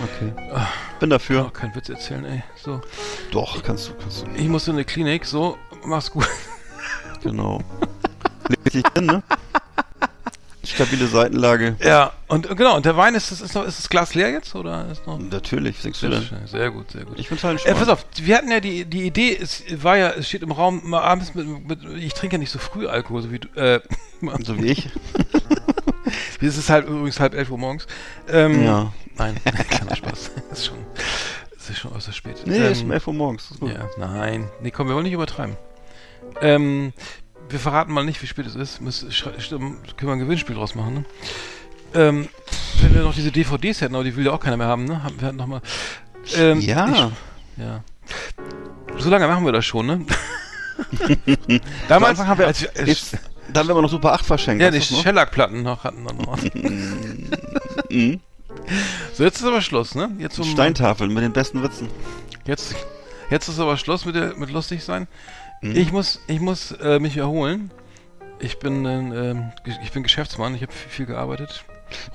[0.03, 0.33] Okay.
[0.99, 1.45] Bin dafür.
[1.47, 2.43] Oh, kein Witz erzählen, ey.
[2.55, 2.81] So,
[3.31, 4.27] Doch, kannst du, kannst du.
[4.35, 5.25] ich musste in eine Klinik.
[5.25, 6.27] So, mach's gut.
[7.23, 7.61] Genau.
[8.47, 9.23] Leg dich hin, ne?
[10.63, 11.75] Stabile Seitenlage.
[11.83, 12.75] Ja, und und genau.
[12.75, 15.17] Und der Wein ist das ist noch ist das Glas leer jetzt oder ist noch?
[15.19, 16.27] Natürlich, singst du Sehr, denn?
[16.27, 17.17] schön, sehr gut, sehr gut.
[17.19, 20.09] Ich find's halt Äh, pass auf, wir hatten ja die, die Idee, es war ja,
[20.11, 23.21] es steht im Raum, mal abends mit, mit ich trinke ja nicht so früh Alkohol,
[23.23, 23.79] so wie du, äh,
[24.43, 24.89] So wie ich.
[26.41, 27.87] es ist halt übrigens halb elf Uhr morgens.
[28.29, 28.93] Ähm, Ja.
[29.17, 29.35] Nein,
[29.69, 30.31] kleiner Spaß.
[30.51, 30.77] Ist schon,
[31.55, 32.35] ist schon äußerst spät.
[32.45, 33.51] Nee, ähm, ist um 11 Uhr morgens.
[33.51, 33.61] Ist.
[33.61, 34.49] Ja, nein.
[34.61, 35.57] Nee, komm, wir wollen nicht übertreiben.
[36.41, 36.93] Ähm,
[37.51, 38.81] wir verraten mal nicht, wie spät es ist.
[38.81, 41.05] Müssen, können wir ein Gewinnspiel draus machen, ne?
[41.93, 42.27] Ähm,
[42.81, 45.03] wenn wir noch diese DVDs hätten, aber die will ja auch keiner mehr haben, ne?
[45.03, 45.61] Haben- Wir hatten noch mal.
[46.35, 46.87] Ähm, Ja.
[47.57, 47.83] Ich, ja.
[48.97, 50.05] So lange machen wir das schon, ne?
[51.87, 53.17] Damals haben wir- als äh, Jetzt,
[53.51, 54.61] dann werden wir noch Super 8 verschenkt.
[54.61, 54.81] ja, die?
[54.81, 56.37] Shellac-Platten noch hatten wir noch.
[57.89, 58.21] Mhm.
[59.13, 60.09] so, jetzt ist aber Schluss, ne?
[60.17, 61.89] Jetzt um, Steintafeln mit den besten Witzen.
[62.45, 62.73] Jetzt,
[63.29, 65.07] jetzt ist aber Schluss mit, der, mit lustig sein.
[65.61, 65.75] Mhm.
[65.75, 67.71] Ich muss, ich muss äh, mich erholen.
[68.39, 69.51] Ich bin, ähm,
[69.83, 70.55] ich bin Geschäftsmann.
[70.55, 71.63] Ich habe viel, viel gearbeitet.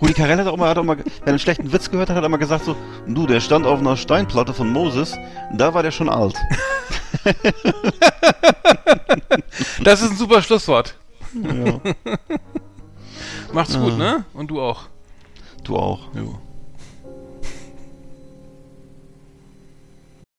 [0.01, 2.17] Rudi Carell hat auch mal, hat auch mal, wenn er einen schlechten Witz gehört hat,
[2.17, 5.17] hat er mal gesagt so, du, der stand auf einer Steinplatte von Moses,
[5.53, 6.35] da war der schon alt.
[9.83, 10.95] Das ist ein super Schlusswort.
[11.35, 11.81] Ja.
[13.53, 14.25] Macht's gut, ne?
[14.35, 14.83] Und du auch.
[15.65, 16.09] Du auch.
[16.15, 16.39] Jo.